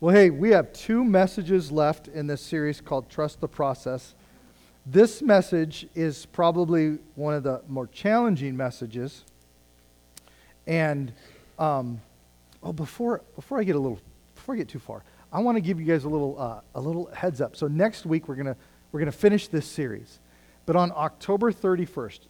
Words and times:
Well, 0.00 0.14
hey, 0.14 0.30
we 0.30 0.50
have 0.50 0.72
two 0.72 1.02
messages 1.02 1.72
left 1.72 2.06
in 2.06 2.28
this 2.28 2.40
series 2.40 2.80
called 2.80 3.10
Trust 3.10 3.40
the 3.40 3.48
Process. 3.48 4.14
This 4.86 5.22
message 5.22 5.88
is 5.96 6.24
probably 6.26 6.98
one 7.16 7.34
of 7.34 7.42
the 7.42 7.62
more 7.66 7.88
challenging 7.88 8.56
messages. 8.56 9.24
And, 10.68 11.12
um, 11.58 12.00
oh, 12.62 12.72
before, 12.72 13.22
before 13.34 13.58
I 13.58 13.64
get 13.64 13.74
a 13.74 13.80
little, 13.80 13.98
before 14.36 14.54
I 14.54 14.58
get 14.58 14.68
too 14.68 14.78
far, 14.78 15.02
I 15.32 15.40
want 15.40 15.56
to 15.56 15.60
give 15.60 15.80
you 15.80 15.86
guys 15.86 16.04
a 16.04 16.08
little, 16.08 16.40
uh, 16.40 16.60
a 16.76 16.80
little 16.80 17.06
heads 17.12 17.40
up. 17.40 17.56
So 17.56 17.66
next 17.66 18.06
week 18.06 18.28
we're 18.28 18.36
gonna, 18.36 18.56
we're 18.92 19.00
gonna 19.00 19.10
finish 19.10 19.48
this 19.48 19.66
series, 19.66 20.20
but 20.64 20.76
on 20.76 20.92
October 20.94 21.50
31st, 21.50 22.20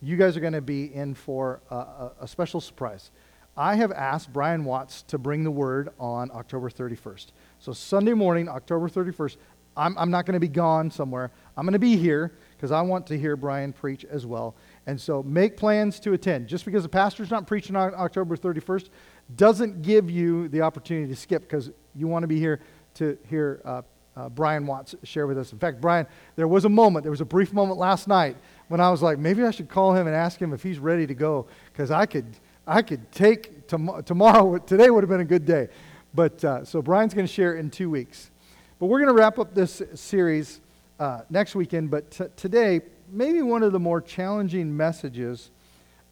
you 0.00 0.16
guys 0.16 0.34
are 0.34 0.40
to 0.54 0.62
be 0.62 0.94
in 0.94 1.12
for 1.12 1.60
a, 1.70 1.76
a, 1.76 2.12
a 2.22 2.26
special 2.28 2.62
surprise. 2.62 3.10
I 3.58 3.74
have 3.74 3.90
asked 3.90 4.32
Brian 4.32 4.64
Watts 4.64 5.02
to 5.08 5.18
bring 5.18 5.42
the 5.42 5.50
word 5.50 5.88
on 5.98 6.30
October 6.32 6.70
31st. 6.70 7.26
So, 7.58 7.72
Sunday 7.72 8.14
morning, 8.14 8.48
October 8.48 8.88
31st, 8.88 9.36
I'm, 9.76 9.98
I'm 9.98 10.12
not 10.12 10.26
going 10.26 10.34
to 10.34 10.40
be 10.40 10.46
gone 10.46 10.92
somewhere. 10.92 11.32
I'm 11.56 11.64
going 11.64 11.72
to 11.72 11.80
be 11.80 11.96
here 11.96 12.32
because 12.56 12.70
I 12.70 12.80
want 12.82 13.08
to 13.08 13.18
hear 13.18 13.36
Brian 13.36 13.72
preach 13.72 14.04
as 14.04 14.24
well. 14.24 14.54
And 14.86 15.00
so, 15.00 15.24
make 15.24 15.56
plans 15.56 15.98
to 16.00 16.12
attend. 16.12 16.46
Just 16.46 16.64
because 16.66 16.84
the 16.84 16.88
pastor's 16.88 17.32
not 17.32 17.48
preaching 17.48 17.74
on 17.74 17.92
October 17.96 18.36
31st 18.36 18.90
doesn't 19.34 19.82
give 19.82 20.08
you 20.08 20.48
the 20.50 20.60
opportunity 20.60 21.08
to 21.08 21.16
skip 21.16 21.42
because 21.42 21.72
you 21.96 22.06
want 22.06 22.22
to 22.22 22.28
be 22.28 22.38
here 22.38 22.60
to 22.94 23.18
hear 23.28 23.60
uh, 23.64 23.82
uh, 24.16 24.28
Brian 24.28 24.66
Watts 24.66 24.94
share 25.02 25.26
with 25.26 25.36
us. 25.36 25.52
In 25.52 25.58
fact, 25.58 25.80
Brian, 25.80 26.06
there 26.36 26.46
was 26.46 26.64
a 26.64 26.68
moment, 26.68 27.02
there 27.02 27.10
was 27.10 27.20
a 27.20 27.24
brief 27.26 27.52
moment 27.52 27.80
last 27.80 28.06
night 28.06 28.36
when 28.68 28.80
I 28.80 28.88
was 28.88 29.02
like, 29.02 29.18
maybe 29.18 29.42
I 29.42 29.50
should 29.50 29.68
call 29.68 29.94
him 29.94 30.06
and 30.06 30.14
ask 30.14 30.40
him 30.40 30.52
if 30.52 30.62
he's 30.62 30.78
ready 30.78 31.08
to 31.08 31.14
go 31.14 31.48
because 31.72 31.90
I 31.90 32.06
could 32.06 32.38
I 32.68 32.82
could 32.82 33.10
take 33.10 33.66
tom- 33.66 34.02
tomorrow, 34.04 34.58
today 34.58 34.90
would 34.90 35.02
have 35.02 35.08
been 35.08 35.22
a 35.22 35.24
good 35.24 35.46
day. 35.46 35.68
But 36.12 36.44
uh, 36.44 36.64
so 36.66 36.82
Brian's 36.82 37.14
going 37.14 37.26
to 37.26 37.32
share 37.32 37.54
in 37.54 37.70
two 37.70 37.88
weeks. 37.88 38.30
But 38.78 38.86
we're 38.86 38.98
going 38.98 39.08
to 39.08 39.14
wrap 39.14 39.38
up 39.38 39.54
this 39.54 39.80
series 39.94 40.60
uh, 41.00 41.22
next 41.30 41.54
weekend. 41.54 41.90
But 41.90 42.10
t- 42.10 42.24
today, 42.36 42.82
maybe 43.10 43.40
one 43.40 43.62
of 43.62 43.72
the 43.72 43.78
more 43.78 44.02
challenging 44.02 44.76
messages 44.76 45.50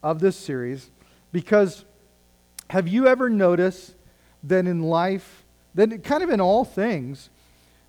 of 0.03 0.19
this 0.19 0.35
series, 0.35 0.91
because 1.31 1.85
have 2.71 2.89
you 2.89 3.07
ever 3.07 3.29
noticed 3.29 3.95
that 4.45 4.67
in 4.67 4.83
life, 4.83 5.45
that 5.75 6.03
kind 6.05 6.23
of 6.23 6.31
in 6.31 6.41
all 6.41 6.65
things, 6.65 7.29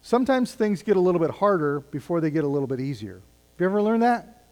sometimes 0.02 0.54
things 0.54 0.84
get 0.84 0.98
a 0.98 1.00
little 1.00 1.22
bit 1.22 1.32
harder 1.32 1.80
before 1.80 2.20
they 2.20 2.32
get 2.32 2.44
a 2.44 2.48
little 2.48 2.68
bit 2.68 2.82
easier? 2.82 3.16
Have 3.16 3.62
you 3.62 3.66
ever 3.68 3.82
learned 3.82 4.04
that? 4.04 4.44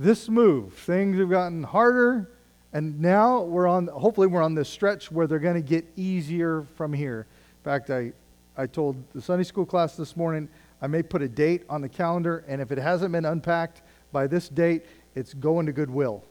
This 0.00 0.28
move, 0.28 0.74
things 0.74 1.16
have 1.18 1.30
gotten 1.30 1.62
harder 1.62 2.28
and 2.76 3.00
now 3.00 3.40
we're 3.40 3.66
on, 3.66 3.86
hopefully, 3.86 4.26
we're 4.26 4.42
on 4.42 4.54
this 4.54 4.68
stretch 4.68 5.10
where 5.10 5.26
they're 5.26 5.38
going 5.38 5.54
to 5.54 5.66
get 5.66 5.86
easier 5.96 6.66
from 6.74 6.92
here. 6.92 7.26
In 7.60 7.64
fact, 7.64 7.88
I, 7.88 8.12
I 8.54 8.66
told 8.66 9.02
the 9.14 9.22
Sunday 9.22 9.44
school 9.44 9.64
class 9.64 9.96
this 9.96 10.14
morning 10.14 10.46
I 10.82 10.86
may 10.86 11.02
put 11.02 11.22
a 11.22 11.28
date 11.28 11.62
on 11.70 11.80
the 11.80 11.88
calendar, 11.88 12.44
and 12.46 12.60
if 12.60 12.70
it 12.70 12.76
hasn't 12.76 13.12
been 13.12 13.24
unpacked 13.24 13.80
by 14.12 14.26
this 14.26 14.50
date, 14.50 14.84
it's 15.14 15.32
going 15.32 15.64
to 15.64 15.72
Goodwill. 15.72 16.22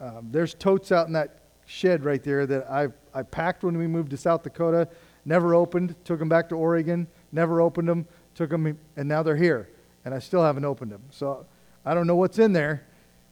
Um, 0.00 0.28
there's 0.30 0.52
totes 0.52 0.92
out 0.92 1.06
in 1.06 1.14
that 1.14 1.38
shed 1.64 2.04
right 2.04 2.22
there 2.22 2.44
that 2.44 2.70
I, 2.70 2.88
I 3.14 3.22
packed 3.22 3.64
when 3.64 3.78
we 3.78 3.86
moved 3.86 4.10
to 4.10 4.18
South 4.18 4.42
Dakota, 4.42 4.86
never 5.24 5.54
opened, 5.54 5.94
took 6.04 6.18
them 6.18 6.28
back 6.28 6.50
to 6.50 6.56
Oregon, 6.56 7.06
never 7.32 7.62
opened 7.62 7.88
them, 7.88 8.06
took 8.34 8.50
them, 8.50 8.78
and 8.98 9.08
now 9.08 9.22
they're 9.22 9.34
here, 9.36 9.70
and 10.04 10.12
I 10.12 10.18
still 10.18 10.42
haven't 10.42 10.66
opened 10.66 10.92
them. 10.92 11.04
So 11.08 11.46
I 11.86 11.94
don't 11.94 12.06
know 12.06 12.16
what's 12.16 12.38
in 12.38 12.52
there, 12.52 12.86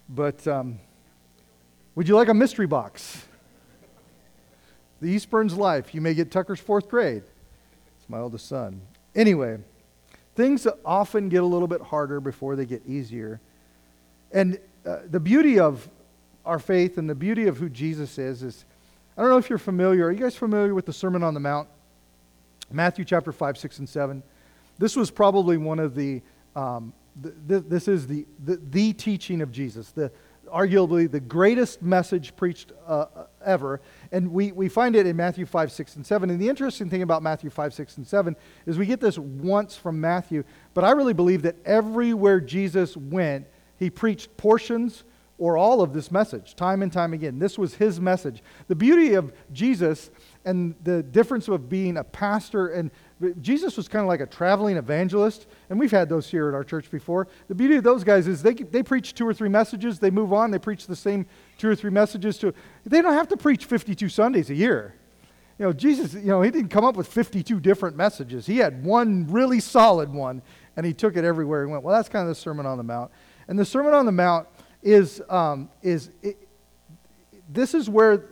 but. 0.09 0.49
Um, 0.49 0.79
would 1.95 2.09
you 2.09 2.15
like 2.15 2.29
a 2.29 2.35
mystery 2.35 2.67
box? 2.67 3.25
The 5.01 5.15
Eastburns 5.15 5.57
Life. 5.57 5.95
You 5.95 6.01
may 6.01 6.15
get 6.15 6.31
Tucker's 6.31 6.61
fourth 6.61 6.89
grade. 6.89 7.23
It's 7.99 8.09
my 8.09 8.19
oldest 8.19 8.47
son. 8.47 8.81
Anyway, 9.15 9.59
things 10.35 10.67
often 10.85 11.29
get 11.29 11.43
a 11.43 11.47
little 11.47 11.69
bit 11.69 11.81
harder 11.81 12.21
before 12.21 12.55
they 12.57 12.67
get 12.67 12.83
easier. 12.87 13.41
And 14.33 14.59
uh, 14.87 14.99
the 15.09 15.21
beauty 15.21 15.59
of 15.59 15.89
our 16.45 16.59
faith 16.59 16.99
and 16.99 17.09
the 17.09 17.15
beauty 17.15 17.47
of 17.47 17.57
who 17.59 17.69
Jesus 17.69 18.19
is 18.19 18.43
is 18.43 18.65
I 19.17 19.23
don't 19.23 19.31
know 19.31 19.39
if 19.39 19.51
you're 19.51 19.59
familiar. 19.59 20.07
Are 20.07 20.13
you 20.13 20.21
guys 20.21 20.37
familiar 20.37 20.75
with 20.75 20.87
the 20.87 20.93
Sermon 20.93 21.23
on 21.23 21.35
the 21.35 21.41
Mount? 21.41 21.69
Matthew 22.73 23.05
chapter 23.05 23.33
5, 23.33 23.59
6, 23.59 23.79
and 23.81 23.89
7. 23.89 24.23
This 24.79 24.97
was 24.97 25.11
probably 25.11 25.59
one 25.59 25.79
of 25.79 25.95
the, 25.95 26.23
um, 26.57 26.95
the, 27.21 27.61
this 27.61 27.89
is 27.89 28.07
the, 28.07 28.25
the, 28.45 28.57
the 28.57 28.93
teaching 28.93 29.43
of 29.43 29.53
Jesus, 29.53 29.91
the, 29.91 30.11
arguably 30.53 31.11
the 31.11 31.21
greatest 31.21 31.83
message 31.83 32.35
preached 32.37 32.73
uh, 32.87 33.07
ever. 33.45 33.81
And 34.13 34.33
we, 34.33 34.53
we 34.53 34.69
find 34.69 34.97
it 34.97 35.07
in 35.07 35.17
Matthew 35.17 35.47
5, 35.47 35.73
6, 35.73 35.97
and 35.97 36.07
7. 36.07 36.31
And 36.31 36.41
the 36.41 36.49
interesting 36.49 36.91
thing 36.91 37.03
about 37.03 37.23
Matthew 37.23 37.51
5, 37.51 37.75
6, 37.75 37.97
and 37.99 38.07
7 38.07 38.37
is 38.67 38.79
we 38.79 38.87
get 38.87 39.01
this 39.01 39.19
once 39.19 39.77
from 39.77 40.01
Matthew, 40.01 40.45
but 40.75 40.85
I 40.85 40.91
really 40.93 41.15
believe 41.15 41.43
that 41.43 41.57
everywhere 41.65 42.41
Jesus 42.41 42.97
went, 42.97 43.47
he 43.79 43.91
preached 43.91 44.37
portions 44.37 45.05
or 45.41 45.57
all 45.57 45.81
of 45.81 45.95
this 45.95 46.11
message, 46.11 46.55
time 46.55 46.83
and 46.83 46.93
time 46.93 47.15
again. 47.15 47.39
This 47.39 47.59
was 47.59 47.75
his 47.75 47.99
message. 47.99 48.43
The 48.69 48.75
beauty 48.75 49.15
of 49.15 49.33
Jesus 49.53 50.11
and 50.45 50.75
the 50.85 51.03
difference 51.03 51.49
of 51.49 51.69
being 51.69 51.97
a 51.97 52.05
pastor 52.05 52.69
and 52.69 52.91
Jesus 53.41 53.77
was 53.77 53.87
kind 53.87 54.03
of 54.03 54.09
like 54.09 54.21
a 54.21 54.27
traveling 54.27 54.79
evangelist, 54.79 55.47
and 55.69 55.79
we've 55.79 55.91
had 55.91 56.09
those 56.09 56.27
here 56.29 56.49
at 56.49 56.55
our 56.55 56.65
church 56.65 56.91
before. 56.91 57.29
The 57.49 57.55
beauty 57.55 57.77
of 57.77 57.85
those 57.85 58.03
guys 58.03 58.27
is 58.27 58.43
they, 58.43 58.55
they 58.55 58.83
preach 58.83 59.15
two 59.15 59.27
or 59.27 59.35
three 59.35 59.51
messages, 59.51 59.99
they 59.99 60.11
move 60.11 60.33
on, 60.33 60.51
they 60.51 60.59
preach 60.59 60.87
the 60.87 60.97
same 60.97 61.27
two 61.59 61.69
or 61.69 61.77
three 61.77 61.91
messages. 61.91 62.39
To, 62.39 62.55
they 62.87 63.03
don't 63.03 63.13
have 63.13 63.29
to 63.29 63.37
preach 63.37 63.67
52 63.67 64.09
Sundays 64.09 64.49
a 64.49 64.55
year. 64.55 64.95
You 65.59 65.67
know, 65.67 65.73
Jesus, 65.75 66.15
you 66.15 66.29
know, 66.29 66.41
he 66.41 66.51
didn't 66.51 66.71
come 66.71 66.87
up 66.87 66.97
with 66.97 67.09
52 67.09 67.61
different 67.61 67.95
messages. 67.95 68.47
He 68.47 68.57
had 68.57 68.83
one 68.83 69.27
really 69.31 69.61
solid 69.61 70.11
one, 70.11 70.41
and 70.75 70.87
he 70.87 70.95
took 70.95 71.15
it 71.17 71.25
everywhere 71.25 71.67
he 71.67 71.71
went. 71.71 71.85
Well, 71.85 71.95
that's 71.95 72.09
kind 72.09 72.23
of 72.23 72.29
the 72.29 72.41
Sermon 72.41 72.65
on 72.65 72.79
the 72.79 72.85
Mount. 72.85 73.11
And 73.49 73.59
the 73.59 73.67
Sermon 73.67 73.93
on 73.93 74.07
the 74.07 74.13
Mount 74.13 74.49
is, 74.83 75.21
um, 75.29 75.69
is 75.83 76.11
it, 76.23 76.49
this 77.51 77.75
is 77.75 77.91
where 77.91 78.25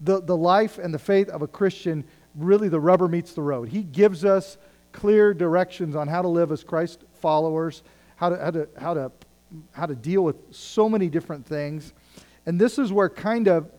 the, 0.00 0.20
the 0.20 0.36
life 0.36 0.78
and 0.78 0.92
the 0.92 0.98
faith 0.98 1.28
of 1.28 1.42
a 1.42 1.46
Christian 1.46 2.04
really 2.38 2.68
the 2.68 2.80
rubber 2.80 3.08
meets 3.08 3.34
the 3.34 3.42
road. 3.42 3.68
He 3.68 3.82
gives 3.82 4.24
us 4.24 4.56
clear 4.92 5.34
directions 5.34 5.94
on 5.94 6.08
how 6.08 6.22
to 6.22 6.28
live 6.28 6.50
as 6.52 6.64
Christ 6.64 7.04
followers, 7.20 7.82
how 8.16 8.30
to, 8.30 8.36
how 8.36 8.50
to, 8.50 8.68
how 8.78 8.94
to, 8.94 9.12
how 9.72 9.86
to 9.86 9.94
deal 9.94 10.22
with 10.22 10.36
so 10.50 10.88
many 10.88 11.08
different 11.08 11.44
things. 11.44 11.92
And 12.46 12.60
this 12.60 12.78
is 12.78 12.92
where 12.92 13.08
kind 13.08 13.48
of 13.48 13.70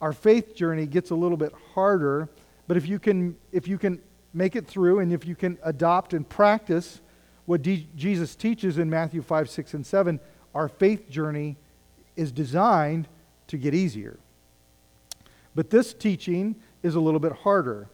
our 0.00 0.12
faith 0.12 0.54
journey 0.54 0.86
gets 0.86 1.10
a 1.10 1.14
little 1.14 1.36
bit 1.36 1.52
harder. 1.74 2.28
But 2.68 2.76
if 2.76 2.86
you 2.86 2.98
can, 2.98 3.36
if 3.52 3.66
you 3.66 3.78
can 3.78 4.00
make 4.32 4.56
it 4.56 4.66
through 4.66 5.00
and 5.00 5.12
if 5.12 5.26
you 5.26 5.34
can 5.34 5.58
adopt 5.62 6.12
and 6.12 6.28
practice 6.28 7.00
what 7.46 7.62
D- 7.62 7.88
Jesus 7.96 8.36
teaches 8.36 8.78
in 8.78 8.88
Matthew 8.90 9.22
5, 9.22 9.48
6, 9.48 9.74
and 9.74 9.86
7, 9.86 10.20
our 10.54 10.68
faith 10.68 11.08
journey 11.08 11.56
is 12.16 12.32
designed 12.32 13.08
to 13.48 13.58
get 13.58 13.74
easier. 13.74 14.18
But 15.54 15.70
this 15.70 15.94
teaching 15.94 16.56
is 16.82 16.94
a 16.94 17.00
little 17.00 17.20
bit 17.20 17.32
harder. 17.32 17.88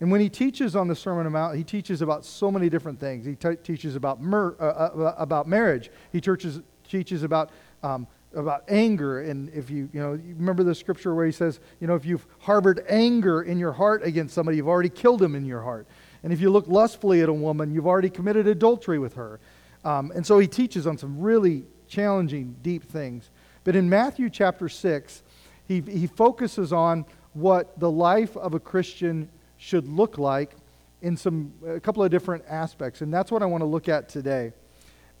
And 0.00 0.10
when 0.12 0.20
he 0.20 0.28
teaches 0.28 0.76
on 0.76 0.86
the 0.86 0.94
Sermon 0.94 1.26
on 1.26 1.32
Mount, 1.32 1.56
he 1.56 1.64
teaches 1.64 2.02
about 2.02 2.24
so 2.24 2.50
many 2.50 2.68
different 2.68 3.00
things. 3.00 3.24
He 3.24 3.34
t- 3.34 3.56
teaches 3.56 3.96
about, 3.96 4.20
uh, 4.22 4.36
uh, 4.36 5.14
about 5.18 5.48
marriage. 5.48 5.90
He 6.12 6.20
teaches, 6.20 6.60
teaches 6.88 7.24
about, 7.24 7.50
um, 7.82 8.06
about 8.34 8.62
anger. 8.68 9.22
And 9.22 9.48
if 9.50 9.70
you, 9.70 9.88
you 9.92 10.00
know, 10.00 10.12
you 10.12 10.34
remember 10.36 10.62
the 10.62 10.74
scripture 10.74 11.14
where 11.14 11.26
he 11.26 11.32
says, 11.32 11.58
you 11.80 11.88
know, 11.88 11.96
if 11.96 12.04
you've 12.04 12.26
harbored 12.38 12.84
anger 12.88 13.42
in 13.42 13.58
your 13.58 13.72
heart 13.72 14.04
against 14.04 14.34
somebody, 14.34 14.58
you've 14.58 14.68
already 14.68 14.88
killed 14.88 15.20
him 15.20 15.34
in 15.34 15.44
your 15.44 15.62
heart. 15.62 15.88
And 16.22 16.32
if 16.32 16.40
you 16.40 16.50
look 16.50 16.68
lustfully 16.68 17.20
at 17.22 17.28
a 17.28 17.32
woman, 17.32 17.72
you've 17.72 17.86
already 17.86 18.10
committed 18.10 18.46
adultery 18.46 19.00
with 19.00 19.14
her. 19.14 19.40
Um, 19.84 20.12
and 20.14 20.24
so 20.24 20.38
he 20.38 20.46
teaches 20.46 20.86
on 20.86 20.96
some 20.96 21.20
really 21.20 21.64
challenging, 21.88 22.56
deep 22.62 22.84
things. 22.84 23.30
But 23.64 23.74
in 23.74 23.88
Matthew 23.88 24.30
chapter 24.30 24.68
6, 24.68 25.22
he, 25.66 25.80
he 25.80 26.06
focuses 26.06 26.72
on 26.72 27.04
what 27.32 27.78
the 27.78 27.90
life 27.90 28.36
of 28.36 28.54
a 28.54 28.60
Christian 28.60 29.28
should 29.58 29.86
look 29.86 30.16
like 30.16 30.56
in 31.02 31.16
some 31.16 31.52
a 31.66 31.78
couple 31.78 32.02
of 32.02 32.10
different 32.10 32.44
aspects, 32.48 33.02
and 33.02 33.12
that's 33.12 33.30
what 33.30 33.42
I 33.42 33.46
want 33.46 33.60
to 33.60 33.66
look 33.66 33.88
at 33.88 34.08
today. 34.08 34.52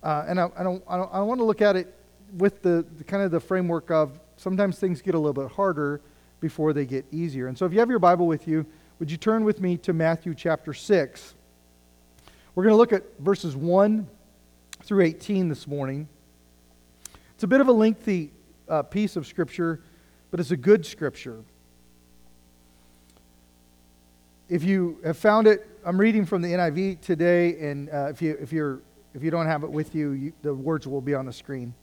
Uh, 0.02 0.24
and 0.28 0.40
I, 0.40 0.48
I, 0.56 0.62
don't, 0.62 0.82
I, 0.88 0.96
don't, 0.96 1.10
I 1.12 1.20
want 1.20 1.40
to 1.40 1.44
look 1.44 1.60
at 1.60 1.76
it 1.76 1.94
with 2.36 2.62
the, 2.62 2.86
the 2.96 3.04
kind 3.04 3.22
of 3.22 3.30
the 3.30 3.40
framework 3.40 3.90
of 3.90 4.18
sometimes 4.36 4.78
things 4.78 5.02
get 5.02 5.14
a 5.14 5.18
little 5.18 5.32
bit 5.32 5.52
harder 5.52 6.00
before 6.40 6.72
they 6.72 6.86
get 6.86 7.04
easier. 7.12 7.48
And 7.48 7.58
so, 7.58 7.66
if 7.66 7.72
you 7.72 7.80
have 7.80 7.90
your 7.90 7.98
Bible 7.98 8.26
with 8.26 8.46
you, 8.46 8.64
would 8.98 9.10
you 9.10 9.16
turn 9.16 9.44
with 9.44 9.60
me 9.60 9.76
to 9.78 9.92
Matthew 9.92 10.34
chapter 10.34 10.72
six? 10.72 11.34
We're 12.54 12.64
going 12.64 12.72
to 12.72 12.76
look 12.76 12.92
at 12.92 13.04
verses 13.18 13.56
one 13.56 14.08
through 14.82 15.04
eighteen 15.04 15.48
this 15.48 15.66
morning. 15.66 16.08
It's 17.34 17.44
a 17.44 17.48
bit 17.48 17.60
of 17.60 17.68
a 17.68 17.72
lengthy 17.72 18.32
uh, 18.68 18.82
piece 18.82 19.14
of 19.14 19.26
scripture, 19.26 19.80
but 20.30 20.40
it's 20.40 20.50
a 20.50 20.56
good 20.56 20.84
scripture 20.84 21.42
if 24.48 24.64
you 24.64 24.98
have 25.04 25.18
found 25.18 25.46
it, 25.46 25.66
I'm 25.84 25.98
reading 25.98 26.24
from 26.24 26.42
the 26.42 26.48
NIV 26.48 27.00
today, 27.00 27.58
and 27.60 27.88
uh, 27.90 28.08
if, 28.10 28.22
you, 28.22 28.36
if, 28.40 28.52
you're, 28.52 28.80
if 29.14 29.22
you 29.22 29.30
don't 29.30 29.46
have 29.46 29.62
it 29.62 29.70
with 29.70 29.94
you, 29.94 30.12
you, 30.12 30.32
the 30.42 30.54
words 30.54 30.86
will 30.86 31.00
be 31.00 31.14
on 31.14 31.26
the 31.26 31.32
screen. 31.32 31.74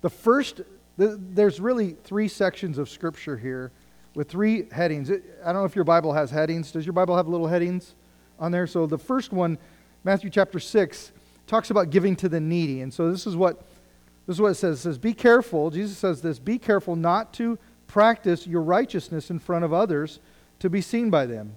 The 0.00 0.10
first, 0.10 0.62
the, 0.96 1.18
there's 1.20 1.60
really 1.60 1.96
three 2.04 2.28
sections 2.28 2.78
of 2.78 2.88
Scripture 2.88 3.36
here 3.36 3.70
with 4.14 4.28
three 4.28 4.68
headings. 4.70 5.10
It, 5.10 5.24
I 5.42 5.52
don't 5.52 5.62
know 5.62 5.66
if 5.66 5.76
your 5.76 5.84
Bible 5.84 6.12
has 6.12 6.30
headings. 6.30 6.72
Does 6.72 6.84
your 6.84 6.92
Bible 6.92 7.16
have 7.16 7.28
little 7.28 7.46
headings 7.46 7.94
on 8.38 8.50
there? 8.50 8.66
So 8.66 8.86
the 8.86 8.98
first 8.98 9.32
one, 9.32 9.58
Matthew 10.02 10.30
chapter 10.30 10.58
6, 10.58 11.12
talks 11.46 11.70
about 11.70 11.90
giving 11.90 12.16
to 12.16 12.28
the 12.28 12.40
needy. 12.40 12.80
And 12.80 12.92
so 12.92 13.10
this 13.10 13.26
is 13.26 13.36
what 13.36 13.62
this 14.26 14.36
is 14.36 14.40
what 14.40 14.52
it 14.52 14.54
says. 14.54 14.78
It 14.78 14.82
says, 14.82 14.98
Be 14.98 15.12
careful, 15.12 15.70
Jesus 15.70 15.98
says 15.98 16.22
this, 16.22 16.38
be 16.38 16.58
careful 16.58 16.94
not 16.94 17.32
to 17.34 17.58
practice 17.88 18.46
your 18.46 18.62
righteousness 18.62 19.30
in 19.30 19.40
front 19.40 19.64
of 19.64 19.72
others 19.72 20.20
to 20.60 20.70
be 20.70 20.80
seen 20.80 21.10
by 21.10 21.26
them. 21.26 21.56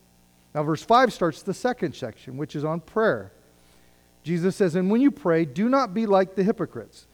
Now, 0.53 0.63
verse 0.63 0.83
5 0.83 1.13
starts 1.13 1.41
the 1.41 1.53
second 1.53 1.95
section, 1.95 2.37
which 2.37 2.55
is 2.55 2.65
on 2.65 2.81
prayer. 2.81 3.31
Jesus 4.23 4.55
says, 4.55 4.75
And 4.75 4.91
when 4.91 5.01
you 5.01 5.11
pray, 5.11 5.45
do 5.45 5.69
not 5.69 5.93
be 5.93 6.05
like 6.05 6.35
the 6.35 6.43
hypocrites, 6.43 7.07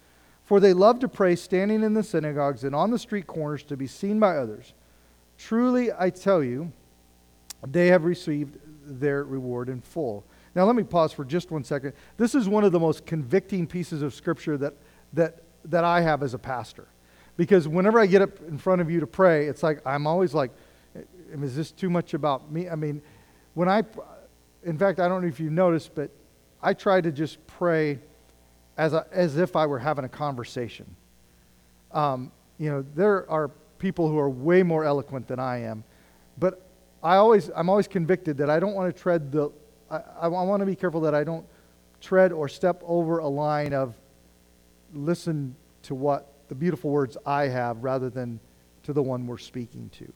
for 0.44 0.60
they 0.60 0.74
love 0.74 1.00
to 1.00 1.08
pray 1.08 1.36
standing 1.36 1.84
in 1.84 1.94
the 1.94 2.04
synagogues 2.04 2.64
and 2.64 2.74
on 2.74 2.90
the 2.90 3.00
street 3.00 3.28
corners 3.28 3.64
to 3.64 3.78
be 3.78 3.88
seen 3.88 4.20
by 4.20 4.38
others. 4.38 4.74
Truly, 5.38 5.92
I 5.98 6.10
tell 6.10 6.44
you, 6.44 6.72
they 7.66 7.88
have 7.88 8.06
received 8.06 8.58
their 8.86 9.24
reward 9.24 9.70
in 9.70 9.82
full. 9.82 10.26
Now, 10.56 10.66
let 10.66 10.76
me 10.76 10.84
pause 10.84 11.14
for 11.14 11.24
just 11.24 11.52
one 11.52 11.64
second. 11.64 11.94
This 12.18 12.34
is 12.34 12.50
one 12.50 12.64
of 12.64 12.72
the 12.72 12.80
most 12.80 13.06
convicting 13.06 13.68
pieces 13.68 14.02
of 14.02 14.14
scripture 14.14 14.58
that, 14.58 14.74
that, 15.14 15.44
that 15.66 15.84
I 15.84 16.02
have 16.02 16.24
as 16.24 16.34
a 16.34 16.40
pastor. 16.40 16.88
Because 17.36 17.68
whenever 17.68 18.00
I 18.00 18.08
get 18.08 18.24
up 18.24 18.40
in 18.48 18.58
front 18.58 18.82
of 18.82 18.90
you 18.90 19.00
to 19.00 19.08
pray, 19.08 19.46
it's 19.46 19.62
like 19.62 19.86
I'm 19.86 20.08
always 20.08 20.34
like, 20.34 20.52
is 21.40 21.56
this 21.56 21.72
too 21.72 21.90
much 21.90 22.16
about 22.16 22.52
me? 22.52 22.68
I 22.68 22.76
mean, 22.76 23.02
when 23.58 23.68
I, 23.68 23.82
in 24.62 24.78
fact, 24.78 25.00
I 25.00 25.08
don't 25.08 25.24
know 25.24 25.28
if 25.28 25.40
you 25.40 25.50
noticed, 25.50 25.96
but 25.96 26.12
I 26.62 26.76
try 26.76 27.02
to 27.02 27.12
just 27.12 27.40
pray 27.48 27.98
as, 28.78 28.94
a, 28.94 29.08
as 29.12 29.36
if 29.38 29.56
I 29.56 29.66
were 29.66 29.80
having 29.80 30.06
a 30.06 30.10
conversation. 30.10 30.86
Um, 31.92 32.32
you 32.60 32.70
know, 32.70 32.86
there 32.94 33.28
are 33.32 33.50
people 33.80 34.10
who 34.10 34.20
are 34.20 34.30
way 34.30 34.62
more 34.62 34.86
eloquent 34.86 35.28
than 35.28 35.40
I 35.40 35.64
am, 35.64 35.84
but 36.38 36.62
I 37.02 37.16
always, 37.16 37.50
I'm 37.56 37.68
always 37.68 37.88
convicted 37.88 38.38
that 38.38 38.52
I 38.52 38.60
don't 38.60 38.76
want 38.76 38.96
to 38.96 39.02
tread 39.02 39.32
the 39.32 39.50
I, 39.90 40.02
I 40.22 40.28
want 40.28 40.60
to 40.60 40.66
be 40.68 40.76
careful 40.76 41.02
that 41.02 41.16
I 41.16 41.24
don't 41.24 41.46
tread 42.00 42.32
or 42.32 42.48
step 42.48 42.84
over 42.86 43.18
a 43.18 43.28
line 43.28 43.74
of 43.74 43.96
listen 44.94 45.56
to 45.82 45.96
what 45.96 46.32
the 46.48 46.54
beautiful 46.54 46.92
words 46.92 47.18
I 47.26 47.48
have 47.48 47.84
rather 47.84 48.12
than 48.12 48.40
to 48.84 48.94
the 48.94 49.02
one 49.02 49.26
we're 49.26 49.40
speaking 49.40 49.90
to. 49.98 50.14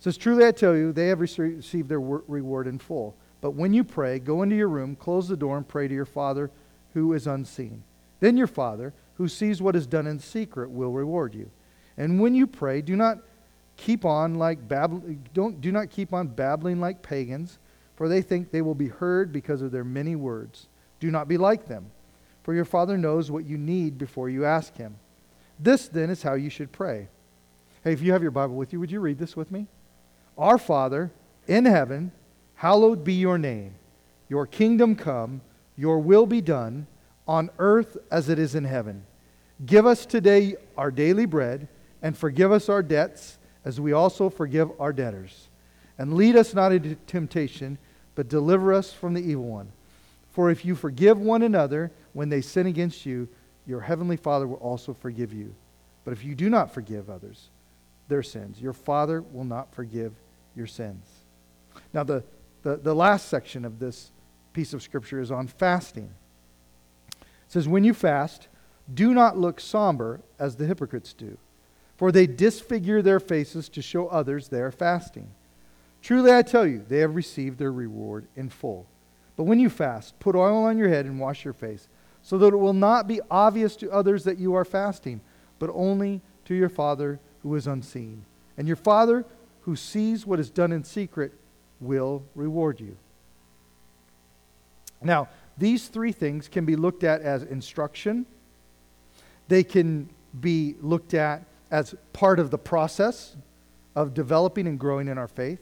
Says, 0.00 0.16
Truly 0.16 0.46
I 0.46 0.52
tell 0.52 0.76
you, 0.76 0.92
they 0.92 1.08
have 1.08 1.20
received 1.20 1.88
their 1.88 2.00
reward 2.00 2.66
in 2.66 2.78
full. 2.78 3.16
But 3.40 3.52
when 3.52 3.72
you 3.72 3.84
pray, 3.84 4.18
go 4.18 4.42
into 4.42 4.56
your 4.56 4.68
room, 4.68 4.96
close 4.96 5.28
the 5.28 5.36
door, 5.36 5.56
and 5.56 5.66
pray 5.66 5.88
to 5.88 5.94
your 5.94 6.04
Father 6.04 6.50
who 6.92 7.12
is 7.12 7.26
unseen. 7.26 7.82
Then 8.18 8.36
your 8.36 8.46
Father, 8.46 8.92
who 9.14 9.28
sees 9.28 9.62
what 9.62 9.76
is 9.76 9.86
done 9.86 10.06
in 10.06 10.18
secret, 10.18 10.70
will 10.70 10.92
reward 10.92 11.34
you. 11.34 11.50
And 11.96 12.20
when 12.20 12.34
you 12.34 12.46
pray, 12.46 12.82
do 12.82 12.96
not 12.96 13.18
keep 13.76 14.04
on 14.04 14.34
like 14.34 14.66
babbling, 14.66 15.26
don't 15.32 15.60
do 15.60 15.72
not 15.72 15.90
keep 15.90 16.12
on 16.12 16.26
babbling 16.26 16.80
like 16.80 17.02
pagans 17.02 17.58
for 18.00 18.08
they 18.08 18.22
think 18.22 18.50
they 18.50 18.62
will 18.62 18.74
be 18.74 18.88
heard 18.88 19.30
because 19.30 19.60
of 19.60 19.72
their 19.72 19.84
many 19.84 20.16
words. 20.16 20.68
Do 21.00 21.10
not 21.10 21.28
be 21.28 21.36
like 21.36 21.68
them, 21.68 21.90
for 22.42 22.54
your 22.54 22.64
Father 22.64 22.96
knows 22.96 23.30
what 23.30 23.44
you 23.44 23.58
need 23.58 23.98
before 23.98 24.30
you 24.30 24.46
ask 24.46 24.74
Him. 24.74 24.96
This, 25.58 25.86
then, 25.86 26.08
is 26.08 26.22
how 26.22 26.32
you 26.32 26.48
should 26.48 26.72
pray. 26.72 27.08
Hey, 27.84 27.92
if 27.92 28.00
you 28.00 28.12
have 28.12 28.22
your 28.22 28.30
Bible 28.30 28.54
with 28.54 28.72
you, 28.72 28.80
would 28.80 28.90
you 28.90 29.00
read 29.00 29.18
this 29.18 29.36
with 29.36 29.50
me? 29.50 29.66
Our 30.40 30.58
Father 30.58 31.12
in 31.46 31.66
heaven, 31.66 32.10
hallowed 32.54 33.04
be 33.04 33.12
your 33.14 33.38
name. 33.38 33.74
Your 34.28 34.46
kingdom 34.46 34.96
come, 34.96 35.42
your 35.76 35.98
will 35.98 36.26
be 36.26 36.40
done, 36.40 36.86
on 37.28 37.50
earth 37.58 37.96
as 38.10 38.28
it 38.28 38.38
is 38.38 38.54
in 38.54 38.64
heaven. 38.64 39.04
Give 39.64 39.86
us 39.86 40.06
today 40.06 40.56
our 40.76 40.90
daily 40.90 41.26
bread, 41.26 41.68
and 42.02 42.16
forgive 42.16 42.50
us 42.50 42.68
our 42.68 42.82
debts, 42.82 43.38
as 43.64 43.78
we 43.80 43.92
also 43.92 44.30
forgive 44.30 44.70
our 44.80 44.92
debtors. 44.92 45.48
And 45.98 46.14
lead 46.14 46.34
us 46.34 46.54
not 46.54 46.72
into 46.72 46.94
temptation 47.06 47.78
but 48.14 48.28
deliver 48.28 48.74
us 48.74 48.92
from 48.92 49.14
the 49.14 49.22
evil 49.22 49.44
one. 49.44 49.72
For 50.32 50.50
if 50.50 50.64
you 50.64 50.74
forgive 50.74 51.18
one 51.18 51.42
another 51.42 51.90
when 52.12 52.28
they 52.28 52.40
sin 52.40 52.66
against 52.66 53.06
you, 53.06 53.28
your 53.66 53.80
heavenly 53.80 54.16
Father 54.16 54.46
will 54.46 54.56
also 54.56 54.94
forgive 54.94 55.32
you. 55.32 55.54
But 56.04 56.12
if 56.12 56.24
you 56.24 56.34
do 56.34 56.48
not 56.48 56.72
forgive 56.72 57.08
others 57.08 57.48
their 58.08 58.22
sins, 58.22 58.60
your 58.60 58.72
Father 58.72 59.22
will 59.22 59.44
not 59.44 59.72
forgive 59.74 60.12
your 60.56 60.66
sins. 60.66 61.06
Now, 61.92 62.04
the, 62.04 62.24
the, 62.62 62.76
the 62.76 62.94
last 62.94 63.28
section 63.28 63.64
of 63.64 63.78
this 63.78 64.10
piece 64.52 64.72
of 64.72 64.82
Scripture 64.82 65.20
is 65.20 65.30
on 65.30 65.46
fasting. 65.46 66.10
It 67.20 67.26
says, 67.48 67.68
When 67.68 67.84
you 67.84 67.94
fast, 67.94 68.48
do 68.92 69.14
not 69.14 69.38
look 69.38 69.60
somber 69.60 70.20
as 70.38 70.56
the 70.56 70.66
hypocrites 70.66 71.12
do, 71.12 71.38
for 71.96 72.10
they 72.10 72.26
disfigure 72.26 73.02
their 73.02 73.20
faces 73.20 73.68
to 73.70 73.82
show 73.82 74.08
others 74.08 74.48
they 74.48 74.60
are 74.60 74.72
fasting. 74.72 75.30
Truly 76.02 76.32
I 76.32 76.42
tell 76.42 76.66
you, 76.66 76.84
they 76.88 76.98
have 76.98 77.14
received 77.14 77.58
their 77.58 77.72
reward 77.72 78.26
in 78.36 78.48
full. 78.48 78.86
But 79.36 79.44
when 79.44 79.60
you 79.60 79.70
fast, 79.70 80.18
put 80.18 80.34
oil 80.34 80.64
on 80.64 80.78
your 80.78 80.88
head 80.88 81.06
and 81.06 81.20
wash 81.20 81.44
your 81.44 81.54
face, 81.54 81.88
so 82.22 82.36
that 82.38 82.52
it 82.52 82.56
will 82.56 82.74
not 82.74 83.06
be 83.06 83.20
obvious 83.30 83.76
to 83.76 83.90
others 83.90 84.24
that 84.24 84.38
you 84.38 84.54
are 84.54 84.64
fasting, 84.64 85.20
but 85.58 85.70
only 85.72 86.20
to 86.46 86.54
your 86.54 86.68
Father 86.68 87.20
who 87.42 87.54
is 87.54 87.66
unseen. 87.66 88.24
And 88.58 88.66
your 88.66 88.76
Father 88.76 89.24
who 89.62 89.76
sees 89.76 90.26
what 90.26 90.40
is 90.40 90.50
done 90.50 90.72
in 90.72 90.84
secret 90.84 91.32
will 91.80 92.24
reward 92.34 92.80
you. 92.80 92.96
Now, 95.02 95.28
these 95.56 95.88
three 95.88 96.12
things 96.12 96.48
can 96.48 96.64
be 96.64 96.76
looked 96.76 97.04
at 97.04 97.22
as 97.22 97.42
instruction. 97.42 98.26
They 99.48 99.64
can 99.64 100.08
be 100.38 100.76
looked 100.80 101.14
at 101.14 101.44
as 101.70 101.94
part 102.12 102.38
of 102.38 102.50
the 102.50 102.58
process 102.58 103.36
of 103.94 104.14
developing 104.14 104.66
and 104.66 104.78
growing 104.78 105.08
in 105.08 105.18
our 105.18 105.28
faith 105.28 105.60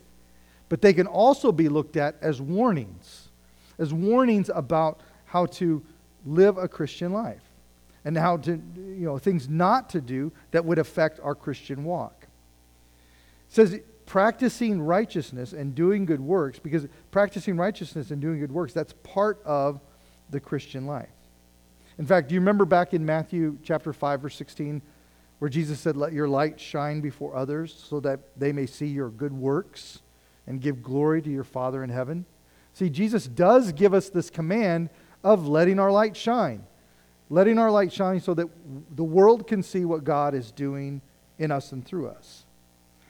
but 0.69 0.83
they 0.83 0.93
can 0.93 1.07
also 1.07 1.53
be 1.53 1.69
looked 1.69 1.97
at 1.97 2.17
as 2.21 2.41
warnings, 2.41 3.29
as 3.79 3.93
warnings 3.95 4.51
about 4.55 5.01
how 5.27 5.47
to 5.47 5.83
live 6.27 6.59
a 6.59 6.69
Christian 6.69 7.13
life 7.13 7.43
and 8.05 8.17
how 8.17 8.37
to, 8.39 8.53
you 8.77 9.07
know, 9.07 9.19
things 9.19 9.49
not 9.49 9.91
to 9.91 10.01
do 10.01 10.33
that 10.51 10.65
would 10.65 10.79
affect 10.79 11.21
our 11.21 11.35
Christian 11.35 11.85
walk. 11.85 12.27
It 13.49 13.55
says 13.55 13.81
practicing 14.09 14.81
righteousness 14.81 15.53
and 15.53 15.75
doing 15.75 16.07
good 16.07 16.21
works, 16.21 16.59
because 16.59 16.87
practicing 17.11 17.59
righteousness 17.59 18.11
and 18.11 18.23
doing 18.23 18.41
good 18.41 18.51
works, 18.51 18.73
that's 18.73 18.95
part 19.03 19.39
of 19.45 19.81
the 20.31 20.41
Christian 20.41 20.87
life. 20.87 21.11
In 21.99 22.07
fact, 22.07 22.29
do 22.29 22.35
you 22.35 22.41
remember 22.41 22.65
back 22.65 22.95
in 22.95 23.05
Matthew 23.05 23.59
chapter 23.63 23.93
5, 23.93 24.23
verse 24.23 24.35
16, 24.37 24.81
where 25.41 25.51
Jesus 25.51 25.79
said, 25.79 25.95
Let 25.95 26.15
your 26.15 26.27
light 26.27 26.59
shine 26.59 27.03
before 27.03 27.37
others 27.37 27.85
so 27.87 28.01
that 28.01 28.21
they 28.35 28.51
may 28.51 28.65
see 28.65 28.87
your 28.87 29.11
good 29.11 29.33
works 29.33 30.01
and 30.47 30.59
give 30.59 30.83
glory 30.83 31.21
to 31.21 31.31
your 31.31 31.45
Father 31.45 31.85
in 31.85 31.91
heaven? 31.91 32.25
See, 32.73 32.89
Jesus 32.89 33.27
does 33.27 33.73
give 33.73 33.93
us 33.93 34.09
this 34.09 34.31
command 34.31 34.89
of 35.23 35.47
letting 35.47 35.79
our 35.79 35.93
light 35.93 36.17
shine. 36.17 36.65
Letting 37.29 37.59
our 37.59 37.71
light 37.71 37.93
shine 37.93 38.21
so 38.21 38.33
that 38.33 38.49
the 38.97 39.05
world 39.05 39.47
can 39.47 39.63
see 39.63 39.85
what 39.85 40.03
God 40.03 40.35
is 40.35 40.51
doing 40.51 41.03
in 41.39 41.51
us 41.51 41.73
and 41.73 41.85
through 41.85 42.09
us. 42.09 42.47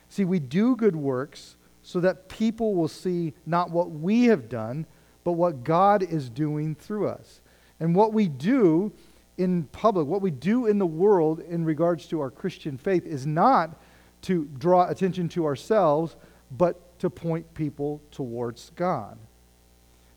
See, 0.08 0.24
we 0.24 0.38
do 0.38 0.76
good 0.76 0.96
works 0.96 1.56
so 1.82 2.00
that 2.00 2.28
people 2.28 2.74
will 2.74 2.88
see 2.88 3.34
not 3.46 3.70
what 3.70 3.90
we 3.90 4.24
have 4.24 4.48
done, 4.48 4.86
but 5.24 5.32
what 5.32 5.64
God 5.64 6.02
is 6.02 6.28
doing 6.28 6.74
through 6.74 7.08
us. 7.08 7.40
And 7.80 7.94
what 7.94 8.12
we 8.12 8.28
do 8.28 8.92
in 9.36 9.64
public, 9.64 10.06
what 10.06 10.20
we 10.20 10.30
do 10.30 10.66
in 10.66 10.78
the 10.78 10.86
world 10.86 11.40
in 11.40 11.64
regards 11.64 12.06
to 12.08 12.20
our 12.20 12.30
Christian 12.30 12.76
faith, 12.76 13.06
is 13.06 13.26
not 13.26 13.80
to 14.22 14.46
draw 14.58 14.88
attention 14.88 15.28
to 15.30 15.44
ourselves, 15.44 16.16
but 16.50 16.98
to 16.98 17.08
point 17.08 17.54
people 17.54 18.00
towards 18.10 18.70
God. 18.74 19.16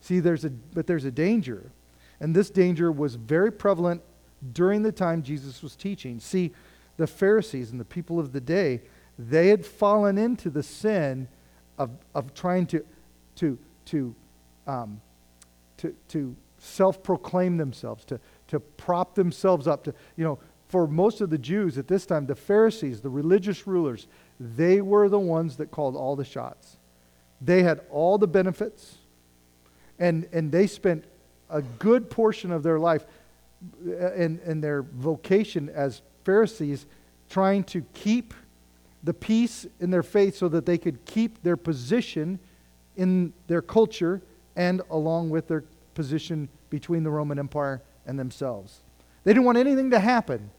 See, 0.01 0.19
there's 0.19 0.43
a, 0.45 0.49
but 0.49 0.87
there's 0.87 1.05
a 1.05 1.11
danger. 1.11 1.71
And 2.19 2.35
this 2.35 2.49
danger 2.49 2.91
was 2.91 3.15
very 3.15 3.51
prevalent 3.51 4.01
during 4.53 4.81
the 4.81 4.91
time 4.91 5.21
Jesus 5.21 5.61
was 5.61 5.75
teaching. 5.75 6.19
See, 6.19 6.51
the 6.97 7.07
Pharisees 7.07 7.71
and 7.71 7.79
the 7.79 7.85
people 7.85 8.19
of 8.19 8.33
the 8.33 8.41
day, 8.41 8.81
they 9.17 9.49
had 9.49 9.65
fallen 9.65 10.17
into 10.17 10.49
the 10.49 10.63
sin 10.63 11.27
of, 11.77 11.91
of 12.15 12.33
trying 12.33 12.65
to, 12.67 12.85
to, 13.35 13.57
to, 13.85 14.15
um, 14.67 15.01
to, 15.77 15.95
to 16.09 16.35
self 16.57 17.03
proclaim 17.03 17.57
themselves, 17.57 18.05
to, 18.05 18.19
to 18.47 18.59
prop 18.59 19.15
themselves 19.15 19.67
up. 19.67 19.83
To, 19.85 19.93
you 20.15 20.23
know, 20.23 20.39
for 20.67 20.87
most 20.87 21.21
of 21.21 21.29
the 21.29 21.37
Jews 21.37 21.77
at 21.77 21.87
this 21.87 22.05
time, 22.05 22.25
the 22.25 22.35
Pharisees, 22.35 23.01
the 23.01 23.09
religious 23.09 23.67
rulers, 23.67 24.07
they 24.39 24.81
were 24.81 25.09
the 25.09 25.19
ones 25.19 25.57
that 25.57 25.71
called 25.71 25.95
all 25.95 26.15
the 26.15 26.25
shots. 26.25 26.77
They 27.41 27.63
had 27.63 27.81
all 27.89 28.17
the 28.17 28.27
benefits, 28.27 28.97
and, 29.99 30.27
and 30.31 30.51
they 30.51 30.67
spent 30.67 31.05
a 31.49 31.61
good 31.61 32.09
portion 32.09 32.51
of 32.51 32.63
their 32.63 32.79
life 32.79 33.05
and, 33.83 34.39
and 34.39 34.63
their 34.63 34.83
vocation 34.83 35.69
as 35.69 36.01
Pharisees 36.23 36.85
trying 37.29 37.63
to 37.65 37.81
keep 37.93 38.33
the 39.03 39.13
peace 39.13 39.65
in 39.79 39.89
their 39.89 40.03
faith 40.03 40.35
so 40.35 40.47
that 40.49 40.65
they 40.65 40.77
could 40.77 41.03
keep 41.05 41.41
their 41.43 41.57
position 41.57 42.39
in 42.95 43.33
their 43.47 43.61
culture 43.61 44.21
and 44.55 44.81
along 44.89 45.29
with 45.29 45.47
their 45.47 45.63
position 45.93 46.49
between 46.69 47.03
the 47.03 47.09
Roman 47.09 47.39
Empire 47.39 47.81
and 48.05 48.19
themselves. 48.19 48.81
They 49.23 49.33
didn't 49.33 49.45
want 49.45 49.57
anything 49.57 49.91
to 49.91 49.99
happen 49.99 50.51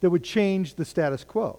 that 0.00 0.10
would 0.10 0.24
change 0.24 0.74
the 0.74 0.84
status 0.84 1.24
quo. 1.24 1.58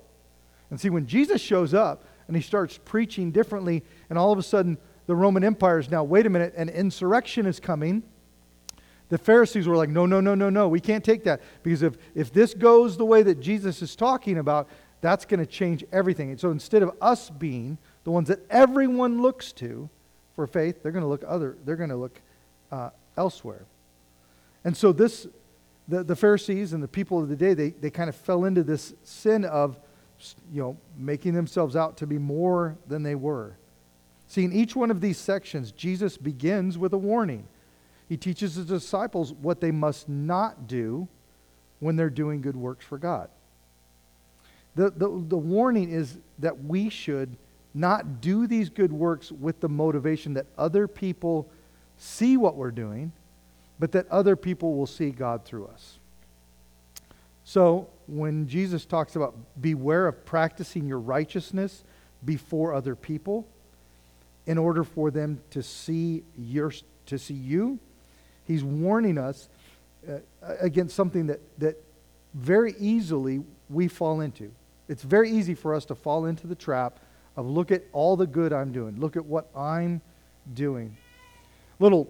And 0.69 0.79
see, 0.79 0.89
when 0.89 1.07
Jesus 1.07 1.41
shows 1.41 1.73
up 1.73 2.03
and 2.27 2.35
he 2.35 2.41
starts 2.41 2.79
preaching 2.83 3.31
differently, 3.31 3.83
and 4.09 4.17
all 4.17 4.31
of 4.31 4.39
a 4.39 4.43
sudden 4.43 4.77
the 5.07 5.15
Roman 5.15 5.43
Empire 5.43 5.79
is 5.79 5.89
now, 5.89 6.03
wait 6.03 6.25
a 6.25 6.29
minute, 6.29 6.53
an 6.55 6.69
insurrection 6.69 7.45
is 7.45 7.59
coming. 7.59 8.03
The 9.09 9.17
Pharisees 9.17 9.67
were 9.67 9.75
like, 9.75 9.89
no, 9.89 10.05
no, 10.05 10.19
no, 10.19 10.33
no, 10.33 10.49
no, 10.49 10.67
we 10.67 10.79
can't 10.79 11.03
take 11.03 11.23
that. 11.25 11.41
Because 11.61 11.83
if, 11.83 11.95
if 12.15 12.33
this 12.33 12.53
goes 12.53 12.97
the 12.97 13.05
way 13.05 13.21
that 13.23 13.39
Jesus 13.39 13.81
is 13.81 13.95
talking 13.95 14.39
about, 14.39 14.67
that's 15.05 15.23
going 15.23 15.39
to 15.39 15.45
change 15.45 15.85
everything. 15.91 16.31
And 16.31 16.39
so 16.39 16.49
instead 16.49 16.81
of 16.81 16.91
us 16.99 17.29
being 17.29 17.77
the 18.05 18.11
ones 18.11 18.27
that 18.29 18.39
everyone 18.49 19.21
looks 19.21 19.51
to 19.53 19.87
for 20.33 20.47
faith, 20.47 20.81
they're 20.81 20.91
going 20.91 21.03
to 21.03 21.07
look 21.07 21.23
other, 21.27 21.55
they're 21.63 21.75
going 21.75 21.91
to 21.91 21.95
look 21.95 22.19
uh, 22.71 22.89
elsewhere. 23.15 23.65
And 24.63 24.75
so 24.75 24.91
this, 24.91 25.27
the, 25.87 26.03
the 26.03 26.15
Pharisees 26.15 26.73
and 26.73 26.81
the 26.81 26.87
people 26.87 27.19
of 27.19 27.29
the 27.29 27.35
day, 27.35 27.53
they, 27.53 27.69
they 27.69 27.91
kind 27.91 28.09
of 28.09 28.15
fell 28.15 28.45
into 28.45 28.63
this 28.63 28.95
sin 29.03 29.45
of, 29.45 29.77
you 30.51 30.61
know, 30.61 30.77
making 30.97 31.35
themselves 31.35 31.75
out 31.75 31.97
to 31.97 32.07
be 32.07 32.17
more 32.17 32.75
than 32.87 33.03
they 33.03 33.15
were. 33.15 33.57
See, 34.27 34.43
in 34.43 34.51
each 34.51 34.75
one 34.75 34.89
of 34.89 35.01
these 35.01 35.19
sections, 35.19 35.71
Jesus 35.71 36.17
begins 36.17 36.79
with 36.79 36.93
a 36.93 36.97
warning. 36.97 37.47
He 38.09 38.17
teaches 38.17 38.55
his 38.55 38.65
disciples 38.65 39.33
what 39.33 39.61
they 39.61 39.71
must 39.71 40.09
not 40.09 40.67
do 40.67 41.07
when 41.79 41.95
they're 41.95 42.09
doing 42.09 42.41
good 42.41 42.55
works 42.55 42.83
for 42.83 42.97
God. 42.97 43.29
The, 44.75 44.89
the, 44.89 45.07
the 45.07 45.37
warning 45.37 45.89
is 45.89 46.17
that 46.39 46.63
we 46.63 46.89
should 46.89 47.37
not 47.73 48.21
do 48.21 48.47
these 48.47 48.69
good 48.69 48.91
works 48.91 49.31
with 49.31 49.59
the 49.59 49.69
motivation 49.69 50.33
that 50.33 50.45
other 50.57 50.87
people 50.87 51.49
see 51.97 52.37
what 52.37 52.55
we're 52.55 52.71
doing, 52.71 53.11
but 53.79 53.91
that 53.91 54.07
other 54.09 54.35
people 54.35 54.75
will 54.75 54.87
see 54.87 55.11
God 55.11 55.43
through 55.45 55.67
us. 55.67 55.99
So, 57.43 57.87
when 58.07 58.47
Jesus 58.47 58.85
talks 58.85 59.15
about 59.15 59.35
beware 59.59 60.07
of 60.07 60.25
practicing 60.25 60.87
your 60.87 60.99
righteousness 60.99 61.83
before 62.23 62.73
other 62.73 62.95
people 62.95 63.47
in 64.45 64.57
order 64.57 64.83
for 64.83 65.11
them 65.11 65.41
to 65.51 65.61
see 65.61 66.23
your 66.37 66.71
to 67.07 67.19
see 67.19 67.33
you, 67.33 67.79
he's 68.45 68.63
warning 68.63 69.17
us 69.17 69.47
uh, 70.07 70.19
against 70.59 70.95
something 70.95 71.27
that 71.27 71.39
that 71.59 71.75
very 72.33 72.73
easily 72.79 73.43
we 73.69 73.87
fall 73.87 74.21
into. 74.21 74.51
It's 74.87 75.03
very 75.03 75.29
easy 75.29 75.55
for 75.55 75.73
us 75.73 75.85
to 75.85 75.95
fall 75.95 76.25
into 76.25 76.47
the 76.47 76.55
trap 76.55 76.99
of 77.35 77.47
look 77.47 77.71
at 77.71 77.83
all 77.91 78.15
the 78.15 78.27
good 78.27 78.53
I'm 78.53 78.71
doing. 78.71 78.99
Look 78.99 79.17
at 79.17 79.25
what 79.25 79.49
I'm 79.55 80.01
doing. 80.53 80.95
Little 81.79 82.09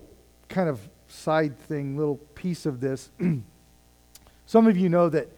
kind 0.50 0.70
of 0.70 0.80
side 1.08 1.58
thing, 1.58 1.98
little 1.98 2.18
piece 2.36 2.66
of 2.66 2.80
this. 2.80 3.10
Some 4.46 4.68
of 4.68 4.78
you 4.78 4.90
know 4.90 5.10
that 5.10 5.30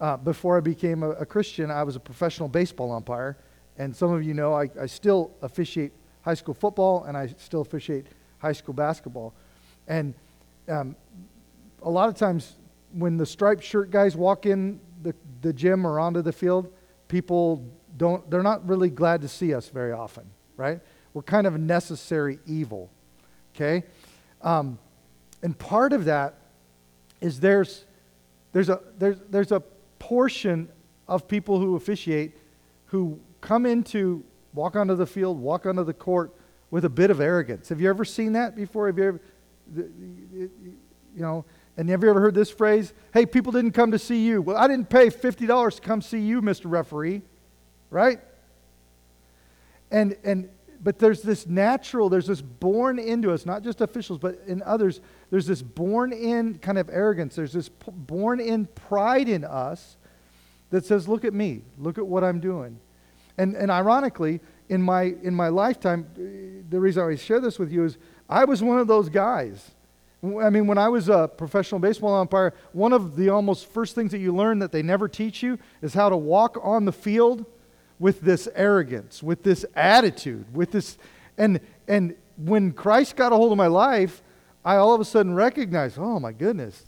uh, 0.00 0.16
before 0.16 0.56
I 0.56 0.60
became 0.60 1.02
a, 1.02 1.10
a, 1.10 1.26
Christian, 1.26 1.70
I 1.70 1.82
was 1.82 1.96
a 1.96 2.00
professional 2.00 2.48
baseball 2.48 2.92
umpire. 2.92 3.36
And 3.78 3.94
some 3.94 4.12
of 4.12 4.22
you 4.24 4.34
know 4.34 4.54
I, 4.54 4.68
I 4.80 4.86
still 4.86 5.30
officiate 5.42 5.92
high 6.22 6.34
school 6.34 6.54
football 6.54 7.04
and 7.04 7.16
I 7.16 7.28
still 7.38 7.60
officiate 7.60 8.06
high 8.38 8.52
school 8.52 8.74
basketball. 8.74 9.34
And 9.86 10.14
um, 10.68 10.96
a 11.82 11.90
lot 11.90 12.08
of 12.08 12.16
times 12.16 12.54
when 12.92 13.16
the 13.16 13.26
striped 13.26 13.62
shirt 13.62 13.90
guys 13.90 14.16
walk 14.16 14.46
in 14.46 14.80
the, 15.02 15.14
the 15.42 15.52
gym 15.52 15.86
or 15.86 16.00
onto 16.00 16.22
the 16.22 16.32
field, 16.32 16.72
people 17.08 17.66
don't, 17.96 18.30
they're 18.30 18.42
not 18.42 18.66
really 18.68 18.90
glad 18.90 19.22
to 19.22 19.28
see 19.28 19.54
us 19.54 19.68
very 19.68 19.92
often, 19.92 20.24
right? 20.56 20.80
We're 21.14 21.22
kind 21.22 21.46
of 21.46 21.58
necessary 21.58 22.38
evil, 22.46 22.90
okay? 23.54 23.84
Um, 24.42 24.78
and 25.42 25.58
part 25.58 25.92
of 25.92 26.04
that 26.04 26.34
is 27.20 27.40
there's, 27.40 27.84
there's, 28.52 28.68
a, 28.68 28.80
there's, 28.98 29.18
there's 29.30 29.52
a 29.52 29.60
portion 29.98 30.68
of 31.08 31.26
people 31.26 31.58
who 31.58 31.76
officiate 31.76 32.36
who 32.86 33.18
come 33.40 33.66
into, 33.66 34.24
walk 34.54 34.76
onto 34.76 34.94
the 34.94 35.06
field, 35.06 35.40
walk 35.40 35.66
onto 35.66 35.84
the 35.84 35.94
court 35.94 36.34
with 36.70 36.84
a 36.84 36.88
bit 36.88 37.10
of 37.10 37.20
arrogance. 37.20 37.68
Have 37.68 37.80
you 37.80 37.88
ever 37.88 38.04
seen 38.04 38.32
that 38.32 38.54
before? 38.54 38.86
Have 38.86 38.98
you 38.98 39.04
ever, 39.04 39.20
you 39.76 40.50
know, 41.16 41.44
and 41.78 41.88
have 41.90 42.02
you 42.02 42.10
ever 42.10 42.20
heard 42.20 42.34
this 42.34 42.50
phrase? 42.50 42.92
Hey, 43.14 43.24
people 43.24 43.52
didn't 43.52 43.70
come 43.70 43.92
to 43.92 44.00
see 44.00 44.26
you. 44.26 44.42
Well, 44.42 44.56
I 44.56 44.66
didn't 44.66 44.90
pay 44.90 45.10
$50 45.10 45.76
to 45.76 45.80
come 45.80 46.02
see 46.02 46.18
you, 46.18 46.42
Mr. 46.42 46.64
Referee. 46.64 47.22
Right? 47.88 48.18
And, 49.92 50.16
and, 50.24 50.48
but 50.82 50.98
there's 50.98 51.22
this 51.22 51.46
natural, 51.46 52.08
there's 52.08 52.26
this 52.26 52.42
born 52.42 52.98
into 52.98 53.30
us, 53.30 53.46
not 53.46 53.62
just 53.62 53.80
officials, 53.80 54.18
but 54.18 54.40
in 54.48 54.60
others, 54.64 55.00
there's 55.30 55.46
this 55.46 55.62
born 55.62 56.12
in 56.12 56.58
kind 56.58 56.78
of 56.78 56.90
arrogance. 56.92 57.36
There's 57.36 57.52
this 57.52 57.68
born 57.68 58.40
in 58.40 58.66
pride 58.66 59.28
in 59.28 59.44
us 59.44 59.96
that 60.70 60.84
says, 60.84 61.06
look 61.06 61.24
at 61.24 61.32
me, 61.32 61.62
look 61.78 61.96
at 61.96 62.06
what 62.06 62.24
I'm 62.24 62.40
doing. 62.40 62.80
And, 63.38 63.54
and 63.54 63.70
ironically, 63.70 64.40
in 64.68 64.82
my, 64.82 65.14
in 65.22 65.32
my 65.32 65.46
lifetime, 65.46 66.08
the 66.68 66.80
reason 66.80 67.00
I 67.00 67.04
always 67.04 67.22
share 67.22 67.38
this 67.38 67.56
with 67.56 67.70
you 67.70 67.84
is 67.84 67.98
I 68.28 68.46
was 68.46 68.64
one 68.64 68.80
of 68.80 68.88
those 68.88 69.08
guys 69.08 69.76
I 70.22 70.50
mean, 70.50 70.66
when 70.66 70.78
I 70.78 70.88
was 70.88 71.08
a 71.08 71.28
professional 71.28 71.78
baseball 71.78 72.14
umpire, 72.16 72.52
one 72.72 72.92
of 72.92 73.14
the 73.14 73.28
almost 73.28 73.70
first 73.70 73.94
things 73.94 74.10
that 74.10 74.18
you 74.18 74.34
learn 74.34 74.58
that 74.58 74.72
they 74.72 74.82
never 74.82 75.06
teach 75.08 75.42
you 75.44 75.58
is 75.80 75.94
how 75.94 76.08
to 76.08 76.16
walk 76.16 76.58
on 76.60 76.84
the 76.84 76.92
field 76.92 77.46
with 78.00 78.20
this 78.20 78.48
arrogance, 78.56 79.22
with 79.22 79.44
this 79.44 79.64
attitude, 79.76 80.52
with 80.52 80.72
this. 80.72 80.98
And, 81.36 81.60
and 81.86 82.16
when 82.36 82.72
Christ 82.72 83.14
got 83.14 83.32
a 83.32 83.36
hold 83.36 83.52
of 83.52 83.58
my 83.58 83.68
life, 83.68 84.22
I 84.64 84.76
all 84.76 84.92
of 84.92 85.00
a 85.00 85.04
sudden 85.04 85.34
recognized, 85.34 85.98
oh 85.98 86.18
my 86.18 86.32
goodness, 86.32 86.84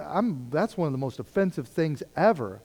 I'm, 0.00 0.48
that's 0.50 0.76
one 0.76 0.86
of 0.86 0.92
the 0.92 0.98
most 0.98 1.18
offensive 1.18 1.66
things 1.66 2.04
ever. 2.16 2.60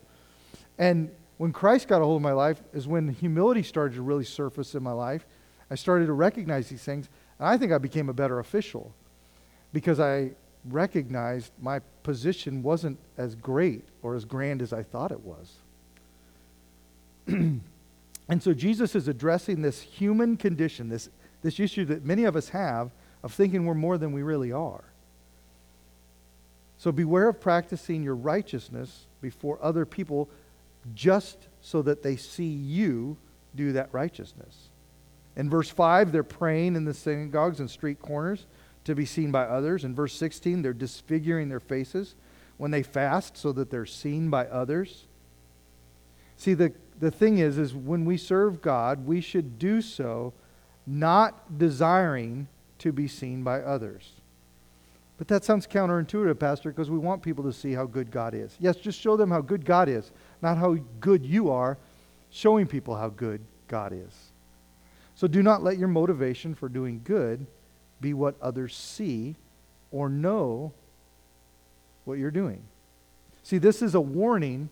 And 0.77 1.09
when 1.37 1.51
Christ 1.51 1.87
got 1.87 2.01
a 2.01 2.05
hold 2.05 2.17
of 2.17 2.21
my 2.21 2.31
life 2.31 2.61
is 2.73 2.87
when 2.87 3.09
humility 3.09 3.63
started 3.63 3.95
to 3.95 4.03
really 4.03 4.23
surface 4.23 4.75
in 4.75 4.83
my 4.83 4.91
life. 4.91 5.25
I 5.71 5.75
started 5.75 6.05
to 6.05 6.13
recognize 6.13 6.69
these 6.69 6.83
things, 6.83 7.09
and 7.39 7.47
I 7.47 7.57
think 7.57 7.71
I 7.71 7.79
became 7.79 8.07
a 8.07 8.13
better 8.13 8.37
official 8.37 8.93
because 9.75 9.99
I 9.99 10.31
recognized 10.69 11.51
my 11.61 11.79
position 12.01 12.63
wasn't 12.63 12.97
as 13.17 13.35
great 13.35 13.83
or 14.03 14.15
as 14.15 14.23
grand 14.23 14.61
as 14.61 14.71
I 14.71 14.83
thought 14.83 15.11
it 15.11 15.19
was. 15.19 15.51
and 17.27 17.61
so 18.39 18.53
Jesus 18.53 18.95
is 18.95 19.09
addressing 19.09 19.61
this 19.61 19.81
human 19.81 20.37
condition, 20.37 20.87
this, 20.87 21.09
this 21.41 21.59
issue 21.59 21.83
that 21.87 22.05
many 22.05 22.23
of 22.23 22.37
us 22.37 22.47
have 22.47 22.89
of 23.21 23.33
thinking 23.33 23.65
we're 23.65 23.73
more 23.73 23.97
than 23.97 24.13
we 24.13 24.23
really 24.23 24.53
are. 24.53 24.85
So 26.77 26.93
beware 26.93 27.27
of 27.27 27.41
practicing 27.41 28.01
your 28.01 28.15
righteousness 28.15 29.07
before 29.19 29.59
other 29.61 29.85
people 29.85 30.29
just 30.93 31.49
so 31.59 31.81
that 31.81 32.01
they 32.01 32.15
see 32.15 32.47
you 32.47 33.17
do 33.57 33.73
that 33.73 33.89
righteousness. 33.91 34.69
In 35.35 35.49
verse 35.49 35.69
5, 35.69 36.13
they're 36.13 36.23
praying 36.23 36.77
in 36.77 36.85
the 36.85 36.93
synagogues 36.93 37.59
and 37.59 37.69
street 37.69 38.01
corners 38.01 38.45
to 38.85 38.95
be 38.95 39.05
seen 39.05 39.31
by 39.31 39.43
others. 39.43 39.83
In 39.83 39.93
verse 39.93 40.13
16, 40.13 40.61
they're 40.61 40.73
disfiguring 40.73 41.49
their 41.49 41.59
faces 41.59 42.15
when 42.57 42.71
they 42.71 42.83
fast 42.83 43.37
so 43.37 43.51
that 43.51 43.69
they're 43.69 43.85
seen 43.85 44.29
by 44.29 44.45
others. 44.47 45.05
See, 46.37 46.53
the, 46.53 46.71
the 46.99 47.11
thing 47.11 47.39
is, 47.39 47.57
is 47.57 47.73
when 47.73 48.05
we 48.05 48.17
serve 48.17 48.61
God, 48.61 49.05
we 49.05 49.21
should 49.21 49.59
do 49.59 49.81
so 49.81 50.33
not 50.87 51.57
desiring 51.57 52.47
to 52.79 52.91
be 52.91 53.07
seen 53.07 53.43
by 53.43 53.61
others. 53.61 54.11
But 55.17 55.27
that 55.29 55.43
sounds 55.43 55.65
counterintuitive, 55.65 56.39
Pastor, 56.39 56.69
because 56.69 56.91
we 56.91 56.97
want 56.97 57.21
people 57.21 57.43
to 57.45 57.53
see 57.53 57.71
how 57.71 57.85
good 57.85 58.11
God 58.11 58.33
is. 58.33 58.55
Yes, 58.59 58.75
just 58.75 58.99
show 58.99 59.15
them 59.15 59.31
how 59.31 59.41
good 59.41 59.65
God 59.65 59.87
is, 59.87 60.11
not 60.41 60.57
how 60.57 60.77
good 60.99 61.25
you 61.25 61.49
are, 61.49 61.77
showing 62.29 62.67
people 62.67 62.95
how 62.95 63.09
good 63.09 63.41
God 63.67 63.93
is. 63.93 64.31
So 65.15 65.27
do 65.27 65.41
not 65.41 65.63
let 65.63 65.77
your 65.77 65.87
motivation 65.87 66.53
for 66.53 66.67
doing 66.67 67.01
good 67.05 67.47
be 68.01 68.13
what 68.13 68.35
others 68.41 68.75
see 68.75 69.35
or 69.91 70.09
know 70.09 70.73
what 72.05 72.19
you're 72.19 72.31
doing. 72.31 72.61
See, 73.43 73.57
this 73.57 73.81
is 73.81 73.95
a 73.95 74.01
warning 74.01 74.69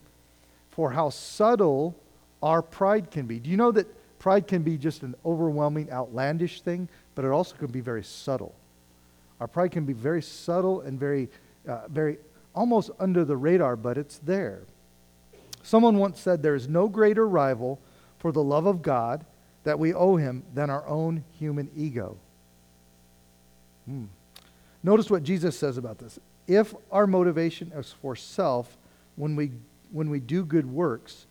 for 0.71 0.91
how 0.91 1.09
subtle 1.09 1.95
our 2.41 2.61
pride 2.61 3.11
can 3.11 3.25
be. 3.25 3.39
Do 3.39 3.49
you 3.49 3.57
know 3.57 3.71
that 3.71 3.87
pride 4.19 4.47
can 4.47 4.63
be 4.63 4.77
just 4.77 5.03
an 5.03 5.15
overwhelming, 5.25 5.91
outlandish 5.91 6.61
thing, 6.61 6.89
but 7.15 7.25
it 7.25 7.31
also 7.31 7.55
can 7.55 7.67
be 7.67 7.81
very 7.81 8.03
subtle? 8.03 8.55
Our 9.39 9.47
pride 9.47 9.71
can 9.71 9.85
be 9.85 9.93
very 9.93 10.21
subtle 10.21 10.81
and 10.81 10.99
very, 10.99 11.29
uh, 11.67 11.87
very 11.87 12.17
almost 12.55 12.91
under 12.99 13.25
the 13.25 13.37
radar, 13.37 13.75
but 13.75 13.97
it's 13.97 14.17
there. 14.19 14.63
Someone 15.63 15.97
once 15.97 16.19
said 16.19 16.41
there 16.41 16.55
is 16.55 16.67
no 16.67 16.87
greater 16.87 17.27
rival 17.27 17.79
for 18.19 18.31
the 18.31 18.43
love 18.43 18.65
of 18.65 18.81
God 18.81 19.25
that 19.63 19.79
we 19.79 19.93
owe 19.93 20.17
him 20.17 20.43
than 20.53 20.69
our 20.69 20.85
own 20.87 21.23
human 21.37 21.69
ego. 21.75 22.17
Hmm. 23.85 24.05
Notice 24.83 25.09
what 25.09 25.23
Jesus 25.23 25.57
says 25.57 25.77
about 25.77 25.97
this. 25.97 26.19
If 26.47 26.73
our 26.91 27.07
motivation 27.07 27.71
is 27.73 27.93
for 28.01 28.15
self 28.15 28.77
when 29.15 29.35
we, 29.35 29.51
when 29.91 30.09
we 30.09 30.19
do 30.19 30.43
good 30.43 30.65
works, 30.65 31.25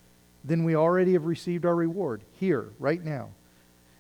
then 0.45 0.65
we 0.65 0.75
already 0.75 1.13
have 1.13 1.25
received 1.25 1.67
our 1.67 1.75
reward 1.75 2.23
here, 2.41 2.71
right 2.79 3.03
now. 3.05 3.31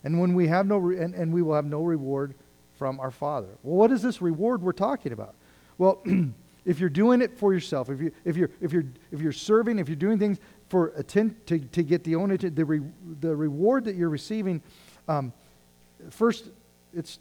And 0.04 0.20
when 0.20 0.34
we 0.34 0.48
have 0.48 0.66
no 0.66 0.78
re- 0.78 0.98
and, 0.98 1.14
and 1.14 1.32
we 1.32 1.42
will 1.42 1.54
have 1.54 1.66
no 1.66 1.82
reward 1.82 2.34
from 2.78 2.98
our 2.98 3.10
Father. 3.10 3.48
Well, 3.62 3.76
what 3.76 3.92
is 3.92 4.02
this 4.02 4.20
reward 4.20 4.62
we're 4.62 4.72
talking 4.72 5.12
about? 5.12 5.34
Well, 5.78 6.02
if 6.64 6.80
you're 6.80 6.88
doing 6.88 7.22
it 7.22 7.38
for 7.38 7.52
yourself, 7.52 7.90
if 7.90 8.00
you 8.00 8.12
if 8.24 8.36
you're 8.36 8.50
if 8.60 8.72
you're 8.72 8.86
if 9.12 9.20
you're 9.20 9.32
serving, 9.32 9.78
if 9.78 9.88
you're 9.88 9.96
doing 9.96 10.18
things 10.18 10.38
for 10.68 10.88
attend 10.96 11.46
to, 11.46 11.58
to 11.58 11.82
get 11.82 12.02
the 12.02 12.16
only 12.16 12.36
the 12.36 12.64
re, 12.64 12.80
the 13.20 13.36
reward 13.36 13.84
that 13.84 13.94
you're 13.94 14.08
receiving, 14.08 14.62
um, 15.06 15.32
first 16.10 16.46
it's 16.92 17.18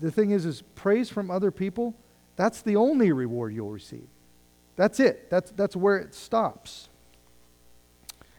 the 0.00 0.10
thing 0.10 0.30
is 0.30 0.44
is 0.46 0.62
praise 0.74 1.08
from 1.10 1.30
other 1.30 1.50
people. 1.50 1.94
That's 2.36 2.62
the 2.62 2.76
only 2.76 3.12
reward 3.12 3.54
you'll 3.54 3.70
receive. 3.70 4.06
That's 4.76 5.00
it. 5.00 5.28
That's 5.30 5.50
that's 5.52 5.76
where 5.76 5.98
it 5.98 6.14
stops. 6.14 6.88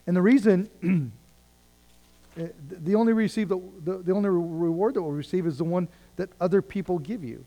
And 0.06 0.16
the 0.16 0.22
reason 0.22 1.12
Eh, 2.36 2.46
the 2.62 2.94
only 2.94 3.12
receive 3.12 3.48
the, 3.48 3.60
the, 3.84 3.98
the, 3.98 4.12
only 4.12 4.28
reward 4.28 4.94
that 4.94 5.02
we'll 5.02 5.12
receive 5.12 5.46
is 5.46 5.58
the 5.58 5.64
one 5.64 5.88
that 6.16 6.30
other 6.40 6.62
people 6.62 6.98
give 6.98 7.24
you. 7.24 7.44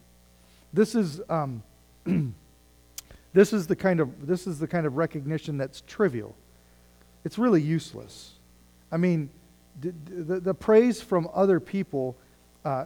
This 0.74 0.94
is 0.94 1.22
um, 1.30 1.64
this 3.34 3.54
is 3.54 3.68
the 3.68 3.76
kind 3.76 4.00
of 4.00 4.28
this 4.28 4.46
is 4.46 4.60
the 4.60 4.68
kind 4.68 4.86
of 4.86 4.98
recognition 4.98 5.58
that's 5.58 5.82
trivial. 5.88 6.36
It's 7.24 7.38
really 7.38 7.62
useless. 7.62 8.34
I 8.92 8.98
mean, 8.98 9.30
the, 9.80 9.94
the, 10.06 10.40
the 10.40 10.54
praise 10.54 11.02
from 11.02 11.30
other 11.34 11.60
people, 11.60 12.18
uh, 12.66 12.86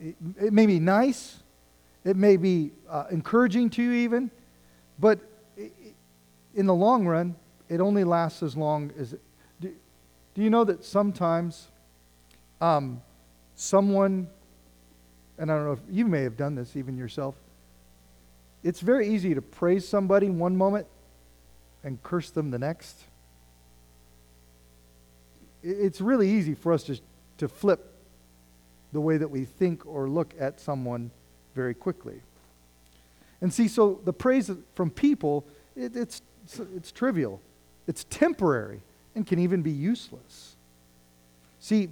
it, 0.00 0.16
it, 0.40 0.52
may 0.52 0.66
be 0.66 0.80
nice, 0.80 1.42
it 2.04 2.16
may 2.16 2.36
be 2.36 2.72
uh, 2.88 3.04
encouraging 3.10 3.70
to 3.70 3.82
you 3.82 3.92
even, 3.92 4.30
but 4.98 5.20
in 6.54 6.66
the 6.66 6.74
long 6.74 7.06
run, 7.06 7.36
it 7.68 7.80
only 7.80 8.04
lasts 8.04 8.42
as 8.42 8.56
long 8.56 8.92
as 8.98 9.12
it. 9.12 9.20
do 9.60 9.72
you 10.36 10.50
know 10.50 10.64
that 10.64 10.84
sometimes 10.84 11.68
um, 12.60 13.00
someone, 13.54 14.28
and 15.38 15.50
I 15.50 15.54
don't 15.54 15.64
know 15.64 15.72
if 15.72 15.80
you 15.90 16.06
may 16.06 16.22
have 16.22 16.36
done 16.36 16.54
this 16.54 16.76
even 16.76 16.96
yourself, 16.96 17.36
it's 18.62 18.80
very 18.80 19.08
easy 19.08 19.34
to 19.34 19.42
praise 19.42 19.88
somebody 19.88 20.28
one 20.28 20.56
moment 20.56 20.86
and 21.82 22.02
curse 22.02 22.30
them 22.30 22.50
the 22.50 22.58
next. 22.58 23.04
It's 25.62 26.00
really 26.00 26.30
easy 26.30 26.54
for 26.54 26.72
us 26.72 26.84
to, 26.84 27.00
to 27.38 27.48
flip 27.48 27.89
the 28.92 29.00
way 29.00 29.16
that 29.16 29.30
we 29.30 29.44
think 29.44 29.86
or 29.86 30.08
look 30.08 30.34
at 30.38 30.60
someone 30.60 31.10
very 31.54 31.74
quickly. 31.74 32.20
And 33.40 33.52
see, 33.52 33.68
so 33.68 34.00
the 34.04 34.12
praise 34.12 34.50
from 34.74 34.90
people, 34.90 35.46
it, 35.76 35.96
it's, 35.96 36.22
it's 36.76 36.92
trivial, 36.92 37.40
it's 37.86 38.04
temporary 38.10 38.80
and 39.14 39.26
can 39.26 39.38
even 39.38 39.62
be 39.62 39.70
useless. 39.70 40.56
See, 41.58 41.88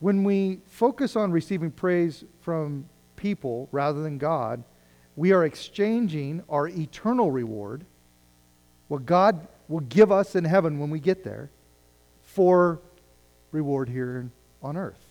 when 0.00 0.24
we 0.24 0.60
focus 0.68 1.16
on 1.16 1.32
receiving 1.32 1.70
praise 1.70 2.24
from 2.40 2.88
people 3.16 3.68
rather 3.72 4.02
than 4.02 4.18
God, 4.18 4.62
we 5.16 5.32
are 5.32 5.44
exchanging 5.44 6.42
our 6.48 6.68
eternal 6.68 7.30
reward, 7.30 7.84
what 8.86 9.04
God 9.04 9.48
will 9.68 9.80
give 9.80 10.12
us 10.12 10.36
in 10.36 10.44
heaven 10.44 10.78
when 10.78 10.90
we 10.90 11.00
get 11.00 11.24
there, 11.24 11.50
for 12.22 12.78
reward 13.50 13.88
here 13.88 14.30
on 14.62 14.76
earth. 14.76 15.07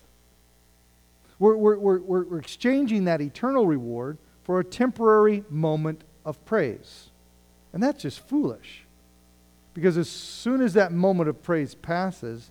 We're, 1.39 1.56
we're, 1.56 1.77
we're, 1.77 2.24
we're 2.24 2.39
exchanging 2.39 3.06
that 3.06 3.22
eternal 3.22 3.67
reward 3.67 4.17
for 4.44 4.60
a 4.60 4.63
temporary 4.63 5.44
moment 5.50 6.03
of 6.25 6.44
praise. 6.46 7.10
And 7.74 7.84
that's 7.84 8.01
just 8.01 8.20
foolish. 8.27 8.86
Because 9.73 9.97
as 9.97 10.10
soon 10.10 10.62
as 10.62 10.73
that 10.73 10.91
moment 10.91 11.30
of 11.30 11.43
praise 11.43 11.76
passes, 11.76 12.50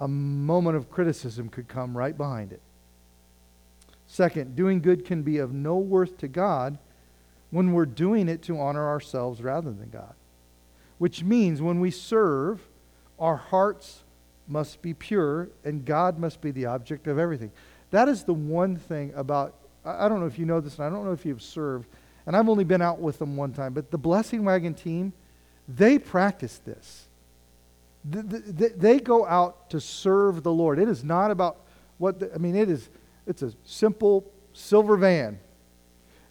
a 0.00 0.08
moment 0.08 0.76
of 0.76 0.90
criticism 0.90 1.48
could 1.48 1.68
come 1.68 1.96
right 1.96 2.16
behind 2.16 2.52
it. 2.52 2.60
Second, 4.06 4.56
doing 4.56 4.80
good 4.80 5.04
can 5.04 5.22
be 5.22 5.38
of 5.38 5.52
no 5.52 5.76
worth 5.76 6.18
to 6.18 6.26
God 6.26 6.78
when 7.50 7.72
we're 7.72 7.86
doing 7.86 8.28
it 8.28 8.42
to 8.42 8.58
honor 8.58 8.88
ourselves 8.88 9.40
rather 9.40 9.70
than 9.70 9.90
God. 9.90 10.14
Which 10.98 11.22
means 11.22 11.62
when 11.62 11.78
we 11.78 11.90
serve, 11.90 12.60
our 13.18 13.36
hearts 13.36 14.02
must 14.48 14.82
be 14.82 14.94
pure 14.94 15.48
and 15.64 15.84
God 15.84 16.18
must 16.18 16.40
be 16.40 16.50
the 16.50 16.66
object 16.66 17.06
of 17.06 17.18
everything. 17.18 17.52
That 17.90 18.08
is 18.08 18.24
the 18.24 18.34
one 18.34 18.76
thing 18.76 19.12
about, 19.14 19.54
I 19.84 20.08
don't 20.08 20.20
know 20.20 20.26
if 20.26 20.38
you 20.38 20.46
know 20.46 20.60
this, 20.60 20.76
and 20.76 20.86
I 20.86 20.90
don't 20.90 21.04
know 21.04 21.12
if 21.12 21.26
you've 21.26 21.42
served, 21.42 21.88
and 22.26 22.36
I've 22.36 22.48
only 22.48 22.64
been 22.64 22.82
out 22.82 23.00
with 23.00 23.18
them 23.18 23.36
one 23.36 23.52
time, 23.52 23.72
but 23.72 23.90
the 23.90 23.98
Blessing 23.98 24.44
Wagon 24.44 24.74
team 24.74 25.12
they 25.76 25.98
practice 25.98 26.58
this. 26.58 27.06
They 28.04 28.98
go 28.98 29.26
out 29.26 29.70
to 29.70 29.80
serve 29.80 30.42
the 30.42 30.52
Lord. 30.52 30.78
It 30.78 30.88
is 30.88 31.04
not 31.04 31.30
about 31.30 31.58
what, 31.98 32.18
the, 32.18 32.34
I 32.34 32.38
mean, 32.38 32.56
it 32.56 32.70
is, 32.70 32.88
it's 33.26 33.42
a 33.42 33.52
simple 33.64 34.24
silver 34.52 34.96
van. 34.96 35.38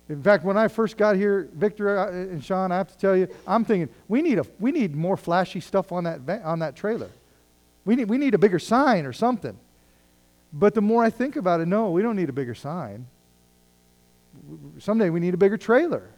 In 0.10 0.24
fact, 0.24 0.44
when 0.44 0.58
I 0.58 0.68
first 0.68 0.98
got 0.98 1.16
here, 1.16 1.48
Victor 1.54 2.00
uh, 2.00 2.12
and 2.12 2.44
Sean, 2.44 2.72
I 2.72 2.78
have 2.78 2.92
to 2.92 2.98
tell 2.98 3.16
you, 3.16 3.28
I'm 3.46 3.64
thinking 3.64 3.94
we 4.08 4.24
need, 4.24 4.40
a, 4.40 4.46
we 4.60 4.72
need 4.72 4.96
more 4.96 5.16
flashy 5.16 5.60
stuff 5.60 5.92
on 5.92 6.06
that, 6.06 6.22
van, 6.22 6.42
on 6.42 6.60
that 6.60 6.76
trailer. 6.76 7.12
We 7.86 7.96
need, 7.96 8.10
we 8.10 8.18
need 8.18 8.34
a 8.34 8.40
bigger 8.40 8.60
sign 8.60 9.06
or 9.06 9.14
something. 9.14 9.58
But 10.52 10.74
the 10.74 10.82
more 10.82 11.04
I 11.04 11.10
think 11.10 11.36
about 11.36 11.62
it, 11.62 11.68
no, 11.68 11.92
we 11.92 12.02
don't 12.02 12.16
need 12.16 12.30
a 12.30 12.34
bigger 12.34 12.56
sign. 12.56 13.08
Someday 14.80 15.10
we 15.10 15.20
need 15.20 15.34
a 15.34 15.38
bigger 15.38 15.58
trailer. 15.58 16.10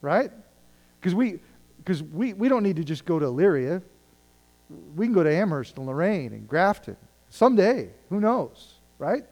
Right? 0.00 0.30
Because 1.00 1.14
we, 1.14 1.40
because 1.78 2.02
we, 2.02 2.32
we 2.32 2.48
don't 2.48 2.62
need 2.62 2.76
to 2.76 2.84
just 2.84 3.04
go 3.04 3.18
to 3.18 3.26
Elyria. 3.26 3.82
We 4.96 5.06
can 5.06 5.14
go 5.14 5.22
to 5.22 5.32
Amherst 5.32 5.76
and 5.78 5.86
Lorain 5.86 6.32
and 6.32 6.46
Grafton. 6.48 6.96
Someday, 7.30 7.90
who 8.10 8.20
knows, 8.20 8.74
right? 8.98 9.24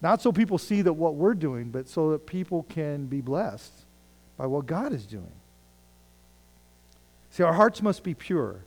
Not 0.00 0.22
so 0.22 0.32
people 0.32 0.58
see 0.58 0.82
that 0.82 0.92
what 0.92 1.14
we're 1.14 1.34
doing, 1.34 1.70
but 1.70 1.88
so 1.88 2.10
that 2.12 2.26
people 2.26 2.64
can 2.64 3.06
be 3.06 3.20
blessed 3.20 3.72
by 4.36 4.46
what 4.46 4.66
God 4.66 4.92
is 4.92 5.06
doing. 5.06 5.32
See, 7.30 7.42
our 7.42 7.52
hearts 7.52 7.82
must 7.82 8.02
be 8.02 8.14
pure. 8.14 8.64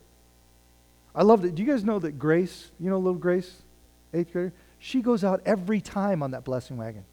I 1.14 1.22
love 1.22 1.42
that. 1.42 1.54
Do 1.54 1.62
you 1.62 1.70
guys 1.70 1.84
know 1.84 1.98
that 1.98 2.18
Grace, 2.18 2.70
you 2.80 2.88
know 2.90 2.98
little 2.98 3.18
Grace, 3.18 3.62
eighth 4.14 4.32
grader? 4.32 4.52
She 4.78 5.02
goes 5.02 5.22
out 5.22 5.42
every 5.44 5.80
time 5.80 6.22
on 6.22 6.32
that 6.32 6.44
blessing 6.44 6.76
wagon. 6.76 7.04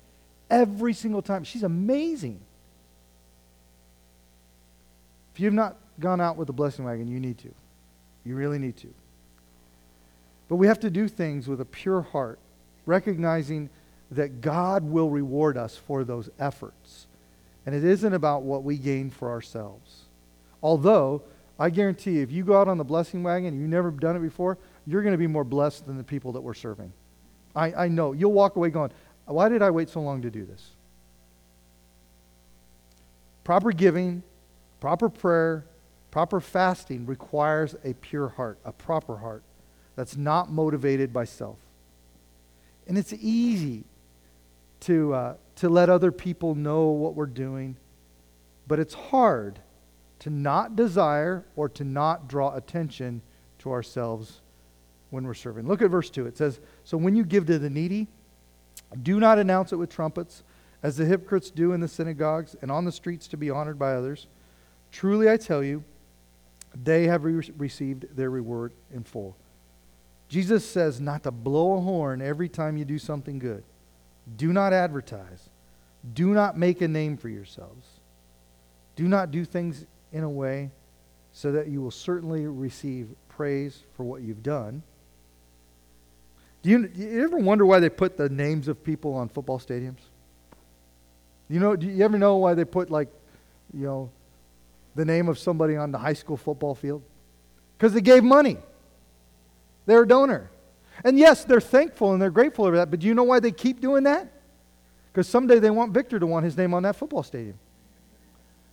Every 0.50 0.94
single 0.94 1.22
time. 1.22 1.44
She's 1.44 1.64
amazing. 1.64 2.40
If 5.34 5.40
you 5.40 5.46
have 5.46 5.54
not 5.54 5.76
gone 6.00 6.20
out 6.20 6.38
with 6.38 6.48
the 6.48 6.54
blessing 6.54 6.86
wagon, 6.86 7.08
you 7.08 7.20
need 7.20 7.38
to. 7.40 7.54
You 8.26 8.36
really 8.36 8.58
need 8.58 8.78
to. 8.78 8.94
But 10.48 10.56
we 10.56 10.68
have 10.68 10.80
to 10.80 10.90
do 10.90 11.08
things 11.08 11.48
with 11.48 11.62
a 11.62 11.66
pure 11.66 12.02
heart, 12.02 12.40
recognizing 12.86 13.70
that 14.12 14.42
God 14.42 14.84
will 14.84 15.10
reward 15.10 15.58
us 15.58 15.76
for 15.76 16.04
those 16.04 16.30
efforts. 16.40 17.06
And 17.66 17.76
it 17.76 17.84
isn't 17.84 18.14
about 18.14 18.42
what 18.42 18.64
we 18.64 18.78
gain 18.78 19.12
for 19.12 19.30
ourselves. 19.30 20.06
Although, 20.64 21.22
I 21.60 21.70
guarantee 21.70 22.14
you, 22.14 22.24
if 22.24 22.32
you 22.32 22.44
go 22.44 22.60
out 22.60 22.68
on 22.68 22.78
the 22.78 22.86
blessing 22.86 23.22
wagon 23.22 23.50
and 23.50 23.60
you've 23.60 23.70
never 23.70 23.92
done 23.92 24.16
it 24.16 24.22
before, 24.22 24.58
you're 24.88 25.04
going 25.04 25.14
to 25.14 25.18
be 25.18 25.28
more 25.28 25.44
blessed 25.44 25.86
than 25.86 25.98
the 25.98 26.04
people 26.04 26.32
that 26.32 26.42
we're 26.42 26.54
serving. 26.54 26.92
I, 27.56 27.74
I 27.74 27.88
know. 27.90 28.14
You'll 28.14 28.32
walk 28.32 28.56
away 28.56 28.70
going, 28.70 28.92
why 29.26 29.50
did 29.50 29.62
I 29.62 29.70
wait 29.70 29.90
so 29.90 30.00
long 30.00 30.22
to 30.22 30.30
do 30.30 30.46
this? 30.46 30.70
Proper 33.44 33.72
giving 33.72 34.24
Proper 34.80 35.10
prayer, 35.10 35.66
proper 36.12 36.40
fasting 36.40 37.06
requires 37.06 37.76
a 37.84 37.94
pure 37.96 38.30
heart, 38.30 38.58
a 38.64 38.72
proper 38.72 39.18
heart 39.18 39.44
that's 39.96 40.16
not 40.16 40.52
motivated 40.52 41.12
by 41.12 41.26
self. 41.26 41.58
And 42.88 42.98
it's 42.98 43.14
easy 43.14 43.84
to, 44.82 45.14
uh, 45.14 45.34
to 45.58 45.70
let 45.70 45.90
other 45.90 46.12
people 46.12 46.56
know 46.56 46.88
what 46.88 47.16
we're 47.16 47.26
doing, 47.26 47.76
but 48.68 48.80
it's 48.80 48.94
hard 48.94 49.60
to 50.20 50.30
not 50.30 50.76
desire 50.76 51.46
or 51.56 51.70
to 51.70 51.84
not 51.84 52.28
draw 52.28 52.56
attention 52.56 53.22
to 53.60 53.72
ourselves 53.72 54.42
when 55.10 55.26
we're 55.26 55.34
serving. 55.34 55.68
Look 55.68 55.82
at 55.82 55.90
verse 55.90 56.10
2. 56.10 56.28
It 56.28 56.38
says, 56.38 56.60
So 56.84 56.98
when 56.98 57.16
you 57.16 57.24
give 57.24 57.46
to 57.48 57.60
the 57.60 57.70
needy, 57.70 58.08
do 59.02 59.20
not 59.20 59.40
announce 59.40 59.72
it 59.72 59.78
with 59.78 59.90
trumpets, 59.90 60.44
as 60.82 60.98
the 60.98 61.06
hypocrites 61.06 61.52
do 61.52 61.74
in 61.74 61.82
the 61.82 61.88
synagogues 61.88 62.56
and 62.62 62.72
on 62.72 62.86
the 62.86 62.92
streets 62.92 63.28
to 63.28 63.38
be 63.38 63.50
honored 63.50 63.78
by 63.78 63.94
others. 63.94 64.28
Truly 64.92 65.30
I 65.30 65.38
tell 65.38 65.64
you, 65.64 65.84
they 66.84 67.08
have 67.08 67.24
re- 67.24 67.52
received 67.58 68.16
their 68.16 68.30
reward 68.30 68.72
in 68.94 69.04
full. 69.04 69.36
Jesus 70.30 70.64
says 70.64 71.02
not 71.02 71.24
to 71.24 71.32
blow 71.32 71.78
a 71.78 71.82
horn 71.82 72.22
every 72.22 72.48
time 72.48 72.78
you 72.78 72.86
do 72.86 73.00
something 73.00 73.40
good. 73.40 73.64
Do 74.38 74.54
not 74.54 74.74
advertise. 74.74 75.50
Do 76.14 76.34
not 76.34 76.58
make 76.58 76.82
a 76.82 76.88
name 76.88 77.18
for 77.18 77.30
yourselves. 77.30 77.88
Do 78.96 79.08
not 79.08 79.32
do 79.32 79.44
things 79.44 79.86
in 80.12 80.24
a 80.24 80.30
way 80.30 80.72
so 81.32 81.52
that 81.52 81.68
you 81.68 81.82
will 81.82 81.92
certainly 81.92 82.48
receive 82.48 83.10
praise 83.28 83.84
for 83.96 84.04
what 84.04 84.22
you've 84.22 84.44
done. 84.44 84.84
Do 86.62 86.70
you, 86.70 86.88
do 86.88 87.02
you 87.02 87.24
ever 87.24 87.38
wonder 87.38 87.66
why 87.66 87.80
they 87.80 87.90
put 87.90 88.18
the 88.18 88.28
names 88.30 88.68
of 88.68 88.84
people 88.84 89.14
on 89.14 89.30
football 89.30 89.60
stadiums? 89.60 90.00
You 91.50 91.60
know, 91.60 91.76
do 91.76 91.88
you 91.88 92.04
ever 92.04 92.18
know 92.18 92.36
why 92.36 92.54
they 92.54 92.66
put 92.66 92.90
like, 92.92 93.08
you 93.74 93.86
know, 93.86 94.10
the 94.96 95.06
name 95.06 95.30
of 95.30 95.40
somebody 95.40 95.78
on 95.78 95.92
the 95.92 95.98
high 95.98 96.14
school 96.14 96.38
football 96.38 96.76
field? 96.76 97.02
Because 97.78 97.94
they 97.94 98.02
gave 98.02 98.24
money. 98.24 98.58
They're 99.86 100.04
a 100.04 100.08
donor. 100.08 100.50
And 101.04 101.18
yes, 101.18 101.46
they're 101.46 101.62
thankful 101.62 102.12
and 102.12 102.22
they're 102.22 102.30
grateful 102.30 102.66
for 102.66 102.76
that, 102.76 102.92
but 102.92 103.00
do 103.00 103.08
you 103.08 103.14
know 103.14 103.24
why 103.24 103.40
they 103.40 103.52
keep 103.52 103.80
doing 103.80 104.04
that? 104.04 104.30
Because 105.12 105.28
someday 105.28 105.60
they 105.60 105.70
want 105.72 105.94
Victor 105.94 106.20
to 106.20 106.26
want 106.26 106.44
his 106.46 106.58
name 106.58 106.74
on 106.74 106.84
that 106.84 106.96
football 106.96 107.24
stadium. 107.24 107.58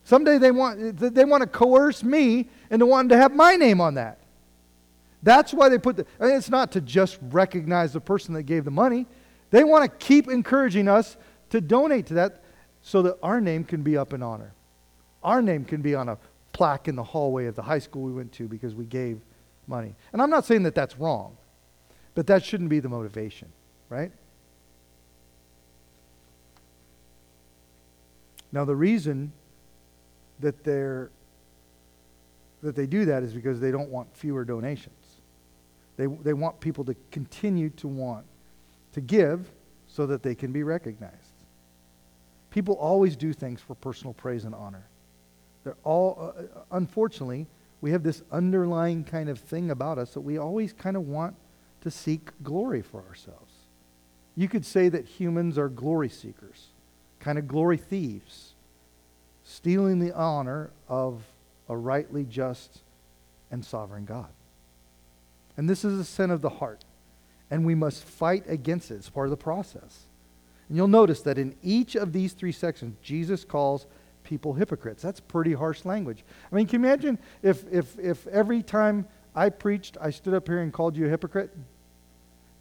Someday 0.07 0.37
they 0.37 0.51
want, 0.51 0.99
they 0.99 1.25
want 1.25 1.41
to 1.41 1.47
coerce 1.47 2.01
me 2.01 2.47
into 2.71 2.85
wanting 2.85 3.09
to 3.09 3.17
have 3.17 3.35
my 3.35 3.57
name 3.57 3.81
on 3.81 3.95
that. 3.95 4.19
That's 5.21 5.53
why 5.53 5.67
they 5.67 5.77
put 5.77 5.97
the, 5.97 6.05
I 6.17 6.27
mean, 6.27 6.35
it's 6.37 6.49
not 6.49 6.71
to 6.71 6.79
just 6.79 7.17
recognize 7.21 7.91
the 7.91 7.99
person 7.99 8.33
that 8.35 8.43
gave 8.43 8.63
the 8.63 8.71
money. 8.71 9.05
They 9.49 9.65
want 9.65 9.83
to 9.83 9.97
keep 9.97 10.29
encouraging 10.29 10.87
us 10.87 11.17
to 11.49 11.59
donate 11.59 12.05
to 12.05 12.13
that 12.13 12.41
so 12.81 13.01
that 13.01 13.17
our 13.21 13.41
name 13.41 13.65
can 13.65 13.81
be 13.81 13.97
up 13.97 14.13
in 14.13 14.23
honor. 14.23 14.53
Our 15.25 15.41
name 15.41 15.65
can 15.65 15.81
be 15.81 15.93
on 15.93 16.07
a 16.07 16.17
plaque 16.53 16.87
in 16.87 16.95
the 16.95 17.03
hallway 17.03 17.47
of 17.47 17.55
the 17.55 17.63
high 17.63 17.79
school 17.79 18.03
we 18.03 18.13
went 18.13 18.31
to 18.31 18.47
because 18.47 18.73
we 18.73 18.85
gave 18.85 19.19
money. 19.67 19.93
And 20.13 20.21
I'm 20.21 20.29
not 20.29 20.45
saying 20.45 20.63
that 20.63 20.73
that's 20.73 20.97
wrong, 20.97 21.35
but 22.15 22.27
that 22.27 22.45
shouldn't 22.45 22.69
be 22.69 22.79
the 22.79 22.87
motivation, 22.87 23.51
right? 23.89 24.13
Now, 28.53 28.63
the 28.63 28.77
reason 28.77 29.33
that 30.39 30.63
they're 30.63 31.09
that 32.61 32.75
they 32.75 32.87
do 32.87 33.05
that 33.05 33.23
is 33.23 33.33
because 33.33 33.59
they 33.59 33.71
don't 33.71 33.89
want 33.89 34.15
fewer 34.15 34.43
donations. 34.43 35.21
They, 35.95 36.07
they 36.07 36.33
want 36.33 36.59
people 36.59 36.83
to 36.85 36.95
continue 37.11 37.69
to 37.71 37.87
want 37.87 38.25
to 38.93 39.01
give 39.01 39.51
so 39.87 40.05
that 40.07 40.23
they 40.23 40.35
can 40.35 40.51
be 40.51 40.63
recognized. 40.63 41.15
People 42.49 42.75
always 42.75 43.15
do 43.15 43.33
things 43.33 43.61
for 43.61 43.75
personal 43.75 44.13
praise 44.13 44.45
and 44.45 44.55
honor. 44.55 44.87
They're 45.63 45.77
all, 45.83 46.33
uh, 46.37 46.43
unfortunately, 46.71 47.45
we 47.81 47.91
have 47.91 48.03
this 48.03 48.23
underlying 48.31 49.03
kind 49.03 49.29
of 49.29 49.39
thing 49.39 49.69
about 49.69 49.97
us 49.97 50.13
that 50.13 50.21
we 50.21 50.37
always 50.37 50.73
kind 50.73 50.95
of 50.95 51.07
want 51.07 51.35
to 51.81 51.91
seek 51.91 52.31
glory 52.43 52.81
for 52.81 53.03
ourselves. 53.07 53.53
You 54.35 54.47
could 54.47 54.65
say 54.65 54.89
that 54.89 55.05
humans 55.05 55.57
are 55.57 55.69
glory 55.69 56.09
seekers, 56.09 56.67
kind 57.19 57.37
of 57.37 57.47
glory 57.47 57.77
thieves 57.77 58.46
stealing 59.47 59.99
the 59.99 60.13
honor 60.13 60.69
of 60.89 61.23
a 61.69 61.77
rightly 61.77 62.25
just 62.25 62.79
and 63.49 63.63
sovereign 63.63 64.03
God. 64.03 64.27
And 65.55 65.69
this 65.69 65.85
is 65.85 65.97
a 65.99 66.03
sin 66.03 66.31
of 66.31 66.41
the 66.41 66.49
heart. 66.49 66.83
And 67.49 67.65
we 67.65 67.73
must 67.73 68.03
fight 68.03 68.43
against 68.49 68.91
it. 68.91 68.95
It's 68.95 69.09
part 69.09 69.27
of 69.27 69.31
the 69.31 69.37
process. 69.37 70.03
And 70.67 70.75
you'll 70.75 70.89
notice 70.89 71.21
that 71.21 71.37
in 71.37 71.55
each 71.63 71.95
of 71.95 72.11
these 72.11 72.33
three 72.33 72.51
sections, 72.51 72.97
Jesus 73.01 73.45
calls 73.45 73.85
people 74.25 74.53
hypocrites. 74.53 75.01
That's 75.01 75.21
pretty 75.21 75.53
harsh 75.53 75.85
language. 75.85 76.25
I 76.51 76.55
mean, 76.55 76.67
can 76.67 76.81
you 76.81 76.85
imagine 76.85 77.17
if, 77.41 77.63
if, 77.71 77.97
if 77.97 78.27
every 78.27 78.61
time 78.61 79.07
I 79.33 79.47
preached, 79.47 79.97
I 80.01 80.09
stood 80.09 80.33
up 80.33 80.45
here 80.45 80.59
and 80.59 80.73
called 80.73 80.97
you 80.97 81.05
a 81.05 81.09
hypocrite? 81.09 81.55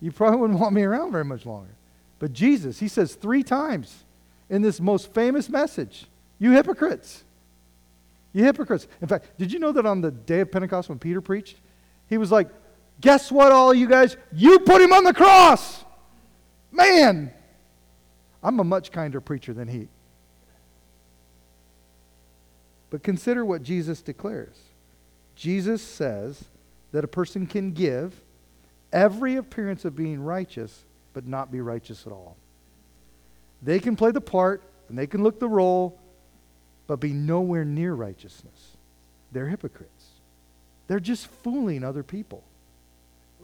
You 0.01 0.13
probably 0.13 0.39
wouldn't 0.39 0.61
want 0.61 0.73
me 0.73 0.85
around 0.85 1.11
very 1.11 1.25
much 1.25 1.45
longer. 1.45 1.75
But 2.21 2.33
Jesus, 2.33 2.79
he 2.79 2.87
says 2.87 3.17
three 3.17 3.43
times 3.43 4.05
in 4.49 4.63
this 4.63 4.81
most 4.81 5.13
famous 5.13 5.49
message, 5.49 6.07
you 6.39 6.53
hypocrites. 6.53 7.25
You 8.33 8.45
hypocrites. 8.45 8.87
In 9.01 9.09
fact, 9.09 9.39
did 9.39 9.53
you 9.53 9.59
know 9.59 9.73
that 9.73 9.87
on 9.87 10.01
the 10.01 10.11
day 10.11 10.41
of 10.41 10.53
Pentecost 10.53 10.89
when 10.89 10.99
Peter 10.99 11.21
preached, 11.21 11.57
he 12.09 12.19
was 12.19 12.31
like, 12.31 12.49
Guess 13.01 13.31
what, 13.31 13.53
all 13.53 13.75
you 13.75 13.87
guys? 13.87 14.17
You 14.33 14.59
put 14.61 14.81
him 14.81 14.93
on 14.93 15.05
the 15.05 15.13
cross. 15.13 15.85
Man, 16.73 17.33
I'm 18.43 18.61
a 18.61 18.65
much 18.65 18.91
kinder 18.91 19.21
preacher 19.21 19.53
than 19.53 19.69
he. 19.69 19.89
But 22.91 23.03
consider 23.03 23.45
what 23.45 23.63
Jesus 23.63 24.01
declares. 24.01 24.57
Jesus 25.35 25.83
says 25.83 26.45
that 26.93 27.05
a 27.05 27.09
person 27.09 27.47
can 27.47 27.73
give 27.73 28.23
every 28.93 29.37
appearance 29.37 29.85
of 29.85 29.95
being 29.95 30.23
righteous, 30.23 30.85
but 31.13 31.27
not 31.27 31.51
be 31.51 31.61
righteous 31.61 32.07
at 32.07 32.13
all. 32.13 32.37
They 33.63 33.79
can 33.79 33.97
play 33.97 34.13
the 34.13 34.21
part 34.21 34.63
and 34.89 34.97
they 34.97 35.07
can 35.07 35.23
look 35.23 35.41
the 35.41 35.49
role, 35.49 35.99
but 36.87 37.01
be 37.01 37.13
nowhere 37.13 37.65
near 37.65 37.95
righteousness. 37.95 38.77
They're 39.33 39.49
hypocrites. 39.49 40.07
They're 40.87 41.01
just 41.01 41.27
fooling 41.27 41.83
other 41.83 42.03
people. 42.03 42.45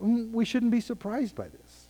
Mm, 0.02 0.33
we 0.33 0.44
shouldn't 0.44 0.72
be 0.72 0.81
surprised 0.81 1.35
by 1.35 1.48
this. 1.48 1.87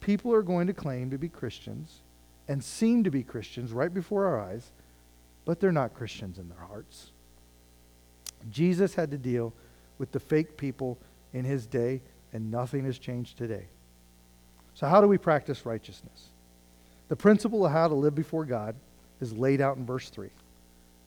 People 0.00 0.32
are 0.32 0.42
going 0.42 0.66
to 0.66 0.74
claim 0.74 1.10
to 1.10 1.18
be 1.18 1.28
Christians 1.28 2.00
and 2.48 2.62
seem 2.62 3.04
to 3.04 3.10
be 3.10 3.22
Christians 3.22 3.72
right 3.72 3.92
before 3.92 4.26
our 4.26 4.40
eyes, 4.40 4.70
but 5.44 5.60
they're 5.60 5.72
not 5.72 5.94
Christians 5.94 6.38
in 6.38 6.48
their 6.48 6.66
hearts. 6.66 7.10
Jesus 8.50 8.94
had 8.94 9.10
to 9.10 9.18
deal 9.18 9.52
with 9.98 10.12
the 10.12 10.20
fake 10.20 10.56
people 10.56 10.98
in 11.32 11.44
his 11.44 11.66
day, 11.66 12.02
and 12.32 12.50
nothing 12.50 12.84
has 12.84 12.98
changed 12.98 13.38
today. 13.38 13.66
So, 14.74 14.86
how 14.86 15.00
do 15.00 15.06
we 15.06 15.18
practice 15.18 15.64
righteousness? 15.64 16.28
The 17.08 17.16
principle 17.16 17.64
of 17.64 17.72
how 17.72 17.88
to 17.88 17.94
live 17.94 18.14
before 18.14 18.44
God 18.44 18.74
is 19.20 19.32
laid 19.32 19.60
out 19.60 19.76
in 19.76 19.86
verse 19.86 20.08
3. 20.10 20.28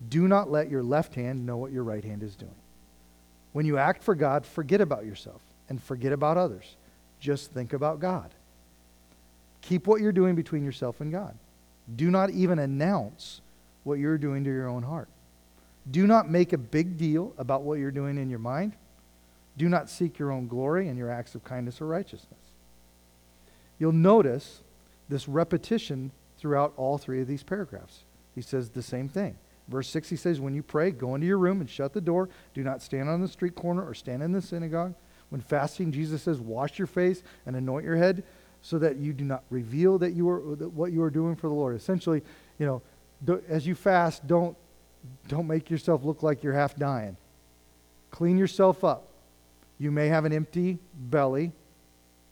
Do 0.10 0.28
not 0.28 0.52
let 0.52 0.70
your 0.70 0.84
left 0.84 1.16
hand 1.16 1.46
know 1.46 1.58
what 1.58 1.72
your 1.72 1.84
right 1.84 2.04
hand 2.04 2.24
is 2.24 2.36
doing. 2.36 2.56
When 3.54 3.66
you 3.66 3.78
act 3.78 4.04
for 4.04 4.16
God, 4.16 4.46
forget 4.46 4.82
about 4.82 5.06
yourself 5.06 5.42
and 5.70 5.82
forget 5.82 6.12
about 6.12 6.38
others. 6.38 6.76
Just 7.20 7.52
think 7.52 7.74
about 7.74 8.00
God. 8.00 8.32
Keep 9.62 9.88
what 9.88 10.02
you're 10.02 10.12
doing 10.12 10.36
between 10.36 10.64
yourself 10.64 11.02
and 11.02 11.12
God. 11.12 11.36
Do 11.96 12.12
not 12.12 12.30
even 12.30 12.60
announce 12.60 13.42
what 13.84 14.00
you're 14.00 14.18
doing 14.18 14.44
to 14.44 14.50
your 14.50 14.68
own 14.68 14.84
heart. 14.84 15.10
Do 15.90 16.06
not 16.06 16.30
make 16.30 16.54
a 16.54 16.58
big 16.58 16.98
deal 16.98 17.34
about 17.38 17.64
what 17.64 17.80
you're 17.80 17.92
doing 17.92 18.18
in 18.18 18.30
your 18.30 18.40
mind. 18.40 18.74
Do 19.58 19.70
not 19.70 19.90
seek 19.90 20.20
your 20.20 20.32
own 20.32 20.48
glory 20.48 20.88
in 20.88 20.98
your 20.98 21.10
acts 21.10 21.34
of 21.34 21.44
kindness 21.44 21.82
or 21.82 21.88
righteousness. 21.88 22.40
You'll 23.80 23.94
notice 23.94 24.62
this 25.10 25.28
repetition 25.28 26.12
throughout 26.38 26.74
all 26.78 26.98
three 26.98 27.22
of 27.22 27.28
these 27.28 27.44
paragraphs. 27.44 28.04
He 28.36 28.42
says 28.42 28.70
the 28.70 28.84
same 28.84 29.08
thing. 29.10 29.38
Verse 29.68 29.90
6, 29.90 30.10
he 30.10 30.16
says, 30.16 30.40
When 30.40 30.54
you 30.54 30.64
pray, 30.64 30.92
go 30.92 31.16
into 31.16 31.28
your 31.28 31.38
room 31.38 31.60
and 31.60 31.70
shut 31.70 31.94
the 31.94 32.02
door. 32.02 32.30
Do 32.54 32.64
not 32.64 32.82
stand 32.82 33.10
on 33.10 33.22
the 33.22 33.28
street 33.28 33.56
corner 33.56 33.86
or 33.86 33.94
stand 33.94 34.24
in 34.24 34.32
the 34.32 34.42
synagogue. 34.42 34.94
When 35.30 35.42
fasting, 35.42 35.92
Jesus 35.92 36.24
says, 36.24 36.40
Wash 36.40 36.78
your 36.78 36.88
face 36.88 37.22
and 37.46 37.56
anoint 37.56 37.86
your 37.86 37.98
head 37.98 38.24
so 38.62 38.80
that 38.80 38.98
you 38.98 39.14
do 39.14 39.24
not 39.24 39.44
reveal 39.50 39.98
that 40.00 40.12
you 40.12 40.28
are 40.30 40.40
what 40.40 40.92
you 40.92 41.02
are 41.04 41.10
doing 41.10 41.36
for 41.36 41.48
the 41.48 41.54
Lord. 41.54 41.76
Essentially, 41.76 42.22
you 42.60 42.66
know, 42.66 42.82
do, 43.24 43.42
as 43.50 43.68
you 43.68 43.76
fast, 43.76 44.26
don't 44.26 44.58
don't 45.28 45.48
make 45.48 45.70
yourself 45.70 46.04
look 46.04 46.24
like 46.24 46.44
you're 46.44 46.54
half 46.54 46.76
dying. 46.76 47.18
Clean 48.12 48.38
yourself 48.38 48.84
up. 48.84 49.08
You 49.80 49.92
may 49.92 50.08
have 50.08 50.26
an 50.26 50.34
empty 50.34 50.80
belly, 50.94 51.52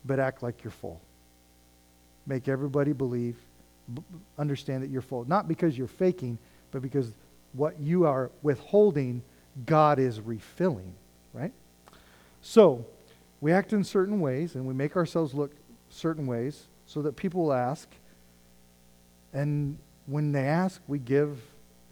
but 0.03 0.19
act 0.19 0.41
like 0.41 0.63
you're 0.63 0.71
full. 0.71 0.99
Make 2.25 2.47
everybody 2.47 2.91
believe, 2.91 3.37
b- 3.93 4.01
understand 4.37 4.83
that 4.83 4.89
you're 4.89 5.01
full. 5.01 5.25
Not 5.25 5.47
because 5.47 5.77
you're 5.77 5.87
faking, 5.87 6.39
but 6.71 6.81
because 6.81 7.13
what 7.55 7.79
you 7.79 8.05
are 8.05 8.31
withholding, 8.41 9.21
God 9.65 9.99
is 9.99 10.19
refilling, 10.19 10.93
right? 11.33 11.53
So, 12.41 12.85
we 13.41 13.51
act 13.51 13.73
in 13.73 13.83
certain 13.83 14.19
ways 14.19 14.55
and 14.55 14.65
we 14.65 14.73
make 14.73 14.95
ourselves 14.95 15.33
look 15.33 15.51
certain 15.89 16.27
ways 16.27 16.63
so 16.85 17.01
that 17.03 17.15
people 17.15 17.43
will 17.43 17.53
ask. 17.53 17.87
And 19.33 19.77
when 20.05 20.31
they 20.31 20.47
ask, 20.47 20.81
we 20.87 20.99
give, 20.99 21.39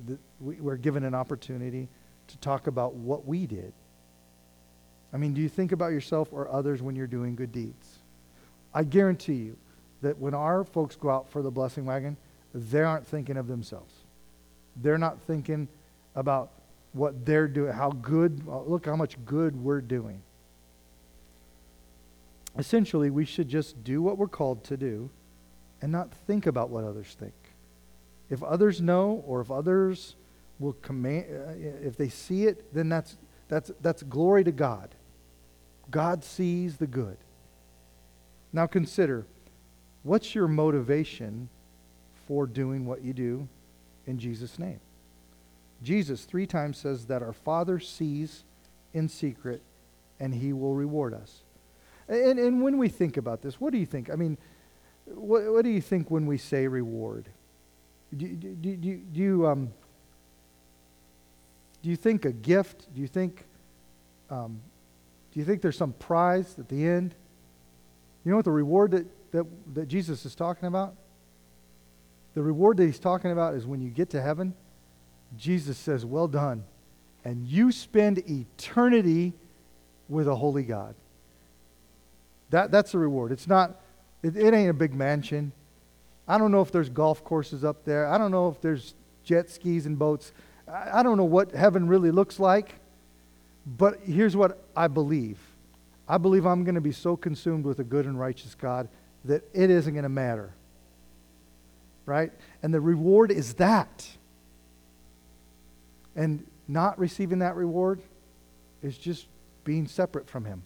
the, 0.05 0.17
we, 0.39 0.55
we're 0.55 0.77
given 0.77 1.03
an 1.03 1.13
opportunity 1.13 1.87
to 2.27 2.37
talk 2.37 2.67
about 2.67 2.95
what 2.95 3.25
we 3.25 3.45
did. 3.45 3.73
I 5.13 5.17
mean, 5.17 5.33
do 5.33 5.41
you 5.41 5.49
think 5.49 5.71
about 5.71 5.91
yourself 5.91 6.29
or 6.31 6.49
others 6.49 6.81
when 6.81 6.95
you're 6.95 7.07
doing 7.07 7.35
good 7.35 7.51
deeds? 7.51 7.99
I 8.73 8.83
guarantee 8.83 9.35
you 9.35 9.57
that 10.01 10.17
when 10.17 10.33
our 10.33 10.63
folks 10.63 10.95
go 10.95 11.09
out 11.09 11.29
for 11.29 11.41
the 11.41 11.51
blessing 11.51 11.85
wagon, 11.85 12.17
they 12.53 12.81
aren't 12.81 13.05
thinking 13.05 13.37
of 13.37 13.47
themselves. 13.47 13.93
They're 14.75 14.97
not 14.97 15.21
thinking 15.21 15.67
about 16.15 16.51
what 16.93 17.25
they're 17.25 17.47
doing, 17.47 17.73
how 17.73 17.89
good, 17.89 18.41
uh, 18.47 18.61
look 18.61 18.85
how 18.85 18.95
much 18.95 19.17
good 19.25 19.55
we're 19.55 19.81
doing. 19.81 20.21
Essentially, 22.57 23.09
we 23.09 23.25
should 23.25 23.49
just 23.49 23.83
do 23.83 24.01
what 24.01 24.17
we're 24.17 24.27
called 24.27 24.63
to 24.65 24.77
do 24.77 25.09
and 25.81 25.91
not 25.91 26.13
think 26.27 26.45
about 26.45 26.69
what 26.69 26.83
others 26.83 27.15
think. 27.19 27.33
If 28.29 28.43
others 28.43 28.79
know 28.79 29.23
or 29.27 29.41
if 29.41 29.49
others 29.49 30.15
will 30.59 30.73
command, 30.73 31.25
uh, 31.29 31.51
if 31.85 31.97
they 31.97 32.09
see 32.09 32.45
it, 32.45 32.73
then 32.73 32.89
that's, 32.89 33.17
that's, 33.47 33.71
that's 33.81 34.03
glory 34.03 34.43
to 34.43 34.51
God. 34.51 34.95
God 35.89 36.23
sees 36.23 36.77
the 36.77 36.87
good. 36.87 37.17
Now 38.51 38.67
consider 38.67 39.25
what's 40.03 40.35
your 40.35 40.47
motivation 40.47 41.49
for 42.27 42.45
doing 42.45 42.85
what 42.85 43.03
you 43.03 43.13
do 43.13 43.47
in 44.05 44.19
Jesus' 44.19 44.59
name? 44.59 44.79
Jesus 45.81 46.25
three 46.25 46.47
times 46.47 46.77
says 46.77 47.05
that 47.05 47.21
our 47.21 47.33
Father 47.33 47.79
sees 47.79 48.43
in 48.93 49.09
secret 49.09 49.61
and 50.19 50.33
he 50.33 50.53
will 50.53 50.75
reward 50.75 51.13
us. 51.13 51.41
And, 52.07 52.39
and 52.39 52.61
when 52.61 52.77
we 52.77 52.89
think 52.89 53.17
about 53.17 53.41
this, 53.41 53.59
what 53.59 53.71
do 53.71 53.77
you 53.77 53.85
think? 53.85 54.09
I 54.09 54.15
mean, 54.15 54.37
what, 55.05 55.43
what 55.51 55.63
do 55.63 55.69
you 55.69 55.81
think 55.81 56.09
when 56.09 56.25
we 56.25 56.37
say 56.37 56.67
reward? 56.67 57.27
Do, 58.15 58.27
do, 58.27 58.49
do, 58.55 58.75
do, 58.77 58.97
do 58.97 59.19
you, 59.19 59.47
um, 59.47 59.73
do 61.81 61.89
you 61.89 61.95
think 61.95 62.25
a 62.25 62.31
gift? 62.31 62.93
Do 62.93 63.01
you 63.01 63.07
think, 63.07 63.43
um, 64.29 64.61
do 65.33 65.39
you 65.39 65.45
think 65.45 65.61
there's 65.61 65.77
some 65.77 65.93
prize 65.93 66.55
at 66.59 66.69
the 66.69 66.87
end? 66.87 67.15
You 68.23 68.31
know 68.31 68.37
what 68.37 68.45
the 68.45 68.51
reward 68.51 68.91
that, 68.91 69.05
that, 69.31 69.45
that 69.73 69.87
Jesus 69.87 70.25
is 70.25 70.35
talking 70.35 70.67
about? 70.67 70.95
The 72.33 72.41
reward 72.41 72.77
that 72.77 72.85
he's 72.85 72.99
talking 72.99 73.31
about 73.31 73.53
is 73.53 73.65
when 73.65 73.81
you 73.81 73.89
get 73.89 74.09
to 74.11 74.21
heaven, 74.21 74.53
Jesus 75.37 75.77
says, 75.77 76.05
Well 76.05 76.27
done. 76.27 76.63
And 77.25 77.47
you 77.47 77.71
spend 77.71 78.19
eternity 78.29 79.33
with 80.09 80.27
a 80.27 80.35
holy 80.35 80.63
God. 80.63 80.95
That, 82.49 82.69
that's 82.69 82.91
the 82.91 82.99
reward. 82.99 83.31
It's 83.31 83.47
not, 83.47 83.79
it, 84.21 84.35
it 84.35 84.53
ain't 84.53 84.69
a 84.69 84.73
big 84.73 84.93
mansion. 84.93 85.53
I 86.27 86.37
don't 86.37 86.51
know 86.51 86.61
if 86.61 86.71
there's 86.71 86.89
golf 86.89 87.23
courses 87.23 87.63
up 87.63 87.85
there. 87.85 88.07
I 88.07 88.17
don't 88.17 88.31
know 88.31 88.49
if 88.49 88.59
there's 88.61 88.93
jet 89.23 89.49
skis 89.49 89.85
and 89.85 89.97
boats. 89.97 90.33
I, 90.67 90.99
I 90.99 91.03
don't 91.03 91.17
know 91.17 91.23
what 91.23 91.51
heaven 91.51 91.87
really 91.87 92.11
looks 92.11 92.39
like. 92.39 92.75
But 93.65 94.01
here's 94.01 94.35
what 94.35 94.63
I 94.75 94.87
believe 94.87 95.39
I 96.07 96.17
believe 96.17 96.45
I'm 96.45 96.65
going 96.65 96.75
to 96.75 96.81
be 96.81 96.91
so 96.91 97.15
consumed 97.15 97.63
with 97.65 97.79
a 97.79 97.83
good 97.83 98.05
and 98.05 98.19
righteous 98.19 98.55
God 98.55 98.89
that 99.23 99.43
it 99.53 99.69
isn't 99.69 99.93
going 99.93 100.03
to 100.03 100.09
matter. 100.09 100.53
Right? 102.05 102.31
And 102.61 102.73
the 102.73 102.81
reward 102.81 103.31
is 103.31 103.55
that. 103.55 104.07
And 106.15 106.45
not 106.67 106.99
receiving 106.99 107.39
that 107.39 107.55
reward 107.55 108.01
is 108.81 108.97
just 108.97 109.27
being 109.63 109.87
separate 109.87 110.29
from 110.29 110.45
Him, 110.45 110.63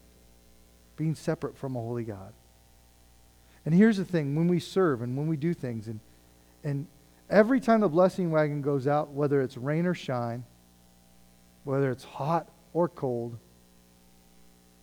being 0.95 1.15
separate 1.15 1.57
from 1.57 1.75
a 1.75 1.79
holy 1.79 2.03
God. 2.03 2.33
And 3.65 3.73
here's 3.73 3.97
the 3.97 4.05
thing 4.05 4.35
when 4.35 4.47
we 4.47 4.59
serve 4.59 5.01
and 5.01 5.17
when 5.17 5.27
we 5.27 5.37
do 5.37 5.53
things, 5.53 5.87
and, 5.87 5.99
and 6.63 6.87
every 7.29 7.59
time 7.59 7.81
the 7.81 7.89
blessing 7.89 8.31
wagon 8.31 8.61
goes 8.61 8.87
out, 8.87 9.11
whether 9.11 9.41
it's 9.41 9.57
rain 9.57 9.85
or 9.85 9.93
shine, 9.93 10.43
whether 11.63 11.91
it's 11.91 12.03
hot 12.03 12.47
or 12.73 12.87
cold, 12.87 13.37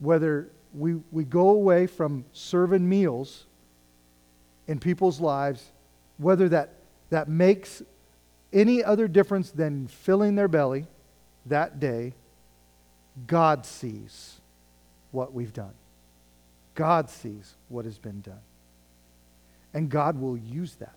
whether 0.00 0.50
we, 0.74 0.96
we 1.12 1.24
go 1.24 1.50
away 1.50 1.86
from 1.86 2.24
serving 2.32 2.86
meals 2.86 3.46
in 4.66 4.78
people's 4.78 5.20
lives, 5.20 5.72
whether 6.18 6.48
that, 6.48 6.74
that 7.10 7.28
makes 7.28 7.82
any 8.52 8.82
other 8.84 9.08
difference 9.08 9.50
than 9.50 9.88
filling 9.88 10.36
their 10.36 10.48
belly 10.48 10.86
that 11.46 11.80
day, 11.80 12.14
God 13.26 13.66
sees 13.66 14.40
what 15.10 15.32
we've 15.32 15.52
done. 15.52 15.74
God 16.74 17.08
sees 17.08 17.54
what 17.68 17.84
has 17.84 17.98
been 17.98 18.20
done. 18.20 18.40
And 19.72 19.88
God 19.88 20.20
will 20.20 20.36
use 20.36 20.74
that 20.76 20.96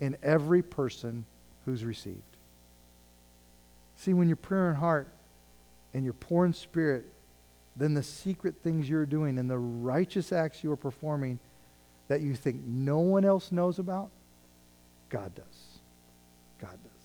in 0.00 0.16
every 0.22 0.62
person 0.62 1.24
who's 1.64 1.84
received. 1.84 2.22
See, 3.96 4.14
when 4.14 4.28
you're 4.28 4.36
pure 4.36 4.70
in 4.70 4.76
heart 4.76 5.08
and 5.92 6.04
you're 6.04 6.12
poor 6.12 6.46
in 6.46 6.52
spirit, 6.52 7.04
then 7.76 7.94
the 7.94 8.02
secret 8.02 8.56
things 8.62 8.88
you're 8.88 9.06
doing 9.06 9.38
and 9.38 9.50
the 9.50 9.58
righteous 9.58 10.32
acts 10.32 10.62
you 10.62 10.70
are 10.72 10.76
performing 10.76 11.38
that 12.08 12.20
you 12.20 12.34
think 12.34 12.62
no 12.66 12.98
one 12.98 13.24
else 13.24 13.52
knows 13.52 13.78
about, 13.78 14.10
God 15.08 15.34
does. 15.34 15.44
God 16.60 16.78
does. 16.82 17.02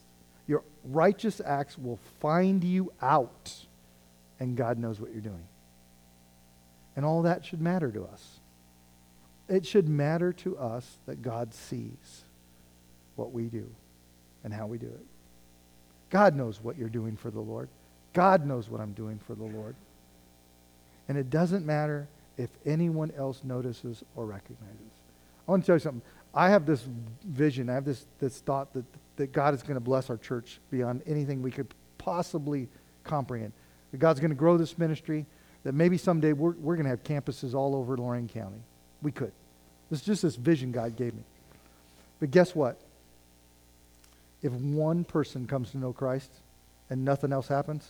Your 0.48 0.64
righteous 0.84 1.42
acts 1.44 1.78
will 1.78 2.00
find 2.20 2.64
you 2.64 2.92
out, 3.02 3.54
and 4.40 4.58
God 4.58 4.78
knows 4.78 5.00
what 5.00 5.12
you're 5.12 5.22
doing. 5.22 5.48
And 6.96 7.06
all 7.06 7.24
that 7.24 7.46
should 7.46 7.62
matter 7.62 7.92
to 7.92 8.04
us. 8.06 8.40
It 9.50 9.66
should 9.66 9.88
matter 9.88 10.32
to 10.34 10.58
us 10.58 10.98
that 11.06 11.22
God 11.22 11.54
sees 11.54 12.24
what 13.16 13.32
we 13.32 13.44
do 13.46 13.70
and 14.44 14.54
how 14.54 14.68
we 14.68 14.78
do 14.78 14.88
it. 14.88 15.06
God 16.10 16.36
knows 16.36 16.62
what 16.62 16.78
you're 16.78 16.90
doing 16.90 17.16
for 17.16 17.32
the 17.32 17.40
Lord. 17.40 17.70
God 18.14 18.46
knows 18.46 18.70
what 18.70 18.80
I'm 18.80 18.94
doing 18.94 19.20
for 19.26 19.34
the 19.34 19.44
Lord. 19.44 19.76
And 21.08 21.18
it 21.18 21.30
doesn't 21.30 21.66
matter 21.66 22.08
if 22.38 22.50
anyone 22.66 23.12
else 23.18 23.42
notices 23.44 24.04
or 24.16 24.26
recognizes. 24.26 24.94
I 25.48 25.52
want 25.52 25.64
to 25.64 25.68
tell 25.68 25.76
you 25.76 25.80
something. 25.80 26.02
I 26.34 26.50
have 26.50 26.66
this 26.66 26.84
vision, 27.24 27.70
I 27.70 27.76
have 27.76 27.86
this, 27.86 28.06
this 28.20 28.40
thought 28.40 28.74
that, 28.74 28.86
that 29.18 29.32
God 29.32 29.54
is 29.54 29.62
going 29.62 29.76
to 29.76 29.82
bless 29.82 30.10
our 30.10 30.18
church 30.18 30.60
beyond 30.72 31.04
anything 31.06 31.42
we 31.42 31.52
could 31.52 31.74
possibly 31.98 32.68
comprehend. 33.04 33.54
That 33.92 33.98
God's 33.98 34.20
going 34.20 34.32
to 34.32 34.36
grow 34.36 34.58
this 34.58 34.78
ministry, 34.78 35.26
that 35.64 35.74
maybe 35.74 35.98
someday 35.98 36.34
we're, 36.34 36.54
we're 36.54 36.76
going 36.76 36.86
to 36.86 36.90
have 36.90 37.04
campuses 37.04 37.54
all 37.54 37.76
over 37.76 37.96
Lorain 37.96 38.28
County. 38.28 38.62
We 39.04 39.12
could. 39.12 39.32
It's 39.92 40.02
just 40.02 40.24
this 40.24 40.36
vision 40.36 40.72
God 40.72 40.96
gave 40.96 41.14
me. 41.14 41.24
But 42.20 42.32
guess 42.32 42.56
what? 42.56 42.80
If 44.42 44.52
one 44.54 45.04
person 45.04 45.46
comes 45.46 45.72
to 45.72 45.78
know 45.78 45.94
Christ 45.94 46.32
and 46.90 47.06
nothing 47.06 47.32
else 47.32 47.48
happens, 47.48 47.88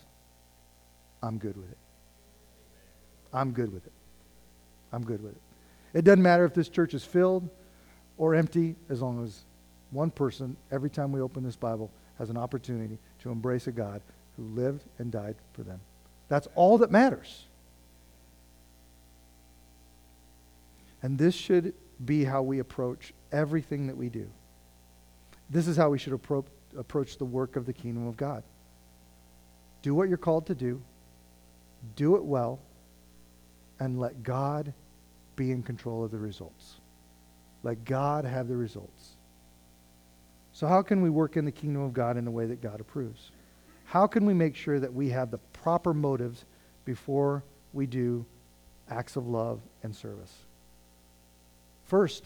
I'm 1.21 1.37
good 1.37 1.55
with 1.55 1.71
it. 1.71 1.77
I'm 3.31 3.51
good 3.51 3.73
with 3.73 3.85
it. 3.87 3.93
I'm 4.91 5.03
good 5.03 5.23
with 5.23 5.31
it. 5.31 5.41
It 5.93 6.03
doesn't 6.03 6.21
matter 6.21 6.43
if 6.43 6.53
this 6.53 6.67
church 6.67 6.93
is 6.93 7.03
filled 7.03 7.49
or 8.17 8.35
empty, 8.35 8.75
as 8.89 9.01
long 9.01 9.23
as 9.23 9.43
one 9.91 10.11
person, 10.11 10.55
every 10.71 10.89
time 10.89 11.11
we 11.11 11.21
open 11.21 11.43
this 11.43 11.55
Bible, 11.55 11.91
has 12.17 12.29
an 12.29 12.37
opportunity 12.37 12.97
to 13.21 13.31
embrace 13.31 13.67
a 13.67 13.71
God 13.71 14.01
who 14.37 14.43
lived 14.43 14.83
and 14.97 15.11
died 15.11 15.35
for 15.53 15.63
them. 15.63 15.79
That's 16.29 16.47
all 16.55 16.77
that 16.79 16.91
matters. 16.91 17.45
And 21.01 21.17
this 21.17 21.35
should 21.35 21.73
be 22.03 22.23
how 22.23 22.41
we 22.41 22.59
approach 22.59 23.13
everything 23.31 23.87
that 23.87 23.97
we 23.97 24.09
do. 24.09 24.27
This 25.49 25.67
is 25.67 25.77
how 25.77 25.89
we 25.89 25.99
should 25.99 26.13
appro- 26.13 26.45
approach 26.77 27.17
the 27.17 27.25
work 27.25 27.55
of 27.55 27.65
the 27.65 27.73
kingdom 27.73 28.07
of 28.07 28.17
God. 28.17 28.43
Do 29.81 29.93
what 29.93 30.07
you're 30.07 30.17
called 30.17 30.47
to 30.47 30.55
do, 30.55 30.81
do 31.95 32.15
it 32.15 32.23
well, 32.23 32.59
and 33.79 33.99
let 33.99 34.23
God 34.23 34.73
be 35.35 35.51
in 35.51 35.61
control 35.61 36.03
of 36.05 36.11
the 36.11 36.17
results. 36.17 36.75
Let 37.63 37.85
God 37.85 38.25
have 38.25 38.47
the 38.47 38.57
results. 38.57 39.15
So, 40.51 40.67
how 40.67 40.81
can 40.81 41.01
we 41.01 41.09
work 41.09 41.35
in 41.35 41.45
the 41.45 41.51
kingdom 41.51 41.81
of 41.81 41.93
God 41.93 42.17
in 42.17 42.27
a 42.27 42.31
way 42.31 42.45
that 42.45 42.61
God 42.61 42.79
approves? 42.79 43.31
How 43.85 44.05
can 44.05 44.25
we 44.25 44.33
make 44.33 44.55
sure 44.55 44.79
that 44.79 44.93
we 44.93 45.09
have 45.09 45.31
the 45.31 45.37
proper 45.37 45.93
motives 45.93 46.45
before 46.85 47.43
we 47.73 47.85
do 47.85 48.25
acts 48.89 49.15
of 49.15 49.27
love 49.27 49.61
and 49.81 49.95
service? 49.95 50.33
First, 51.85 52.25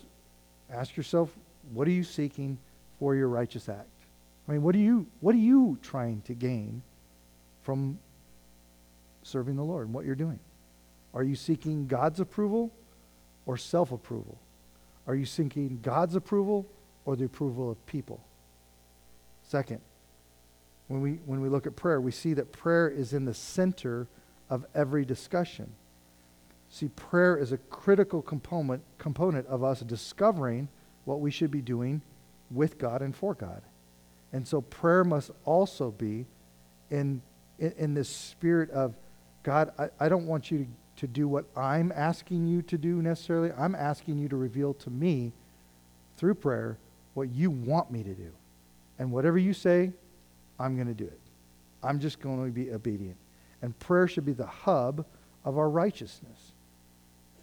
ask 0.70 0.98
yourself, 0.98 1.32
what 1.74 1.88
are 1.88 1.92
you 1.92 2.04
seeking 2.04 2.58
for 3.00 3.16
your 3.16 3.28
righteous 3.28 3.70
act? 3.70 3.88
I 4.48 4.54
mean, 4.54 4.62
what 4.62 4.76
are 4.76 4.80
you 4.80 5.08
what 5.20 5.36
are 5.36 5.40
you 5.40 5.78
trying 5.82 6.22
to 6.22 6.34
gain 6.34 6.82
from 7.64 8.00
serving 9.24 9.56
the 9.56 9.64
Lord 9.64 9.88
and 9.88 9.94
what 9.94 10.06
you're 10.06 10.16
doing? 10.16 10.40
Are 11.14 11.24
you 11.24 11.36
seeking 11.36 11.88
God's 11.88 12.20
approval 12.20 12.72
or 13.46 13.58
self-approval? 13.58 14.38
Are 15.08 15.16
you 15.16 15.26
seeking 15.26 15.80
God's 15.82 16.16
approval 16.16 16.66
or 17.06 17.16
the 17.16 17.26
approval 17.26 17.72
of 17.72 17.86
people? 17.86 18.22
Second, 19.44 19.80
when 20.88 21.02
we 21.02 21.14
when 21.26 21.42
we 21.42 21.50
look 21.50 21.66
at 21.66 21.76
prayer, 21.76 22.00
we 22.02 22.12
see 22.12 22.34
that 22.34 22.52
prayer 22.52 22.90
is 22.90 23.14
in 23.14 23.26
the 23.26 23.34
center 23.34 24.08
of 24.50 24.66
every 24.76 25.06
discussion. 25.06 25.72
See, 26.70 26.90
prayer 26.90 27.38
is 27.38 27.54
a 27.54 27.58
critical 27.58 28.22
component, 28.22 28.84
component 28.98 29.48
of 29.48 29.64
us 29.64 29.80
discovering 29.82 30.68
what 31.06 31.22
we 31.22 31.32
should 31.32 31.52
be 31.52 31.62
doing 31.62 32.02
with 32.52 32.78
God 32.78 33.02
and 33.02 33.16
for 33.16 33.34
God. 33.34 33.62
And 34.34 34.46
so 34.46 34.62
prayer 34.62 35.06
must 35.06 35.32
also 35.46 35.92
be 35.92 36.26
in, 36.90 37.22
in, 37.60 37.74
in 37.78 37.94
this 37.94 38.10
spirit 38.10 38.70
of 38.72 38.96
God, 39.44 39.72
I, 39.80 39.88
I 40.00 40.10
don't 40.10 40.28
want 40.28 40.52
you 40.52 40.60
to, 40.60 40.68
to 40.98 41.08
do 41.08 41.28
what 41.28 41.46
I'm 41.56 41.92
asking 41.96 42.48
you 42.48 42.62
to 42.64 42.78
do 42.78 43.02
necessarily. 43.02 43.52
I'm 43.58 43.76
asking 43.76 44.18
you 44.18 44.28
to 44.30 44.36
reveal 44.36 44.74
to 44.76 44.90
me 44.90 45.32
through 46.18 46.36
prayer 46.36 46.78
what 47.14 47.30
you 47.30 47.50
want 47.50 47.92
me 47.92 48.04
to 48.04 48.14
do. 48.14 48.32
And 49.00 49.12
whatever 49.12 49.38
you 49.38 49.54
say, 49.54 49.92
I'm 50.60 50.76
going 50.76 50.88
to 50.88 50.94
do 50.94 51.06
it. 51.06 51.20
I'm 51.84 52.00
just 52.00 52.20
going 52.20 52.44
to 52.46 52.52
be 52.52 52.72
obedient. 52.72 53.18
And 53.62 53.78
prayer 53.80 54.08
should 54.08 54.26
be 54.26 54.34
the 54.34 54.46
hub 54.46 55.06
of 55.46 55.58
our 55.58 55.70
righteousness. 55.70 56.52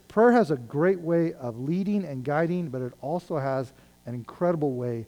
Prayer 0.07 0.31
has 0.31 0.51
a 0.51 0.57
great 0.57 0.99
way 0.99 1.33
of 1.33 1.59
leading 1.59 2.05
and 2.05 2.23
guiding, 2.23 2.69
but 2.69 2.81
it 2.81 2.93
also 3.01 3.37
has 3.37 3.73
an 4.05 4.13
incredible 4.13 4.73
way 4.73 5.05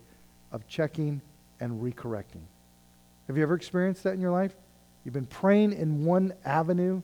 of 0.51 0.67
checking 0.67 1.21
and 1.59 1.81
recorrecting. 1.81 2.43
Have 3.27 3.37
you 3.37 3.43
ever 3.43 3.55
experienced 3.55 4.03
that 4.03 4.13
in 4.13 4.21
your 4.21 4.31
life? 4.31 4.55
You've 5.03 5.13
been 5.13 5.25
praying 5.25 5.73
in 5.73 6.03
one 6.05 6.33
avenue. 6.43 7.01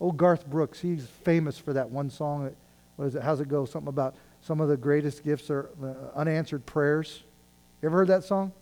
Oh, 0.00 0.12
Garth 0.12 0.46
Brooks, 0.46 0.80
he's 0.80 1.06
famous 1.06 1.58
for 1.58 1.72
that 1.72 1.90
one 1.90 2.10
song. 2.10 2.44
That, 2.44 2.54
what 2.96 3.06
is 3.06 3.14
it? 3.14 3.22
How's 3.22 3.40
it 3.40 3.48
go? 3.48 3.64
Something 3.64 3.88
about 3.88 4.16
some 4.40 4.60
of 4.60 4.68
the 4.68 4.76
greatest 4.76 5.24
gifts 5.24 5.50
are 5.50 5.70
uh, 5.82 6.18
unanswered 6.18 6.66
prayers. 6.66 7.22
You 7.80 7.88
ever 7.88 7.98
heard 7.98 8.08
that 8.08 8.24
song? 8.24 8.52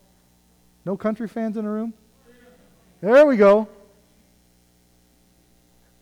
No 0.84 0.96
country 0.96 1.28
fans 1.28 1.56
in 1.56 1.64
the 1.64 1.70
room? 1.70 1.94
There 3.00 3.26
we 3.26 3.36
go. 3.36 3.68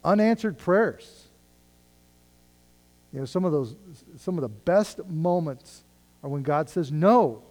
Unanswered 0.05 0.59
prayers. 0.59 1.25
You 3.13 3.21
know, 3.21 3.25
some 3.25 3.45
of 3.45 3.53
those, 3.53 3.75
some 4.19 4.37
of 4.37 4.43
the 4.43 4.49
best 4.49 5.05
moments 5.07 5.83
are 6.23 6.31
when 6.31 6.43
God 6.43 6.69
says 6.69 6.93
no. 6.93 7.43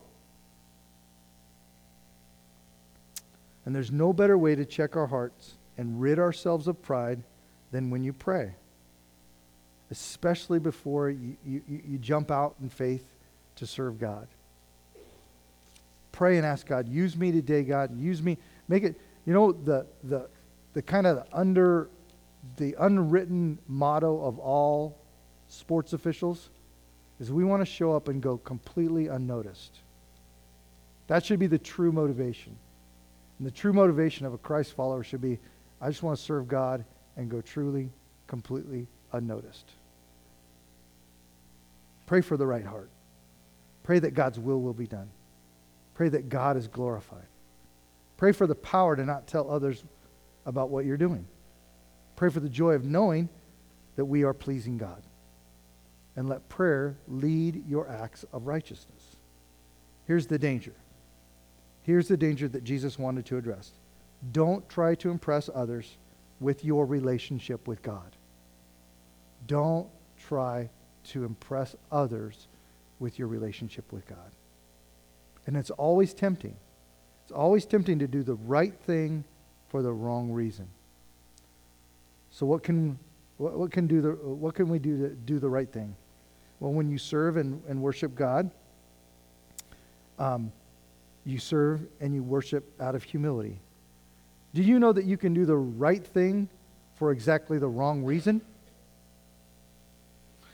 And 3.66 3.76
there's 3.76 3.92
no 3.92 4.14
better 4.14 4.38
way 4.38 4.56
to 4.56 4.66
check 4.66 4.96
our 4.96 5.08
hearts 5.08 5.56
and 5.78 6.00
rid 6.00 6.18
ourselves 6.20 6.68
of 6.68 6.82
pride 6.82 7.24
than 7.72 7.90
when 7.90 8.04
you 8.04 8.14
pray, 8.14 8.56
especially 9.92 10.60
before 10.60 11.10
you, 11.10 11.38
you, 11.46 11.62
you 11.68 11.98
jump 11.98 12.32
out 12.32 12.56
in 12.62 12.70
faith 12.70 13.06
to 13.56 13.68
serve 13.68 14.00
God. 14.00 14.28
Pray 16.12 16.38
and 16.38 16.46
ask 16.46 16.66
God, 16.66 16.88
use 16.88 17.16
me 17.16 17.32
today, 17.32 17.64
God. 17.64 17.98
Use 17.98 18.22
me. 18.22 18.38
Make 18.68 18.84
it, 18.84 18.96
you 19.26 19.34
know, 19.34 19.52
the, 19.52 19.86
the, 20.04 20.28
the 20.74 20.82
kind 20.82 21.08
of 21.08 21.26
under, 21.32 21.90
the 22.58 22.76
unwritten 22.80 23.60
motto 23.68 24.22
of 24.24 24.40
all 24.40 24.98
sports 25.48 25.94
officials 25.94 26.50
is 27.20 27.32
we 27.32 27.44
want 27.44 27.62
to 27.62 27.66
show 27.66 27.94
up 27.94 28.08
and 28.08 28.22
go 28.22 28.38
completely 28.38 29.08
unnoticed. 29.08 29.80
That 31.08 31.26
should 31.26 31.40
be 31.40 31.48
the 31.48 31.58
true 31.58 31.92
motivation. 31.92 32.56
And 33.38 33.48
the 33.48 33.52
true 33.52 33.74
motivation 33.74 34.26
of 34.26 34.34
a 34.34 34.38
Christ 34.38 34.74
follower 34.74 35.04
should 35.04 35.22
be 35.22 35.40
I 35.82 35.90
just 35.90 36.04
want 36.04 36.18
to 36.18 36.24
serve 36.24 36.48
God 36.48 36.84
and 37.20 37.30
go 37.30 37.42
truly, 37.42 37.92
completely 38.28 38.88
unnoticed. 39.12 39.70
Pray 42.06 42.22
for 42.22 42.38
the 42.38 42.48
right 42.48 42.66
heart. 42.66 42.90
Pray 43.84 44.00
that 44.00 44.14
God's 44.14 44.40
will 44.40 44.62
will 44.62 44.74
be 44.74 44.88
done. 44.88 45.10
Pray 45.96 46.08
that 46.08 46.30
God 46.30 46.56
is 46.56 46.70
glorified. 46.70 47.28
Pray 48.16 48.32
for 48.32 48.48
the 48.48 48.56
power 48.56 48.96
to 48.96 49.04
not 49.04 49.28
tell 49.28 49.52
others 49.52 49.84
about 50.46 50.70
what 50.70 50.86
you're 50.86 50.96
doing. 50.96 51.28
Pray 52.16 52.30
for 52.30 52.40
the 52.40 52.48
joy 52.48 52.72
of 52.72 52.86
knowing 52.86 53.28
that 53.98 54.06
we 54.06 54.24
are 54.24 54.34
pleasing 54.34 54.78
God. 54.78 55.04
And 56.16 56.30
let 56.30 56.48
prayer 56.48 56.96
lead 57.10 57.68
your 57.68 57.90
acts 57.90 58.24
of 58.32 58.48
righteousness. 58.48 59.18
Here's 60.06 60.26
the 60.26 60.40
danger. 60.40 60.74
Here's 61.84 62.08
the 62.08 62.18
danger 62.18 62.48
that 62.48 62.64
Jesus 62.64 62.98
wanted 62.98 63.26
to 63.26 63.38
address. 63.38 63.74
Don't 64.32 64.68
try 64.70 64.96
to 64.96 65.10
impress 65.10 65.50
others 65.54 65.98
with 66.40 66.64
your 66.64 66.86
relationship 66.86 67.68
with 67.68 67.82
God. 67.82 68.16
Don't 69.48 69.88
try 70.18 70.70
to 71.06 71.26
impress 71.26 71.76
others 71.92 72.48
with 73.00 73.18
your 73.18 73.28
relationship 73.28 73.92
with 73.92 74.08
God. 74.08 74.32
And 75.48 75.58
it's 75.58 75.72
always 75.72 76.14
tempting. 76.14 76.56
It's 77.24 77.32
always 77.32 77.66
tempting 77.66 78.00
to 78.00 78.08
do 78.08 78.24
the 78.24 78.36
right 78.36 78.74
thing 78.86 79.24
for 79.70 79.82
the 79.82 79.92
wrong 79.92 80.32
reason. 80.32 80.68
So 82.32 82.46
what 82.46 82.64
can 82.64 83.00
what, 83.38 83.54
what 83.58 83.72
can 83.72 83.88
do 83.88 84.02
the 84.02 84.12
what 84.12 84.56
can 84.56 84.70
we 84.70 84.80
do 84.80 84.98
to 84.98 85.16
do 85.16 85.40
the 85.40 85.50
right 85.50 85.72
thing? 85.72 85.96
Well, 86.60 86.74
when 86.74 86.90
you 86.90 86.98
serve 86.98 87.38
and, 87.38 87.62
and 87.68 87.82
worship 87.82 88.16
God, 88.16 88.52
um, 90.20 90.52
you 91.26 91.40
serve 91.40 91.88
and 92.02 92.14
you 92.14 92.22
worship 92.22 92.70
out 92.82 92.96
of 92.96 93.04
humility. 93.04 93.60
Do 94.54 94.64
you 94.64 94.80
know 94.80 94.92
that 94.92 95.06
you 95.06 95.18
can 95.18 95.34
do 95.34 95.46
the 95.46 95.56
right 95.58 96.06
thing 96.06 96.50
for 96.96 97.12
exactly 97.12 97.60
the 97.60 97.68
wrong 97.68 98.04
reason? 98.04 98.42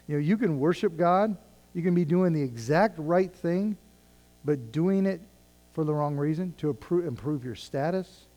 You 0.08 0.16
know, 0.16 0.22
you 0.22 0.38
can 0.38 0.60
worship 0.60 0.98
God, 0.98 1.36
you 1.74 1.82
can 1.82 1.96
be 1.96 2.06
doing 2.06 2.34
the 2.34 2.42
exact 2.42 3.00
right 3.00 3.34
thing, 3.34 3.78
but 4.44 4.72
doing 4.72 5.06
it 5.06 5.22
for 5.74 5.84
the 5.84 5.94
wrong 5.94 6.16
reason 6.16 6.54
to 6.58 6.70
improve, 6.70 7.44
your 7.44 7.56
status, 7.56 8.28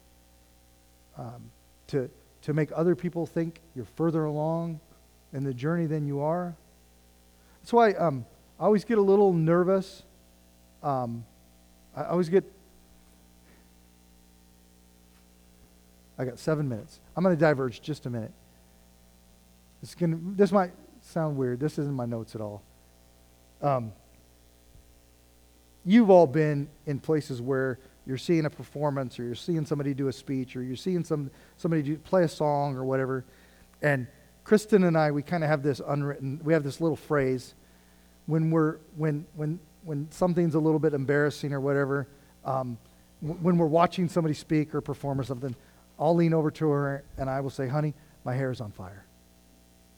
um, 1.17 1.51
to, 1.89 2.11
to 2.43 2.53
make 2.53 2.71
other 2.75 2.97
people 2.97 3.27
think 3.27 3.61
you're 3.77 3.85
further 3.97 4.25
along 4.25 4.81
in 5.33 5.45
the 5.45 5.55
journey 5.55 5.87
than 5.87 6.07
you 6.07 6.21
are. 6.21 6.55
That's 7.61 7.73
why 7.73 7.93
um, 7.93 8.25
I 8.59 8.65
always 8.65 8.85
get 8.85 8.99
a 8.99 9.03
little 9.03 9.33
nervous. 9.33 10.03
Um, 10.83 11.25
I 11.95 12.05
always 12.05 12.29
get 12.29 12.45
I 16.19 16.25
got 16.25 16.39
seven 16.39 16.69
minutes. 16.69 17.01
I'm 17.17 17.23
going 17.23 17.37
to 17.37 17.41
diverge 17.41 17.81
just 17.81 18.07
a 18.07 18.11
minute. 18.11 18.33
This, 19.81 19.95
gonna, 19.95 20.19
this 20.21 20.51
might 20.51 20.73
sound 21.01 21.37
weird. 21.37 21.61
This 21.61 21.79
isn't 21.79 21.95
my 21.95 22.07
notes 22.07 22.35
at 22.35 22.41
all. 22.41 22.63
Um, 23.63 23.93
you've 25.85 26.11
all 26.11 26.27
been 26.27 26.69
in 26.87 26.99
places 26.99 27.41
where 27.41 27.79
you're 28.07 28.19
seeing 28.19 28.47
a 28.47 28.51
performance 28.51 29.19
or 29.19 29.25
you're 29.25 29.35
seeing 29.35 29.65
somebody 29.65 29.95
do 29.95 30.09
a 30.09 30.13
speech 30.13 30.57
or 30.57 30.63
you're 30.63 30.77
seeing 30.77 31.05
some, 31.05 31.31
somebody 31.57 31.83
do, 31.83 31.97
play 31.99 32.25
a 32.25 32.29
song 32.29 32.77
or 32.77 32.85
whatever. 32.85 33.25
And 33.83 34.07
Kristen 34.45 34.85
and 34.85 34.97
I, 34.97 35.11
we 35.11 35.23
kind 35.23 35.45
of 35.45 35.51
have 35.51 35.63
this 35.63 35.81
unwritten, 35.87 36.41
we 36.43 36.53
have 36.53 36.65
this 36.65 36.81
little 36.81 36.97
phrase 36.97 37.55
when 38.27 38.51
we're, 38.51 38.79
when, 38.97 39.27
when, 39.37 39.61
when 39.85 40.11
something's 40.11 40.55
a 40.55 40.59
little 40.59 40.79
bit 40.79 40.95
embarrassing 40.95 41.53
or 41.53 41.61
whatever, 41.61 42.09
um, 42.45 42.79
w- 43.23 43.39
when 43.43 43.59
we're 43.59 43.67
watching 43.67 44.09
somebody 44.09 44.35
speak 44.35 44.75
or 44.75 44.81
perform 44.81 45.21
or 45.21 45.25
something, 45.25 45.55
I'll 45.99 46.15
lean 46.15 46.35
over 46.35 46.51
to 46.53 46.69
her 46.71 47.05
and 47.17 47.29
I 47.29 47.41
will 47.41 47.51
say, 47.51 47.69
honey, 47.69 47.95
my 48.25 48.35
hair 48.35 48.51
is 48.51 48.61
on 48.61 48.71
fire. 48.71 49.05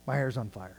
My 0.05 0.15
hair 0.15 0.27
is 0.27 0.37
on 0.37 0.49
fire. 0.49 0.77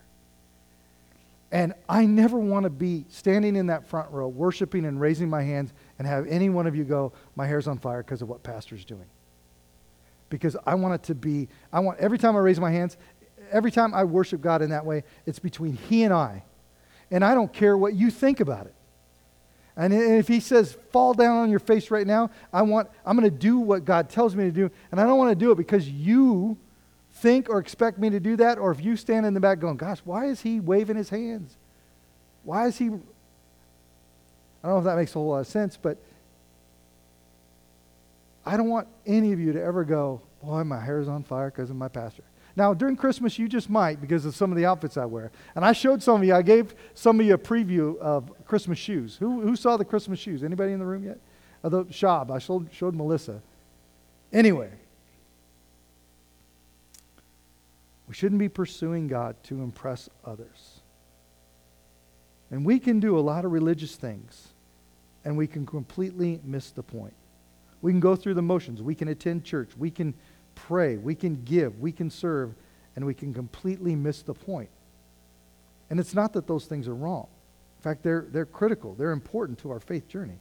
And 1.52 1.74
I 1.86 2.06
never 2.06 2.38
want 2.38 2.64
to 2.64 2.70
be 2.70 3.04
standing 3.10 3.56
in 3.56 3.66
that 3.66 3.86
front 3.86 4.10
row, 4.10 4.26
worshiping 4.26 4.86
and 4.86 4.98
raising 4.98 5.28
my 5.28 5.42
hands, 5.42 5.74
and 5.98 6.08
have 6.08 6.26
any 6.26 6.48
one 6.48 6.66
of 6.66 6.74
you 6.74 6.82
go, 6.82 7.12
my 7.36 7.46
hair's 7.46 7.68
on 7.68 7.78
fire 7.78 8.02
because 8.02 8.22
of 8.22 8.28
what 8.28 8.42
pastor's 8.42 8.86
doing. 8.86 9.04
Because 10.30 10.56
I 10.64 10.74
want 10.76 10.94
it 10.94 11.02
to 11.04 11.14
be, 11.14 11.48
I 11.70 11.80
want, 11.80 12.00
every 12.00 12.16
time 12.16 12.36
I 12.36 12.38
raise 12.38 12.58
my 12.58 12.70
hands, 12.70 12.96
every 13.50 13.70
time 13.70 13.92
I 13.92 14.04
worship 14.04 14.40
God 14.40 14.62
in 14.62 14.70
that 14.70 14.86
way, 14.86 15.04
it's 15.26 15.38
between 15.38 15.74
He 15.74 16.04
and 16.04 16.14
I. 16.14 16.42
And 17.10 17.22
I 17.22 17.34
don't 17.34 17.52
care 17.52 17.76
what 17.76 17.92
you 17.92 18.10
think 18.10 18.40
about 18.40 18.64
it. 18.64 18.74
And 19.76 19.94
if 19.94 20.28
he 20.28 20.40
says, 20.40 20.76
fall 20.90 21.14
down 21.14 21.38
on 21.38 21.50
your 21.50 21.58
face 21.58 21.90
right 21.90 22.06
now, 22.06 22.30
I 22.52 22.62
want, 22.62 22.90
I'm 23.06 23.16
going 23.16 23.30
to 23.30 23.36
do 23.36 23.58
what 23.58 23.84
God 23.84 24.10
tells 24.10 24.36
me 24.36 24.44
to 24.44 24.50
do. 24.50 24.70
And 24.90 25.00
I 25.00 25.04
don't 25.04 25.16
want 25.16 25.30
to 25.30 25.34
do 25.34 25.50
it 25.50 25.56
because 25.56 25.88
you 25.88 26.58
think 27.14 27.48
or 27.48 27.58
expect 27.58 27.98
me 27.98 28.10
to 28.10 28.20
do 28.20 28.36
that. 28.36 28.58
Or 28.58 28.70
if 28.70 28.84
you 28.84 28.96
stand 28.96 29.24
in 29.24 29.32
the 29.32 29.40
back 29.40 29.60
going, 29.60 29.78
gosh, 29.78 30.00
why 30.04 30.26
is 30.26 30.42
he 30.42 30.60
waving 30.60 30.96
his 30.96 31.08
hands? 31.08 31.56
Why 32.44 32.66
is 32.66 32.76
he. 32.76 32.86
I 32.86 32.90
don't 32.90 33.02
know 34.64 34.78
if 34.78 34.84
that 34.84 34.96
makes 34.96 35.12
a 35.12 35.14
whole 35.14 35.28
lot 35.28 35.40
of 35.40 35.46
sense, 35.46 35.78
but 35.80 35.96
I 38.44 38.56
don't 38.56 38.68
want 38.68 38.88
any 39.06 39.32
of 39.32 39.40
you 39.40 39.52
to 39.52 39.62
ever 39.62 39.84
go, 39.84 40.20
boy, 40.42 40.64
my 40.64 40.80
hair's 40.80 41.08
on 41.08 41.22
fire 41.22 41.50
because 41.50 41.70
of 41.70 41.76
my 41.76 41.88
pastor. 41.88 42.24
Now, 42.54 42.74
during 42.74 42.96
Christmas, 42.96 43.38
you 43.38 43.48
just 43.48 43.70
might 43.70 44.00
because 44.00 44.26
of 44.26 44.34
some 44.34 44.50
of 44.52 44.58
the 44.58 44.66
outfits 44.66 44.96
I 44.96 45.06
wear. 45.06 45.30
And 45.54 45.64
I 45.64 45.72
showed 45.72 46.02
some 46.02 46.20
of 46.20 46.26
you, 46.26 46.34
I 46.34 46.42
gave 46.42 46.74
some 46.94 47.18
of 47.18 47.26
you 47.26 47.34
a 47.34 47.38
preview 47.38 47.98
of 47.98 48.30
Christmas 48.46 48.78
shoes. 48.78 49.16
Who, 49.16 49.40
who 49.40 49.56
saw 49.56 49.76
the 49.76 49.84
Christmas 49.84 50.18
shoes? 50.18 50.44
Anybody 50.44 50.72
in 50.72 50.78
the 50.78 50.86
room 50.86 51.04
yet? 51.04 51.18
Uh, 51.64 51.68
the 51.70 51.84
Shab. 51.86 52.30
I 52.30 52.38
showed, 52.38 52.68
showed 52.72 52.94
Melissa. 52.94 53.40
Anyway, 54.32 54.70
we 58.06 58.14
shouldn't 58.14 58.38
be 58.38 58.48
pursuing 58.48 59.08
God 59.08 59.36
to 59.44 59.62
impress 59.62 60.10
others. 60.24 60.80
And 62.50 62.66
we 62.66 62.78
can 62.78 63.00
do 63.00 63.18
a 63.18 63.20
lot 63.20 63.46
of 63.46 63.52
religious 63.52 63.96
things, 63.96 64.48
and 65.24 65.38
we 65.38 65.46
can 65.46 65.64
completely 65.64 66.38
miss 66.44 66.70
the 66.70 66.82
point. 66.82 67.14
We 67.80 67.92
can 67.92 68.00
go 68.00 68.14
through 68.14 68.34
the 68.34 68.42
motions. 68.42 68.82
We 68.82 68.94
can 68.94 69.08
attend 69.08 69.44
church. 69.44 69.70
We 69.76 69.90
can 69.90 70.14
pray, 70.54 70.96
we 70.96 71.14
can 71.14 71.42
give, 71.44 71.78
we 71.80 71.92
can 71.92 72.10
serve, 72.10 72.54
and 72.96 73.04
we 73.04 73.14
can 73.14 73.32
completely 73.32 73.94
miss 73.94 74.22
the 74.22 74.34
point. 74.34 74.70
And 75.90 76.00
it's 76.00 76.14
not 76.14 76.32
that 76.34 76.46
those 76.46 76.66
things 76.66 76.88
are 76.88 76.94
wrong. 76.94 77.26
In 77.78 77.82
fact, 77.82 78.02
they're, 78.02 78.26
they're 78.30 78.46
critical, 78.46 78.94
they're 78.94 79.12
important 79.12 79.58
to 79.60 79.70
our 79.70 79.80
faith 79.80 80.08
journey. 80.08 80.38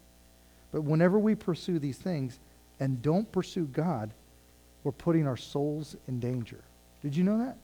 But 0.72 0.84
whenever 0.84 1.20
we 1.20 1.36
pursue 1.36 1.80
these 1.80 1.98
things 1.98 2.40
and 2.80 3.02
don't 3.02 3.30
pursue 3.32 3.66
God, 3.66 4.12
we're 4.84 4.92
putting 4.92 5.28
our 5.28 5.38
souls 5.38 5.96
in 6.08 6.20
danger. 6.20 6.64
Did 7.02 7.16
you 7.16 7.24
know 7.24 7.38
that? 7.40 7.58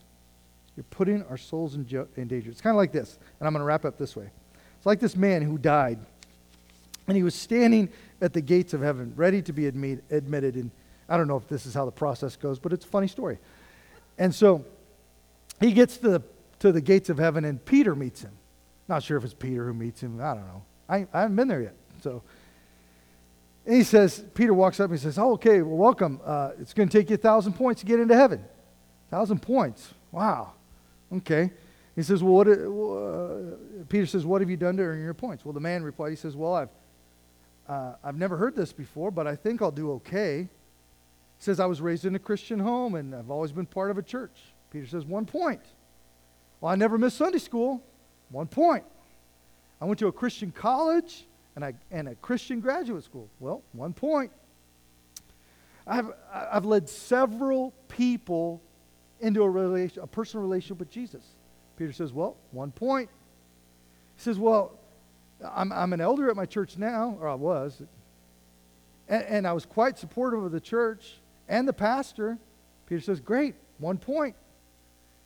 You're 0.76 0.84
putting 0.90 1.24
our 1.24 1.38
souls 1.38 1.76
in, 1.76 1.88
jo- 1.88 2.08
in 2.16 2.28
danger. 2.28 2.52
It's 2.52 2.62
kind 2.62 2.76
of 2.76 2.78
like 2.78 2.91
this, 2.91 3.18
and 3.39 3.48
I'm 3.48 3.54
going 3.54 3.62
to 3.62 3.66
wrap 3.66 3.86
up 3.86 3.98
this 3.98 4.16
way. 4.16 4.30
It's 4.78 4.86
like 4.86 5.00
this 5.00 5.16
man 5.16 5.41
who 5.41 5.58
died, 5.58 6.00
and 7.08 7.18
he 7.18 7.24
was 7.24 7.34
standing 7.34 7.89
at 8.22 8.34
the 8.34 8.41
gates 8.41 8.74
of 8.74 8.82
heaven, 8.82 9.14
ready 9.16 9.41
to 9.41 9.54
be 9.54 9.66
admit, 9.68 10.04
admitted. 10.12 10.56
And 10.56 10.70
I 11.10 11.18
don't 11.18 11.28
know 11.28 11.38
if 11.38 11.47
this 11.47 11.66
is 11.66 11.74
how 11.74 11.86
the 11.86 11.91
process 11.91 12.36
goes, 12.36 12.60
but 12.60 12.74
it's 12.74 12.86
a 12.86 12.88
funny 12.88 13.08
story. 13.08 13.39
And 14.18 14.34
so 14.34 14.66
he 15.60 15.72
gets 15.72 15.97
to 15.97 16.10
the, 16.10 16.24
to 16.60 16.72
the 16.72 16.82
gates 16.82 17.10
of 17.10 17.18
heaven, 17.18 17.45
and 17.45 17.64
Peter 17.64 17.95
meets 17.95 18.22
him. 18.22 18.32
Not 18.88 19.03
sure 19.03 19.18
if 19.18 19.24
it's 19.24 19.34
Peter 19.34 19.66
who 19.66 19.74
meets 19.74 20.01
him. 20.01 20.20
I 20.22 20.34
don't 20.34 20.47
know. 20.47 20.64
I, 20.89 21.08
I 21.14 21.22
haven't 21.22 21.36
been 21.36 21.47
there 21.47 21.62
yet. 21.62 21.76
So 22.01 22.24
and 23.68 23.76
he 23.76 23.84
says, 23.84 24.24
Peter 24.34 24.53
walks 24.53 24.80
up 24.80 24.89
and 24.89 24.97
he 24.97 25.03
says, 25.03 25.20
Oh, 25.20 25.34
okay, 25.34 25.62
well, 25.62 25.76
welcome. 25.76 26.22
Uh, 26.24 26.51
it's 26.58 26.74
going 26.74 26.88
to 26.88 26.97
take 26.97 27.10
you 27.10 27.16
a 27.16 27.18
thousand 27.18 27.53
points 27.53 27.82
to 27.82 27.86
get 27.86 27.99
into 27.99 28.16
heaven. 28.16 28.43
Thousand 29.12 29.41
points. 29.41 29.93
Wow. 30.14 30.53
Okay. 31.14 31.51
He 31.93 32.01
says, 32.01 32.24
Well, 32.24 32.34
what, 32.34 32.47
uh, 32.47 33.84
Peter 33.89 34.05
says, 34.05 34.26
What 34.26 34.39
have 34.39 34.49
you 34.49 34.55
done 34.55 34.78
to 34.78 34.84
earn 34.84 35.01
your 35.01 35.14
points? 35.14 35.43
Well, 35.43 35.51
the 35.51 35.60
man 35.60 35.84
replied, 35.84 36.12
He 36.12 36.16
says, 36.16 36.34
Well, 36.34 36.55
I've, 36.55 36.70
uh, 37.68 37.95
I've 38.01 38.16
never 38.16 38.38
heard 38.38 38.55
this 38.55 38.72
before, 38.72 39.12
but 39.12 39.28
I 39.28 39.36
think 39.36 39.62
I'll 39.62 39.70
do 39.70 39.91
okay. 39.93 40.47
Says, 41.40 41.60
I 41.60 41.66
was 41.66 41.82
raised 41.82 42.06
in 42.06 42.16
a 42.16 42.20
Christian 42.20 42.60
home 42.60 42.96
and 42.96 43.14
I've 43.14 43.30
always 43.30 43.52
been 43.52 43.66
part 43.66 43.92
of 43.92 43.98
a 43.98 44.02
church. 44.02 44.38
Peter 44.72 44.88
says, 44.88 45.06
One 45.06 45.26
point. 45.26 45.62
Well, 46.60 46.72
I 46.72 46.76
never 46.76 46.98
missed 46.98 47.18
Sunday 47.18 47.38
school. 47.38 47.84
One 48.30 48.48
point. 48.48 48.84
I 49.80 49.86
went 49.86 50.00
to 50.00 50.08
a 50.08 50.12
Christian 50.12 50.52
college 50.52 51.26
and, 51.56 51.64
I, 51.64 51.74
and 51.92 52.08
a 52.08 52.16
Christian 52.16 52.60
graduate 52.60 53.04
school. 53.04 53.30
Well, 53.40 53.62
one 53.74 53.94
point. 53.94 54.32
I've, 55.86 56.12
I've 56.34 56.66
led 56.66 56.90
several 56.90 57.74
people 57.88 58.62
into 59.20 59.44
a, 59.44 59.50
relation, 59.50 60.04
a 60.04 60.08
personal 60.08 60.44
relationship 60.44 60.80
with 60.80 60.90
Jesus. 60.90 61.24
Peter 61.78 61.92
says, 61.92 62.12
Well, 62.12 62.36
one 62.52 62.72
point. 62.72 63.10
He 64.16 64.22
says, 64.22 64.38
Well, 64.38 64.78
I'm, 65.44 65.72
I'm 65.72 65.94
an 65.94 66.02
elder 66.02 66.30
at 66.30 66.36
my 66.36 66.46
church 66.46 66.78
now, 66.78 67.18
or 67.22 67.30
I 67.30 67.36
was, 67.36 67.82
and, 69.08 69.24
and 69.24 69.48
I 69.48 69.54
was 69.54 69.66
quite 69.66 69.98
supportive 69.98 70.44
of 70.44 70.52
the 70.52 70.60
church 70.60 71.20
and 71.48 71.68
the 71.68 71.74
pastor. 71.74 72.38
Peter 72.88 73.02
says, 73.02 73.20
Great, 73.20 73.56
one 73.78 73.98
point. 73.98 74.36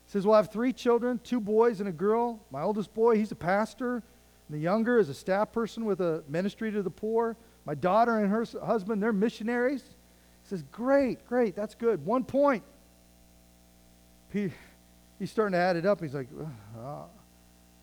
He 0.06 0.12
says, 0.12 0.26
Well, 0.26 0.36
I 0.36 0.38
have 0.38 0.52
three 0.52 0.74
children, 0.74 1.20
two 1.24 1.40
boys 1.40 1.80
and 1.80 1.90
a 1.90 1.92
girl. 1.92 2.40
My 2.52 2.62
oldest 2.62 2.94
boy, 2.94 3.18
he's 3.18 3.32
a 3.32 3.36
pastor. 3.36 3.96
And 3.96 4.58
the 4.58 4.60
younger 4.60 5.00
is 5.00 5.10
a 5.10 5.14
staff 5.14 5.52
person 5.52 5.86
with 5.86 6.02
a 6.02 6.24
ministry 6.28 6.72
to 6.72 6.84
the 6.84 6.90
poor. 6.90 7.38
My 7.66 7.76
daughter 7.76 8.20
and 8.20 8.30
her 8.30 8.46
husband, 8.64 9.02
they're 9.02 9.14
missionaries. 9.14 9.84
He 9.84 10.50
says, 10.50 10.64
Great, 10.72 11.26
great, 11.28 11.56
that's 11.56 11.76
good. 11.76 12.06
One 12.06 12.24
point. 12.24 12.64
He, 14.34 14.50
he's 15.20 15.30
starting 15.30 15.54
to 15.54 15.58
add 15.58 15.76
it 15.76 15.86
up. 15.86 16.02
He's 16.02 16.14
like, 16.14 16.30
uh, 16.80 17.04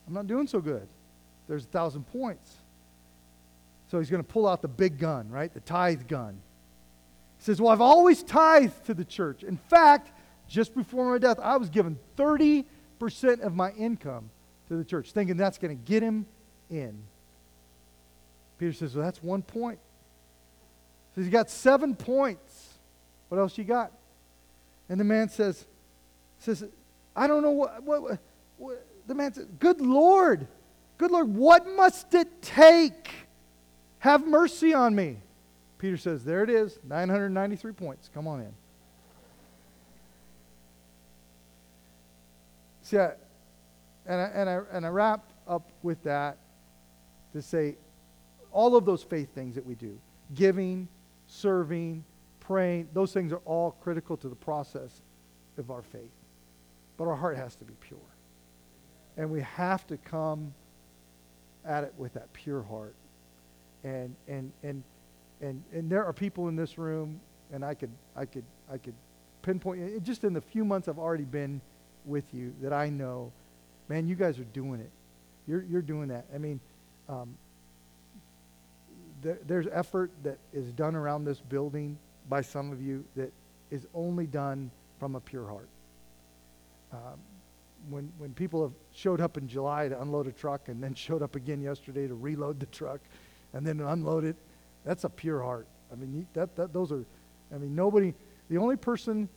I'm 0.06 0.14
not 0.14 0.26
doing 0.26 0.46
so 0.46 0.60
good. 0.60 0.88
There's 1.46 1.64
a 1.64 1.68
thousand 1.68 2.04
points. 2.06 2.56
So 3.90 3.98
he's 3.98 4.10
going 4.10 4.22
to 4.22 4.28
pull 4.28 4.46
out 4.46 4.62
the 4.62 4.68
big 4.68 4.98
gun, 4.98 5.30
right? 5.30 5.52
The 5.52 5.60
tithe 5.60 6.06
gun. 6.08 6.40
He 7.38 7.44
says, 7.44 7.60
Well, 7.60 7.72
I've 7.72 7.80
always 7.80 8.22
tithed 8.22 8.86
to 8.86 8.94
the 8.94 9.04
church. 9.04 9.42
In 9.42 9.56
fact, 9.56 10.10
just 10.48 10.74
before 10.74 11.10
my 11.10 11.18
death, 11.18 11.38
I 11.40 11.56
was 11.56 11.68
given 11.68 11.98
30% 12.16 12.64
of 13.40 13.54
my 13.54 13.70
income 13.72 14.30
to 14.68 14.76
the 14.76 14.84
church, 14.84 15.12
thinking 15.12 15.36
that's 15.36 15.58
going 15.58 15.76
to 15.76 15.82
get 15.84 16.02
him 16.02 16.26
in. 16.70 16.98
Peter 18.58 18.72
says, 18.72 18.94
Well, 18.94 19.04
that's 19.04 19.22
one 19.22 19.42
point. 19.42 19.78
So 21.14 21.22
he's 21.22 21.30
got 21.30 21.48
seven 21.50 21.94
points. 21.94 22.74
What 23.28 23.38
else 23.38 23.56
you 23.56 23.64
got? 23.64 23.92
And 24.88 24.98
the 24.98 25.04
man 25.04 25.28
says, 25.28 25.64
says, 26.38 26.64
I 27.14 27.26
don't 27.26 27.42
know 27.42 27.50
what, 27.50 27.82
what, 27.82 28.18
what 28.56 28.86
the 29.06 29.14
man 29.14 29.32
says, 29.32 29.46
Good 29.58 29.80
Lord, 29.80 30.46
good 30.96 31.10
Lord, 31.10 31.34
what 31.34 31.68
must 31.68 32.14
it 32.14 32.42
take? 32.42 33.10
Have 34.00 34.26
mercy 34.26 34.74
on 34.74 34.94
me. 34.94 35.18
Peter 35.78 35.96
says, 35.96 36.24
There 36.24 36.42
it 36.42 36.50
is, 36.50 36.78
993 36.84 37.72
points. 37.72 38.10
Come 38.12 38.26
on 38.26 38.40
in. 38.40 38.54
See, 42.82 42.98
I, 42.98 43.12
and, 44.06 44.20
I, 44.20 44.24
and, 44.34 44.50
I, 44.50 44.60
and 44.72 44.86
I 44.86 44.88
wrap 44.88 45.32
up 45.46 45.70
with 45.82 46.02
that 46.04 46.38
to 47.32 47.42
say 47.42 47.76
all 48.50 48.76
of 48.76 48.84
those 48.86 49.02
faith 49.02 49.34
things 49.34 49.54
that 49.54 49.64
we 49.64 49.74
do 49.74 49.98
giving, 50.34 50.88
serving, 51.26 52.04
praying 52.40 52.88
those 52.94 53.12
things 53.12 53.32
are 53.32 53.42
all 53.44 53.72
critical 53.82 54.16
to 54.16 54.28
the 54.28 54.34
process 54.34 55.02
of 55.58 55.70
our 55.70 55.82
faith. 55.82 56.10
But 56.96 57.08
our 57.08 57.16
heart 57.16 57.36
has 57.36 57.54
to 57.56 57.64
be 57.64 57.74
pure. 57.80 57.98
And 59.16 59.30
we 59.30 59.42
have 59.42 59.86
to 59.88 59.96
come 59.98 60.54
at 61.64 61.84
it 61.84 61.92
with 61.98 62.14
that 62.14 62.32
pure 62.32 62.62
heart. 62.62 62.94
And, 63.84 64.16
and, 64.26 64.50
and, 64.62 64.82
and, 65.40 65.62
and 65.72 65.90
there 65.90 66.04
are 66.04 66.12
people 66.12 66.48
in 66.48 66.56
this 66.56 66.78
room, 66.78 67.20
and 67.52 67.64
I 67.64 67.74
could, 67.74 67.90
I 68.16 68.24
could, 68.24 68.44
I 68.72 68.78
could 68.78 68.94
pinpoint, 69.42 70.02
just 70.02 70.24
in 70.24 70.32
the 70.32 70.40
few 70.40 70.64
months 70.64 70.88
I've 70.88 70.98
already 70.98 71.24
been 71.24 71.60
with 72.04 72.24
you, 72.32 72.54
that 72.62 72.72
I 72.72 72.88
know, 72.88 73.32
man, 73.88 74.08
you 74.08 74.14
guys 74.14 74.38
are 74.38 74.44
doing 74.44 74.80
it. 74.80 74.90
You're, 75.46 75.62
you're 75.62 75.82
doing 75.82 76.08
that. 76.08 76.26
I 76.34 76.38
mean, 76.38 76.60
um, 77.08 77.36
there, 79.22 79.38
there's 79.46 79.66
effort 79.72 80.10
that 80.22 80.38
is 80.52 80.72
done 80.72 80.94
around 80.94 81.24
this 81.24 81.40
building 81.40 81.98
by 82.28 82.40
some 82.40 82.72
of 82.72 82.82
you 82.82 83.04
that 83.16 83.32
is 83.70 83.86
only 83.94 84.26
done 84.26 84.70
from 84.98 85.14
a 85.14 85.20
pure 85.20 85.46
heart. 85.46 85.68
Um, 86.92 87.18
when, 87.90 88.12
when 88.18 88.34
people 88.34 88.62
have 88.62 88.72
showed 88.92 89.20
up 89.20 89.36
in 89.36 89.48
July 89.48 89.88
to 89.88 90.00
unload 90.00 90.26
a 90.26 90.32
truck 90.32 90.68
and 90.68 90.82
then 90.82 90.94
showed 90.94 91.22
up 91.22 91.36
again 91.36 91.60
yesterday 91.60 92.06
to 92.06 92.14
reload 92.14 92.60
the 92.60 92.66
truck 92.66 93.00
and 93.52 93.66
then 93.66 93.80
unload 93.80 94.24
it, 94.24 94.36
that's 94.84 95.04
a 95.04 95.08
pure 95.08 95.42
heart. 95.42 95.66
I 95.92 95.96
mean, 95.96 96.26
that, 96.34 96.54
that, 96.56 96.72
those 96.72 96.92
are, 96.92 97.04
I 97.54 97.58
mean, 97.58 97.74
nobody, 97.74 98.14
the 98.48 98.58
only 98.58 98.76
person 98.76 99.28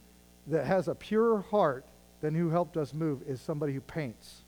that 0.48 0.66
has 0.66 0.88
a 0.88 0.96
pure 0.96 1.42
heart 1.42 1.86
than 2.22 2.36
who 2.36 2.50
helped 2.50 2.78
us 2.78 2.94
move 2.94 3.22
is 3.28 3.42
somebody 3.42 3.74
who 3.74 3.82
paints. 3.82 4.42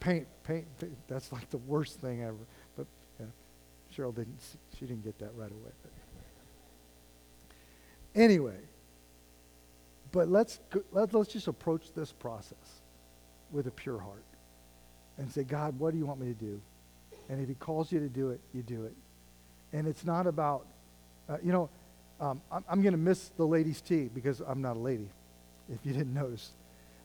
Paint, 0.00 0.26
paint, 0.42 0.66
paint, 0.78 0.96
that's 1.06 1.32
like 1.32 1.48
the 1.50 1.58
worst 1.58 2.00
thing 2.00 2.22
ever. 2.22 2.34
But 2.76 2.86
yeah, 3.20 3.26
Cheryl 3.94 4.14
didn't, 4.14 4.40
she 4.78 4.86
didn't 4.86 5.04
get 5.04 5.18
that 5.18 5.30
right 5.36 5.50
away. 5.50 5.70
But. 5.82 5.92
Anyway, 8.14 8.58
but 10.10 10.28
let's, 10.28 10.60
let, 10.90 11.14
let's 11.14 11.32
just 11.32 11.46
approach 11.46 11.92
this 11.94 12.12
process 12.12 12.82
with 13.50 13.66
a 13.66 13.70
pure 13.70 13.98
heart 13.98 14.24
and 15.18 15.30
say, 15.30 15.44
God, 15.44 15.78
what 15.78 15.92
do 15.92 15.98
you 15.98 16.06
want 16.06 16.20
me 16.20 16.26
to 16.26 16.34
do? 16.34 16.60
And 17.28 17.40
if 17.40 17.48
he 17.48 17.54
calls 17.54 17.92
you 17.92 18.00
to 18.00 18.08
do 18.08 18.30
it, 18.30 18.40
you 18.52 18.62
do 18.62 18.84
it. 18.84 18.94
And 19.72 19.86
it's 19.86 20.04
not 20.04 20.26
about, 20.26 20.66
uh, 21.28 21.38
you 21.42 21.52
know, 21.52 21.70
um, 22.20 22.40
I'm, 22.50 22.64
I'm 22.68 22.82
going 22.82 22.92
to 22.92 22.98
miss 22.98 23.30
the 23.36 23.46
ladies' 23.46 23.80
tea 23.80 24.08
because 24.12 24.40
I'm 24.40 24.60
not 24.60 24.76
a 24.76 24.80
lady, 24.80 25.08
if 25.68 25.78
you 25.84 25.92
didn't 25.92 26.14
notice. 26.14 26.50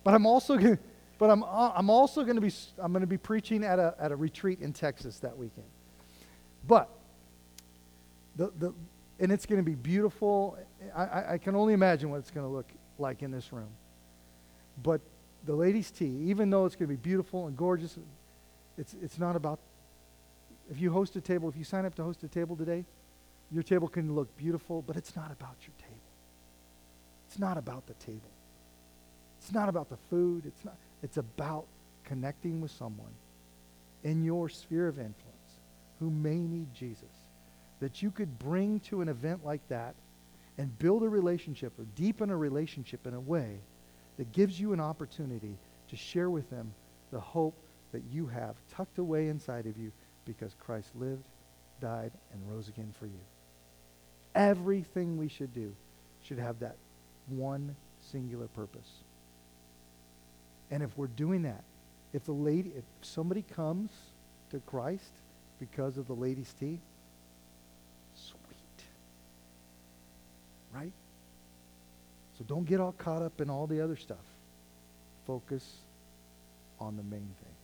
But 0.03 0.13
I'm 0.13 0.25
also 0.25 0.57
going 0.57 0.79
but 1.17 1.29
I'm, 1.29 1.43
uh, 1.43 1.71
I'm 1.75 1.89
also 1.89 2.23
going 2.23 2.35
to 2.35 2.41
be, 2.41 2.51
I'm 2.77 2.91
going 2.91 3.01
to 3.01 3.07
be 3.07 3.17
preaching 3.17 3.63
at 3.63 3.79
a, 3.79 3.95
at 3.99 4.11
a 4.11 4.15
retreat 4.15 4.59
in 4.59 4.73
Texas 4.73 5.19
that 5.19 5.37
weekend. 5.37 5.67
But 6.67 6.89
the, 8.35 8.51
the, 8.59 8.73
and 9.19 9.31
it's 9.31 9.45
going 9.45 9.59
to 9.59 9.65
be 9.65 9.75
beautiful. 9.75 10.57
I, 10.95 11.33
I 11.33 11.37
can 11.37 11.55
only 11.55 11.73
imagine 11.73 12.09
what 12.11 12.17
it's 12.17 12.29
going 12.29 12.45
to 12.45 12.51
look 12.51 12.69
like 12.99 13.23
in 13.23 13.31
this 13.31 13.51
room. 13.51 13.69
But 14.83 15.01
the 15.45 15.55
ladies' 15.55 15.91
tea, 15.91 16.23
even 16.25 16.49
though 16.49 16.65
it's 16.65 16.75
going 16.75 16.89
to 16.89 16.95
be 16.95 17.01
beautiful 17.01 17.47
and 17.47 17.55
gorgeous, 17.55 17.97
it's, 18.77 18.95
it's 19.01 19.19
not 19.19 19.35
about. 19.35 19.59
If 20.69 20.81
you 20.81 20.91
host 20.91 21.15
a 21.15 21.21
table, 21.21 21.47
if 21.47 21.55
you 21.55 21.63
sign 21.63 21.85
up 21.85 21.95
to 21.95 22.03
host 22.03 22.23
a 22.23 22.27
table 22.27 22.55
today, 22.55 22.83
your 23.51 23.63
table 23.63 23.87
can 23.87 24.13
look 24.13 24.35
beautiful, 24.37 24.81
but 24.81 24.97
it's 24.97 25.15
not 25.15 25.31
about 25.31 25.55
your 25.61 25.73
table. 25.77 25.93
It's 27.27 27.39
not 27.39 27.57
about 27.57 27.87
the 27.87 27.93
table. 27.93 28.29
It's 29.39 29.53
not 29.53 29.69
about 29.69 29.89
the 29.89 29.97
food. 30.09 30.45
It's 30.45 30.65
not. 30.65 30.75
It's 31.03 31.17
about 31.17 31.65
connecting 32.03 32.61
with 32.61 32.71
someone 32.71 33.13
in 34.03 34.23
your 34.23 34.49
sphere 34.49 34.87
of 34.87 34.97
influence 34.97 35.15
who 35.99 36.09
may 36.09 36.35
need 36.35 36.73
Jesus 36.73 37.03
that 37.79 38.01
you 38.01 38.11
could 38.11 38.39
bring 38.39 38.79
to 38.79 39.01
an 39.01 39.09
event 39.09 39.45
like 39.45 39.67
that 39.69 39.95
and 40.57 40.77
build 40.79 41.03
a 41.03 41.09
relationship 41.09 41.77
or 41.77 41.85
deepen 41.95 42.29
a 42.29 42.37
relationship 42.37 43.05
in 43.05 43.13
a 43.13 43.19
way 43.19 43.59
that 44.17 44.31
gives 44.31 44.59
you 44.59 44.73
an 44.73 44.79
opportunity 44.79 45.55
to 45.89 45.95
share 45.95 46.29
with 46.29 46.49
them 46.49 46.73
the 47.11 47.19
hope 47.19 47.55
that 47.91 48.03
you 48.11 48.27
have 48.27 48.55
tucked 48.75 48.97
away 48.97 49.29
inside 49.29 49.65
of 49.65 49.77
you 49.77 49.91
because 50.25 50.53
Christ 50.59 50.89
lived, 50.95 51.23
died, 51.79 52.11
and 52.33 52.51
rose 52.51 52.67
again 52.67 52.93
for 52.99 53.05
you. 53.05 53.19
Everything 54.35 55.17
we 55.17 55.29
should 55.29 55.53
do 55.53 55.73
should 56.23 56.39
have 56.39 56.59
that 56.59 56.75
one 57.29 57.75
singular 58.11 58.47
purpose. 58.47 58.89
And 60.69 60.83
if 60.83 60.95
we're 60.97 61.07
doing 61.07 61.43
that, 61.43 61.63
if 62.13 62.25
the 62.25 62.33
lady, 62.33 62.71
if 62.77 62.83
somebody 63.01 63.43
comes 63.55 63.89
to 64.51 64.59
Christ 64.59 65.11
because 65.59 65.97
of 65.97 66.07
the 66.07 66.13
lady's 66.13 66.53
tea, 66.59 66.79
sweet. 68.15 68.85
right? 70.73 70.91
So 72.37 72.43
don't 72.45 72.65
get 72.65 72.79
all 72.79 72.91
caught 72.91 73.21
up 73.21 73.41
in 73.41 73.49
all 73.49 73.65
the 73.67 73.81
other 73.81 73.95
stuff. 73.95 74.25
Focus 75.25 75.77
on 76.79 76.95
the 76.95 77.03
main 77.03 77.33
thing. 77.41 77.55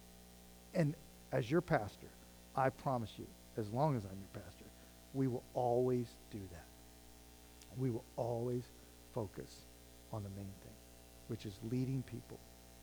And 0.73 0.95
as 1.31 1.49
your 1.49 1.61
pastor, 1.61 2.07
I 2.55 2.69
promise 2.69 3.11
you, 3.17 3.27
as 3.57 3.69
long 3.69 3.95
as 3.95 4.03
I'm 4.03 4.17
your 4.17 4.43
pastor, 4.43 4.65
we 5.13 5.27
will 5.27 5.43
always 5.53 6.07
do 6.31 6.39
that. 6.51 6.65
We 7.77 7.91
will 7.91 8.05
always 8.15 8.63
focus 9.13 9.51
on 10.11 10.23
the 10.23 10.29
main 10.29 10.51
thing, 10.63 10.73
which 11.27 11.45
is 11.45 11.53
leading 11.69 12.03
people 12.03 12.39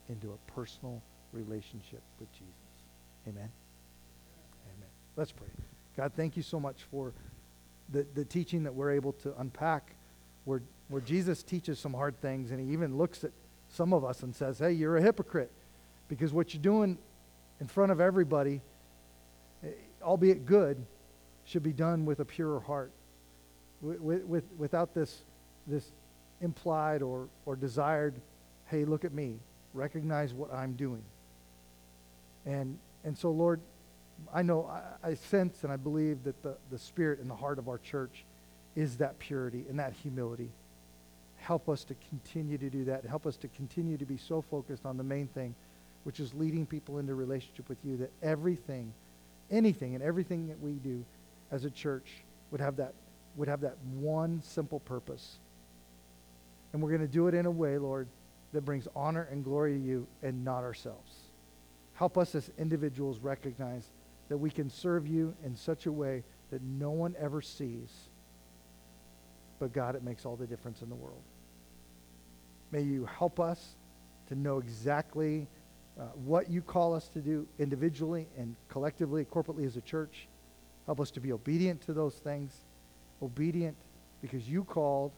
into 0.08 0.32
a 0.32 0.52
personal 0.52 1.02
relationship 1.32 2.02
with 2.18 2.32
Jesus. 2.32 2.54
Amen. 3.28 3.50
Amen. 4.76 4.88
Let's 5.16 5.32
pray. 5.32 5.48
God, 5.96 6.12
thank 6.16 6.36
you 6.36 6.42
so 6.42 6.60
much 6.60 6.84
for 6.90 7.12
the, 7.90 8.06
the 8.14 8.24
teaching 8.24 8.62
that 8.62 8.74
we're 8.74 8.92
able 8.92 9.12
to 9.14 9.34
unpack 9.40 9.94
where, 10.50 10.62
where 10.88 11.00
Jesus 11.00 11.44
teaches 11.44 11.78
some 11.78 11.94
hard 11.94 12.20
things 12.20 12.50
and 12.50 12.58
he 12.58 12.72
even 12.72 12.98
looks 12.98 13.22
at 13.22 13.30
some 13.68 13.92
of 13.92 14.04
us 14.04 14.24
and 14.24 14.34
says, 14.34 14.58
hey, 14.58 14.72
you're 14.72 14.96
a 14.96 15.02
hypocrite 15.02 15.52
because 16.08 16.32
what 16.32 16.52
you're 16.52 16.62
doing 16.62 16.98
in 17.60 17.68
front 17.68 17.92
of 17.92 18.00
everybody, 18.00 18.60
eh, 19.62 19.68
albeit 20.02 20.44
good, 20.44 20.84
should 21.44 21.62
be 21.62 21.72
done 21.72 22.04
with 22.04 22.18
a 22.18 22.24
pure 22.24 22.58
heart, 22.58 22.90
with, 23.80 24.24
with, 24.24 24.42
without 24.58 24.92
this, 24.92 25.22
this 25.68 25.92
implied 26.40 27.00
or, 27.00 27.28
or 27.46 27.54
desired, 27.54 28.20
hey, 28.66 28.84
look 28.84 29.04
at 29.04 29.12
me, 29.12 29.36
recognize 29.72 30.34
what 30.34 30.52
I'm 30.52 30.72
doing. 30.72 31.04
And, 32.44 32.76
and 33.04 33.16
so, 33.16 33.30
Lord, 33.30 33.60
I 34.34 34.42
know, 34.42 34.66
I, 34.66 35.10
I 35.10 35.14
sense 35.14 35.62
and 35.62 35.72
I 35.72 35.76
believe 35.76 36.24
that 36.24 36.42
the, 36.42 36.56
the 36.72 36.78
spirit 36.78 37.20
and 37.20 37.30
the 37.30 37.36
heart 37.36 37.60
of 37.60 37.68
our 37.68 37.78
church 37.78 38.24
is 38.76 38.96
that 38.98 39.18
purity 39.18 39.64
and 39.68 39.78
that 39.78 39.92
humility. 39.92 40.50
Help 41.38 41.68
us 41.68 41.84
to 41.84 41.94
continue 42.08 42.58
to 42.58 42.70
do 42.70 42.84
that. 42.84 43.04
Help 43.04 43.26
us 43.26 43.36
to 43.38 43.48
continue 43.48 43.96
to 43.96 44.04
be 44.04 44.16
so 44.16 44.42
focused 44.42 44.84
on 44.84 44.96
the 44.96 45.02
main 45.02 45.26
thing, 45.28 45.54
which 46.04 46.20
is 46.20 46.34
leading 46.34 46.66
people 46.66 46.98
into 46.98 47.14
relationship 47.14 47.68
with 47.68 47.78
you, 47.84 47.96
that 47.96 48.12
everything, 48.22 48.92
anything 49.50 49.94
and 49.94 50.04
everything 50.04 50.48
that 50.48 50.60
we 50.60 50.72
do 50.72 51.04
as 51.50 51.64
a 51.64 51.70
church 51.70 52.06
would 52.50 52.60
have 52.60 52.76
that, 52.76 52.92
would 53.36 53.48
have 53.48 53.62
that 53.62 53.76
one 53.98 54.42
simple 54.44 54.80
purpose. 54.80 55.36
And 56.72 56.82
we're 56.82 56.90
going 56.90 57.00
to 57.00 57.08
do 57.08 57.26
it 57.26 57.34
in 57.34 57.46
a 57.46 57.50
way, 57.50 57.78
Lord, 57.78 58.06
that 58.52 58.64
brings 58.64 58.86
honor 58.94 59.26
and 59.30 59.44
glory 59.44 59.74
to 59.74 59.80
you 59.80 60.06
and 60.22 60.44
not 60.44 60.62
ourselves. 60.62 61.12
Help 61.94 62.16
us 62.16 62.34
as 62.34 62.50
individuals 62.58 63.18
recognize 63.18 63.84
that 64.28 64.38
we 64.38 64.50
can 64.50 64.70
serve 64.70 65.06
you 65.06 65.34
in 65.44 65.56
such 65.56 65.86
a 65.86 65.92
way 65.92 66.22
that 66.50 66.62
no 66.62 66.90
one 66.90 67.14
ever 67.18 67.42
sees. 67.42 68.08
But 69.60 69.72
God, 69.72 69.94
it 69.94 70.02
makes 70.02 70.26
all 70.26 70.34
the 70.34 70.46
difference 70.46 70.82
in 70.82 70.88
the 70.88 70.96
world. 70.96 71.22
May 72.72 72.82
you 72.82 73.04
help 73.04 73.38
us 73.38 73.76
to 74.28 74.34
know 74.34 74.58
exactly 74.58 75.46
uh, 75.98 76.04
what 76.24 76.50
you 76.50 76.62
call 76.62 76.94
us 76.94 77.08
to 77.08 77.20
do 77.20 77.46
individually 77.58 78.26
and 78.38 78.56
collectively, 78.68 79.24
corporately 79.24 79.66
as 79.66 79.76
a 79.76 79.80
church. 79.82 80.28
Help 80.86 81.00
us 81.00 81.10
to 81.12 81.20
be 81.20 81.32
obedient 81.32 81.80
to 81.82 81.92
those 81.92 82.14
things. 82.14 82.64
Obedient 83.22 83.76
because 84.22 84.48
you 84.48 84.64
called, 84.64 85.12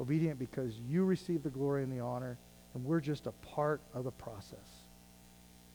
obedient 0.00 0.38
because 0.38 0.78
you 0.88 1.04
received 1.04 1.42
the 1.42 1.50
glory 1.50 1.82
and 1.82 1.92
the 1.92 2.00
honor, 2.00 2.38
and 2.74 2.84
we're 2.84 3.00
just 3.00 3.26
a 3.26 3.32
part 3.32 3.80
of 3.94 4.04
the 4.04 4.10
process. 4.10 4.86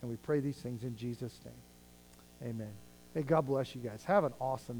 And 0.01 0.09
we 0.09 0.17
pray 0.17 0.39
these 0.39 0.57
things 0.57 0.83
in 0.83 0.95
Jesus' 0.95 1.39
name. 1.45 2.49
Amen. 2.49 2.71
Hey, 3.13 3.21
God 3.21 3.41
bless 3.41 3.75
you 3.75 3.81
guys. 3.81 4.03
Have 4.05 4.23
an 4.23 4.33
awesome 4.39 4.65
day. 4.65 4.69